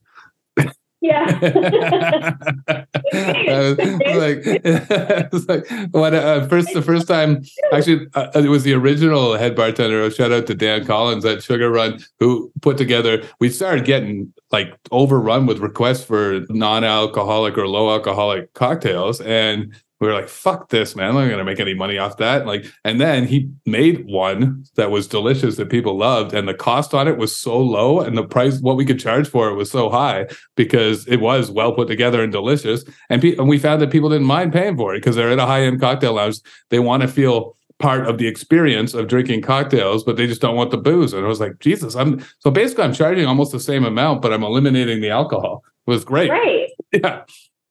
Yeah. 1.01 1.39
I 3.13 3.75
was 3.77 3.77
like, 3.77 4.41
it's 4.45 5.47
like 5.47 5.93
when 5.93 6.13
uh, 6.13 6.45
first 6.47 6.73
the 6.73 6.81
first 6.81 7.07
time 7.07 7.43
actually 7.71 8.07
uh, 8.15 8.31
it 8.35 8.49
was 8.49 8.63
the 8.63 8.73
original 8.73 9.38
head 9.38 9.55
bartender. 9.55 10.09
Shout 10.12 10.33
out 10.33 10.45
to 10.47 10.55
Dan 10.55 10.85
Collins 10.85 11.23
at 11.23 11.41
Sugar 11.41 11.71
Run 11.71 11.99
who 12.19 12.51
put 12.62 12.77
together. 12.77 13.23
We 13.39 13.49
started 13.49 13.85
getting 13.85 14.33
like 14.51 14.73
overrun 14.91 15.45
with 15.45 15.59
requests 15.59 16.03
for 16.03 16.41
non-alcoholic 16.49 17.57
or 17.57 17.67
low 17.67 17.89
alcoholic 17.91 18.53
cocktails, 18.53 19.21
and 19.21 19.73
we 19.99 20.07
were 20.07 20.13
like, 20.13 20.29
"Fuck 20.29 20.69
this, 20.69 20.95
man! 20.95 21.09
I'm 21.09 21.15
not 21.15 21.29
gonna 21.29 21.43
make 21.43 21.59
any 21.59 21.73
money 21.73 21.97
off 21.97 22.17
that." 22.17 22.45
Like, 22.45 22.65
and 22.83 22.99
then 22.99 23.25
he 23.25 23.49
made 23.65 24.05
one 24.05 24.63
that 24.75 24.91
was 24.91 25.07
delicious 25.07 25.55
that 25.57 25.69
people 25.69 25.97
loved, 25.97 26.33
and 26.33 26.47
the 26.47 26.53
cost 26.53 26.93
on 26.93 27.07
it 27.07 27.17
was 27.17 27.35
so 27.35 27.59
low, 27.59 27.99
and 27.99 28.17
the 28.17 28.23
price 28.23 28.59
what 28.62 28.77
we 28.77 28.85
could 28.85 28.99
charge 28.99 29.27
for 29.27 29.49
it 29.49 29.55
was 29.55 29.69
so 29.71 29.89
high 29.89 30.27
because 30.55 31.07
it 31.07 31.17
was 31.17 31.51
well 31.51 31.73
put 31.73 31.88
together 31.88 32.23
and 32.23 32.31
delicious. 32.31 32.83
And, 33.09 33.21
pe- 33.21 33.35
and 33.35 33.47
we 33.49 33.57
found 33.57 33.81
that 33.81 33.91
people 33.91 34.09
didn't 34.09 34.27
mind 34.27 34.53
paying 34.53 34.77
for 34.77 34.93
it 34.93 34.99
because 34.99 35.15
they're 35.15 35.31
at 35.31 35.39
a 35.39 35.45
high 35.45 35.63
end 35.63 35.79
cocktail 35.81 36.13
lounge. 36.13 36.38
They 36.69 36.79
want 36.79 37.01
to 37.01 37.07
feel 37.07 37.55
part 37.79 38.07
of 38.07 38.17
the 38.17 38.27
experience 38.27 38.93
of 38.93 39.07
drinking 39.07 39.41
cocktails, 39.41 40.03
but 40.03 40.17
they 40.17 40.27
just 40.27 40.41
don't 40.41 40.55
want 40.55 40.69
the 40.71 40.77
booze. 40.77 41.13
And 41.13 41.25
I 41.25 41.27
was 41.29 41.39
like, 41.39 41.59
Jesus, 41.59 41.95
I'm 41.95 42.23
so 42.39 42.51
basically 42.51 42.83
I'm 42.83 42.93
charging 42.93 43.25
almost 43.25 43.51
the 43.51 43.59
same 43.59 43.85
amount, 43.85 44.21
but 44.21 44.33
I'm 44.33 44.43
eliminating 44.43 45.01
the 45.01 45.09
alcohol. 45.09 45.63
It 45.88 45.91
was 45.91 46.03
great. 46.05 46.29
right. 46.29 46.67
Yeah. 46.91 47.21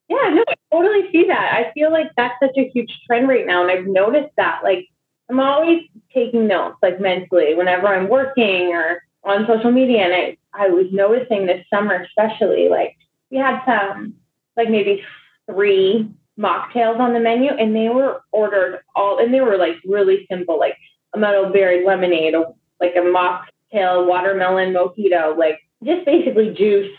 Yeah, 0.09 0.31
no, 0.35 0.45
I 0.49 0.55
totally 0.73 1.11
see 1.13 1.25
that. 1.29 1.55
I 1.55 1.73
feel 1.73 1.93
like 1.93 2.11
that's 2.17 2.35
such 2.43 2.57
a 2.57 2.69
huge 2.69 2.93
trend 3.07 3.29
right 3.29 3.47
now. 3.47 3.63
And 3.63 3.71
I've 3.71 3.87
noticed 3.87 4.35
that. 4.37 4.61
Like, 4.63 4.89
I'm 5.31 5.41
always 5.41 5.83
taking 6.15 6.47
notes, 6.47 6.77
like 6.83 7.01
mentally, 7.01 7.55
whenever 7.55 7.89
I'm 7.89 8.09
working 8.09 8.69
or 8.75 9.03
on 9.25 9.47
social 9.47 9.71
media. 9.71 10.03
And 10.05 10.15
I, 10.15 10.37
I 10.55 10.69
was 10.69 10.87
noticing 10.93 11.47
this 11.47 11.65
summer, 11.73 12.03
especially, 12.03 12.69
like, 12.69 12.97
we 13.31 13.37
had 13.37 13.63
some, 13.67 14.15
like, 14.57 14.71
maybe 14.71 15.05
three 15.51 16.09
mocktails 16.39 17.01
on 17.01 17.13
the 17.13 17.21
menu, 17.21 17.51
and 17.51 17.75
they 17.75 17.89
were 17.89 18.23
ordered 18.33 18.81
all, 18.95 19.19
and 19.19 19.35
they 19.35 19.41
were 19.41 19.57
like 19.57 19.75
really 19.85 20.27
simple, 20.31 20.59
like 20.59 20.77
a 21.15 21.19
meadow 21.19 21.53
berry 21.53 21.85
lemonade, 21.85 22.35
like 22.81 22.95
a 22.95 23.01
mocktail 23.01 24.07
watermelon 24.07 24.73
mojito, 24.73 25.37
like 25.37 25.59
just 25.85 26.05
basically 26.05 26.53
juice 26.55 26.91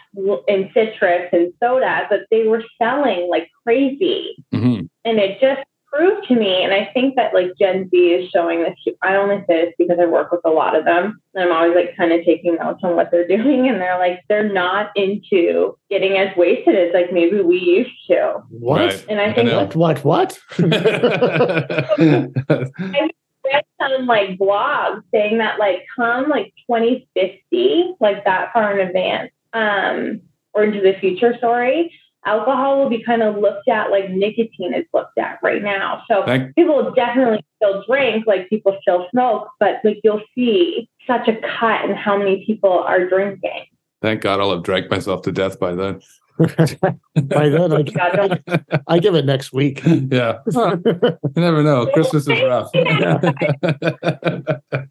and 0.48 0.70
citrus 0.74 1.30
and 1.34 1.54
soda, 1.62 2.08
but 2.10 2.22
they 2.32 2.48
were 2.48 2.64
selling 2.82 3.28
like 3.30 3.50
crazy. 3.64 4.36
hmm 4.54 4.82
And 5.06 5.20
it 5.20 5.40
just 5.42 5.62
proved 5.92 6.28
to 6.28 6.36
me, 6.36 6.64
and 6.64 6.72
I 6.72 6.90
think 6.94 7.16
that 7.16 7.34
like 7.34 7.52
Gen 7.60 7.90
Z 7.90 7.98
is 7.98 8.30
showing 8.30 8.62
this. 8.62 8.76
too. 8.86 8.94
I 9.02 9.16
only 9.16 9.44
say 9.48 9.66
this 9.66 9.74
because 9.78 9.98
I 10.00 10.06
work 10.06 10.32
with 10.32 10.42
a 10.46 10.50
lot 10.50 10.76
of 10.76 10.86
them, 10.86 11.20
and 11.34 11.44
I'm 11.44 11.52
always 11.56 11.76
like 11.76 11.98
kind 11.98 12.12
of 12.12 12.24
taking 12.24 12.56
notes 12.56 12.80
on 12.84 12.96
what 12.96 13.10
they're 13.12 13.28
doing, 13.38 13.68
and 13.68 13.82
they're 13.82 13.98
like 13.98 14.20
they're 14.30 14.52
not 14.52 14.92
into 14.96 15.76
getting 15.90 16.18
as 16.18 16.36
wasted 16.38 16.76
as 16.76 16.94
like 16.94 17.12
maybe 17.12 17.42
we 17.42 17.58
used 17.58 17.92
to. 18.08 18.42
What? 18.50 18.80
Right. 18.82 19.06
And 19.10 19.20
I 19.20 19.26
I 19.26 19.34
think 19.34 19.50
know. 19.50 19.66
What? 19.74 20.04
What? 20.06 20.06
What? 20.06 20.40
read 23.52 23.64
some 23.82 24.06
like 24.06 24.38
blogs 24.38 25.04
saying 25.12 25.40
that 25.40 25.60
like 25.60 25.86
come 25.96 26.30
like 26.30 26.54
2050, 26.70 27.96
like 28.00 28.24
that 28.26 28.52
far 28.54 28.78
in 28.78 28.88
advance, 28.88 29.32
um, 29.54 30.22
or 30.54 30.64
into 30.64 30.82
the 30.82 30.94
future, 31.00 31.36
sorry, 31.40 31.92
alcohol 32.26 32.80
will 32.80 32.90
be 32.90 33.04
kind 33.04 33.24
of 33.24 33.38
looked 33.38 33.68
at 33.68 33.92
like 33.92 34.10
nicotine 34.10 34.74
is 34.74 34.86
looked 34.94 35.18
at 35.18 35.40
right 35.42 35.64
now. 35.64 36.04
So 36.10 36.26
Thank- 36.26 36.56
people 36.56 36.92
definitely 36.94 37.44
still 37.58 37.84
drink, 37.88 38.26
like 38.28 38.50
people 38.50 38.78
still 38.82 39.08
smoke, 39.12 39.50
but 39.60 39.76
like 39.84 40.00
you'll 40.04 40.22
see 40.36 40.90
such 41.08 41.28
a 41.28 41.40
cut 41.60 41.86
in 41.86 41.96
how 41.96 42.18
many 42.18 42.46
people 42.46 42.72
are 42.72 43.08
drinking. 43.08 43.66
Thank 44.02 44.22
God 44.22 44.40
I'll 44.40 44.52
have 44.52 44.64
drank 44.64 44.90
myself 44.90 45.24
to 45.24 45.32
death 45.32 45.60
by 45.60 45.76
then. 45.76 46.02
By 46.40 47.50
then, 47.50 47.74
I, 47.74 47.82
God, 47.84 48.44
I 48.88 49.00
give 49.00 49.14
it 49.16 49.26
next 49.26 49.52
week. 49.52 49.82
yeah. 49.86 50.40
Huh. 50.54 50.78
You 50.86 51.18
never 51.36 51.62
know. 51.64 51.86
Christmas 51.88 52.28
is 52.28 52.42
rough. 52.42 52.70
Uh, 52.74 53.32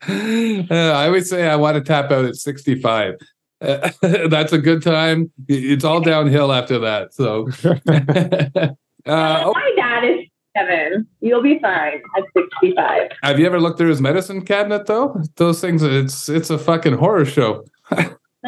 I 0.71 1.07
always 1.07 1.29
say 1.29 1.49
I 1.49 1.57
want 1.57 1.77
to 1.77 1.83
tap 1.83 2.11
out 2.11 2.25
at 2.27 2.37
65. 2.37 3.15
Uh, 3.61 3.91
that's 4.29 4.53
a 4.53 4.59
good 4.59 4.83
time. 4.83 5.33
It's 5.49 5.85
all 5.85 6.01
downhill 6.01 6.53
after 6.53 6.79
that. 6.81 7.15
So, 7.15 7.49
uh, 7.65 9.43
oh, 9.45 9.53
my 9.53 9.73
dad 9.77 10.05
is 10.05 10.27
seven. 10.57 11.07
You'll 11.21 11.43
be 11.43 11.59
fine 11.61 12.01
at 12.17 12.25
65. 12.37 13.11
have 13.23 13.39
you 13.39 13.47
ever 13.47 13.59
looked 13.61 13.79
through 13.79 13.89
his 13.91 14.01
medicine 14.01 14.43
cabinet 14.45 14.87
though? 14.87 15.21
Those 15.37 15.61
things, 15.61 15.83
it's 15.83 16.29
it's 16.29 16.51
a 16.51 16.59
fucking 16.59 16.95
horror 16.95 17.25
show. 17.25 17.65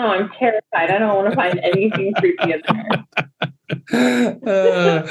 No, 0.00 0.06
I'm 0.06 0.30
terrified. 0.38 0.90
I 0.90 0.98
don't 0.98 1.14
want 1.14 1.28
to 1.28 1.36
find 1.36 1.60
anything 1.62 2.14
creepy 2.14 2.52
in 2.52 2.62
there. 2.66 3.04
Uh, 3.92 5.06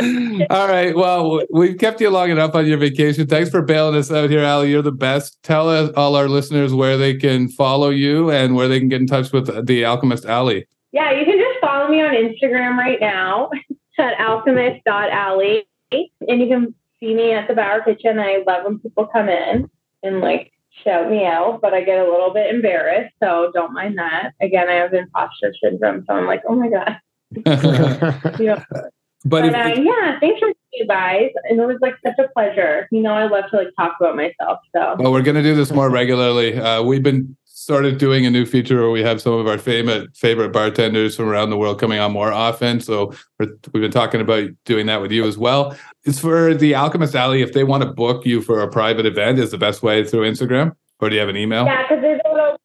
all 0.50 0.68
right. 0.68 0.96
Well, 0.96 1.44
we've 1.54 1.78
kept 1.78 2.02
you 2.02 2.10
long 2.10 2.32
enough 2.32 2.56
on 2.56 2.66
your 2.66 2.80
vacation. 2.80 3.28
Thanks 3.28 3.52
for 3.52 3.62
bailing 3.62 3.96
us 3.96 4.12
out 4.12 4.32
here, 4.32 4.44
Alie. 4.44 4.72
You're 4.72 4.82
the 4.82 4.92
best. 4.92 5.38
Tell 5.44 5.70
us, 5.70 5.92
all 5.96 6.16
our 6.16 6.28
listeners 6.28 6.74
where 6.74 6.98
they 6.98 7.14
can 7.14 7.50
follow 7.50 7.90
you 7.90 8.32
and 8.32 8.56
where 8.56 8.68
they 8.68 8.80
can 8.80 8.90
get 8.90 9.00
in 9.00 9.06
touch 9.06 9.32
with 9.32 9.68
the 9.68 9.86
Alchemist 9.86 10.26
Alie. 10.26 10.66
Yeah, 10.92 11.12
you 11.12 11.24
can 11.24 11.38
just 11.38 11.60
follow 11.62 11.88
me 11.88 12.02
on 12.02 12.16
Instagram 12.16 12.78
right 12.78 13.00
now 13.00 13.52
at 14.00 14.20
alchemist.alie. 14.20 15.64
And 15.92 16.42
you 16.42 16.48
can 16.48 16.74
see 17.00 17.14
me 17.14 17.34
at 17.34 17.48
the 17.48 17.54
Bauer 17.54 17.84
Kitchen. 17.84 18.18
I 18.18 18.44
love 18.48 18.66
when 18.66 18.80
people 18.80 19.06
come 19.06 19.30
in 19.30 19.70
and 20.02 20.20
like 20.20 20.52
shout 20.84 21.10
me 21.10 21.26
out, 21.26 21.60
but 21.62 21.74
I 21.74 21.84
get 21.84 22.00
a 22.00 22.10
little 22.10 22.34
bit 22.34 22.54
embarrassed. 22.54 23.14
So 23.22 23.52
don't 23.54 23.74
mind 23.74 23.98
that. 23.98 24.34
Again, 24.42 24.70
I 24.70 24.76
have 24.76 24.94
imposter 24.94 25.54
syndrome. 25.64 26.06
So 26.08 26.16
I'm 26.16 26.26
like, 26.26 26.42
oh 26.48 26.56
my 26.56 26.70
God. 26.70 26.98
Yeah. 28.40 28.64
but 28.72 28.92
But 29.26 29.46
if, 29.46 29.54
uh, 29.54 29.82
yeah, 29.82 30.20
thanks 30.20 30.40
for 30.40 30.50
you 30.74 30.88
guys. 30.88 31.30
And 31.50 31.60
it 31.60 31.66
was 31.66 31.78
like 31.82 31.96
such 32.06 32.18
a 32.20 32.28
pleasure. 32.30 32.88
You 32.92 33.02
know, 33.02 33.14
I 33.14 33.28
love 33.28 33.46
to 33.52 33.58
like 33.58 33.70
talk 33.78 33.96
about 34.00 34.16
myself. 34.16 34.60
So 34.76 34.96
well, 34.98 35.12
we're 35.12 35.22
going 35.22 35.36
to 35.36 35.44
do 35.44 35.56
this 35.56 35.72
more 35.72 35.90
regularly. 35.90 36.58
Uh, 36.58 36.82
we've 36.84 37.04
been 37.04 37.36
started 37.70 38.00
doing 38.00 38.26
a 38.26 38.32
new 38.32 38.48
feature 38.48 38.78
where 38.82 38.90
we 38.90 39.04
have 39.04 39.22
some 39.22 39.34
of 39.34 39.46
our 39.46 39.60
favorite 39.60 40.10
favorite 40.18 40.50
bartenders 40.52 41.16
from 41.16 41.30
around 41.30 41.52
the 41.52 41.56
world 41.56 41.80
coming 41.80 42.00
on 42.00 42.12
more 42.12 42.34
often. 42.34 42.80
So 42.80 43.14
we're, 43.38 43.50
we've 43.72 43.82
been 43.82 43.92
talking 43.92 44.22
about 44.22 44.50
doing 44.66 44.88
that 44.88 45.02
with 45.04 45.12
you 45.12 45.24
as 45.28 45.38
well. 45.38 45.78
It's 46.04 46.18
for 46.20 46.56
the 46.56 46.74
Alchemist 46.74 47.16
Alie. 47.16 47.44
If 47.44 47.54
they 47.54 47.64
want 47.64 47.84
to 47.84 47.90
book 47.92 48.26
you 48.26 48.42
for 48.42 48.64
a 48.64 48.68
private 48.68 49.06
event, 49.06 49.38
is 49.38 49.52
the 49.52 49.60
best 49.60 49.84
way 49.84 50.04
through 50.04 50.22
Instagram, 50.28 50.76
or 51.00 51.10
do 51.10 51.14
you 51.16 51.20
have 51.20 51.30
an 51.30 51.38
email? 51.38 51.64
yeah, 51.66 51.84
because 51.84 52.02
there's 52.02 52.22
a 52.26 52.34
little 52.34 52.60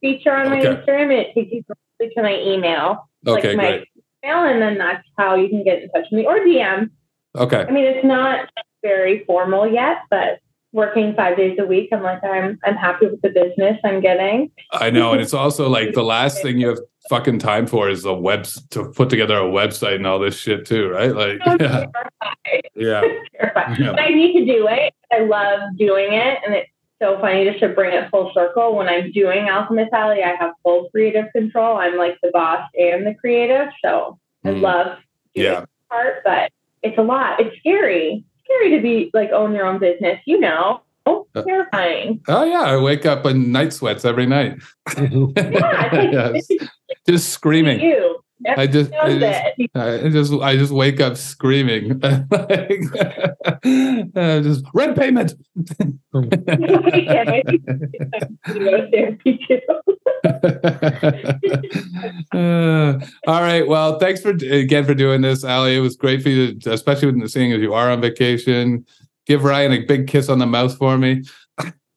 feature 0.00 0.34
on 0.34 0.50
my 0.50 0.58
Okay. 0.58 0.70
Instagram 0.74 1.12
it 1.12 1.34
takes 1.36 1.52
you 1.52 1.62
directly 1.62 2.12
to 2.16 2.22
my 2.24 2.36
email. 2.40 3.08
Okay, 3.24 3.50
like 3.50 3.56
my 3.58 3.62
great. 3.62 3.88
email, 4.24 4.38
and 4.44 4.60
then 4.60 4.76
that's 4.76 5.06
how 5.16 5.36
you 5.36 5.50
can 5.50 5.62
get 5.62 5.84
in 5.84 5.88
touch 5.90 6.06
with 6.10 6.18
me 6.18 6.26
or 6.26 6.40
DM. 6.40 6.90
Okay. 7.36 7.64
I 7.68 7.70
mean, 7.70 7.84
it's 7.84 8.04
not 8.04 8.48
very 8.82 9.24
formal 9.24 9.72
yet, 9.72 9.98
but 10.10 10.40
working 10.72 11.14
five 11.14 11.36
days 11.36 11.58
a 11.58 11.64
week, 11.64 11.88
I'm 11.92 12.02
like, 12.02 12.22
I'm 12.24 12.58
I'm 12.64 12.74
happy 12.76 13.06
with 13.06 13.20
the 13.22 13.28
business 13.30 13.78
I'm 13.84 14.00
getting. 14.00 14.50
I 14.72 14.90
know, 14.90 15.12
and 15.12 15.20
it's 15.20 15.34
also 15.34 15.68
like 15.68 15.92
the 15.94 16.02
last 16.04 16.42
thing 16.42 16.58
you 16.58 16.68
have 16.68 16.78
fucking 17.08 17.38
time 17.38 17.66
for 17.66 17.88
is 17.88 18.02
the 18.02 18.14
webs 18.14 18.64
to 18.68 18.84
put 18.90 19.10
together 19.10 19.36
a 19.36 19.42
website 19.44 19.96
and 19.96 20.06
all 20.06 20.18
this 20.18 20.36
shit 20.38 20.64
too, 20.66 20.88
right? 20.88 21.14
Like, 21.14 21.38
yeah, 21.60 21.84
yeah. 22.74 23.02
Yeah. 23.78 23.90
But 23.90 24.00
I 24.00 24.08
need 24.10 24.38
to 24.38 24.46
do 24.46 24.66
it. 24.68 24.94
I 25.12 25.20
love 25.20 25.60
doing 25.78 26.12
it, 26.12 26.38
and 26.44 26.54
it's 26.54 26.70
so 27.00 27.18
funny 27.20 27.44
just 27.44 27.60
to 27.60 27.68
bring 27.68 27.92
it 27.92 28.08
full 28.10 28.30
circle. 28.34 28.76
When 28.76 28.88
I'm 28.88 29.10
doing 29.12 29.48
Alchemist 29.48 29.92
Alie, 29.92 30.22
I 30.22 30.34
have 30.38 30.52
full 30.62 30.88
creative 30.90 31.26
control. 31.34 31.76
I'm 31.76 31.96
like 31.98 32.16
the 32.22 32.30
boss 32.32 32.68
and 32.78 33.06
the 33.06 33.14
creative, 33.14 33.68
so 33.84 34.18
I 34.44 34.48
Mm. 34.50 34.60
love 34.60 34.86
doing 35.34 35.46
yeah. 35.46 35.64
part, 35.90 36.22
but 36.24 36.50
it's 36.82 36.96
a 36.98 37.02
lot. 37.02 37.40
It's 37.40 37.56
scary. 37.58 38.24
Scary 38.54 38.70
to 38.76 38.82
be 38.82 39.10
like 39.14 39.30
own 39.30 39.54
your 39.54 39.66
own 39.66 39.78
business, 39.78 40.20
you 40.26 40.38
know. 40.40 40.80
Oh, 41.06 41.26
Uh, 41.34 41.42
terrifying. 41.42 42.20
Oh 42.28 42.44
yeah, 42.44 42.60
I 42.62 42.76
wake 42.76 43.06
up 43.06 43.26
in 43.26 43.50
night 43.52 43.72
sweats 43.72 44.04
every 44.04 44.26
night. 44.26 44.58
Yeah, 44.96 46.32
it's 46.34 46.48
like, 46.50 46.60
Yes. 46.60 46.68
Just 47.08 47.30
screaming. 47.30 47.80
you. 47.80 48.18
I 48.56 48.66
just, 48.66 48.92
I 48.94 49.18
just. 49.18 49.40
I 49.76 50.08
just, 50.08 50.32
I 50.32 50.56
just 50.56 50.72
wake 50.72 51.00
up 51.00 51.16
screaming. 51.16 52.00
like, 52.00 52.22
uh, 53.46 54.40
just 54.42 54.64
rent 54.74 54.96
payment. 54.98 55.34
Yeah, 56.14 57.24
Uh, 62.32 62.98
all 63.26 63.42
right. 63.42 63.66
Well, 63.66 63.98
thanks 63.98 64.20
for 64.20 64.30
again 64.30 64.84
for 64.84 64.94
doing 64.94 65.20
this, 65.20 65.44
Alie. 65.44 65.76
It 65.76 65.80
was 65.80 65.96
great 65.96 66.22
for 66.22 66.28
you, 66.30 66.58
to, 66.60 66.72
especially 66.72 67.12
with 67.12 67.30
seeing 67.30 67.52
as 67.52 67.60
you 67.60 67.74
are 67.74 67.90
on 67.90 68.00
vacation. 68.00 68.86
Give 69.26 69.44
Ryan 69.44 69.72
a 69.72 69.80
big 69.84 70.06
kiss 70.08 70.28
on 70.28 70.38
the 70.38 70.46
mouth 70.46 70.76
for 70.76 70.96
me. 70.98 71.22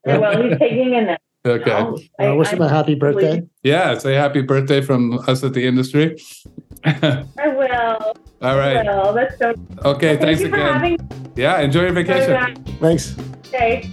well, 0.06 0.42
he's 0.44 0.58
taking 0.60 0.96
a 0.96 1.02
nap. 1.02 1.22
Okay. 1.46 1.70
now. 1.70 1.96
I 2.20 2.32
wish 2.32 2.48
him 2.50 2.62
a 2.62 2.68
happy 2.68 2.96
birthday. 2.96 3.44
Yeah. 3.62 3.98
Say 4.00 4.14
happy 4.16 4.42
birthday 4.42 4.82
from 4.82 5.20
us 5.28 5.44
at 5.44 5.54
the 5.54 5.68
industry. 5.68 6.18
I 6.86 7.24
will. 7.46 8.16
All 8.42 8.58
right. 8.58 8.84
Well, 8.84 9.14
that's 9.14 9.38
so. 9.38 9.54
Okay. 9.86 10.18
Thank 10.18 10.22
Thanks 10.22 10.42
you 10.42 10.50
for 10.50 10.56
again. 10.56 10.74
having 10.74 11.34
Yeah. 11.36 11.60
Enjoy 11.62 11.82
your 11.82 11.94
me. 11.94 12.02
vacation. 12.02 12.64
Thanks. 12.80 13.16
Okay. 13.54 13.92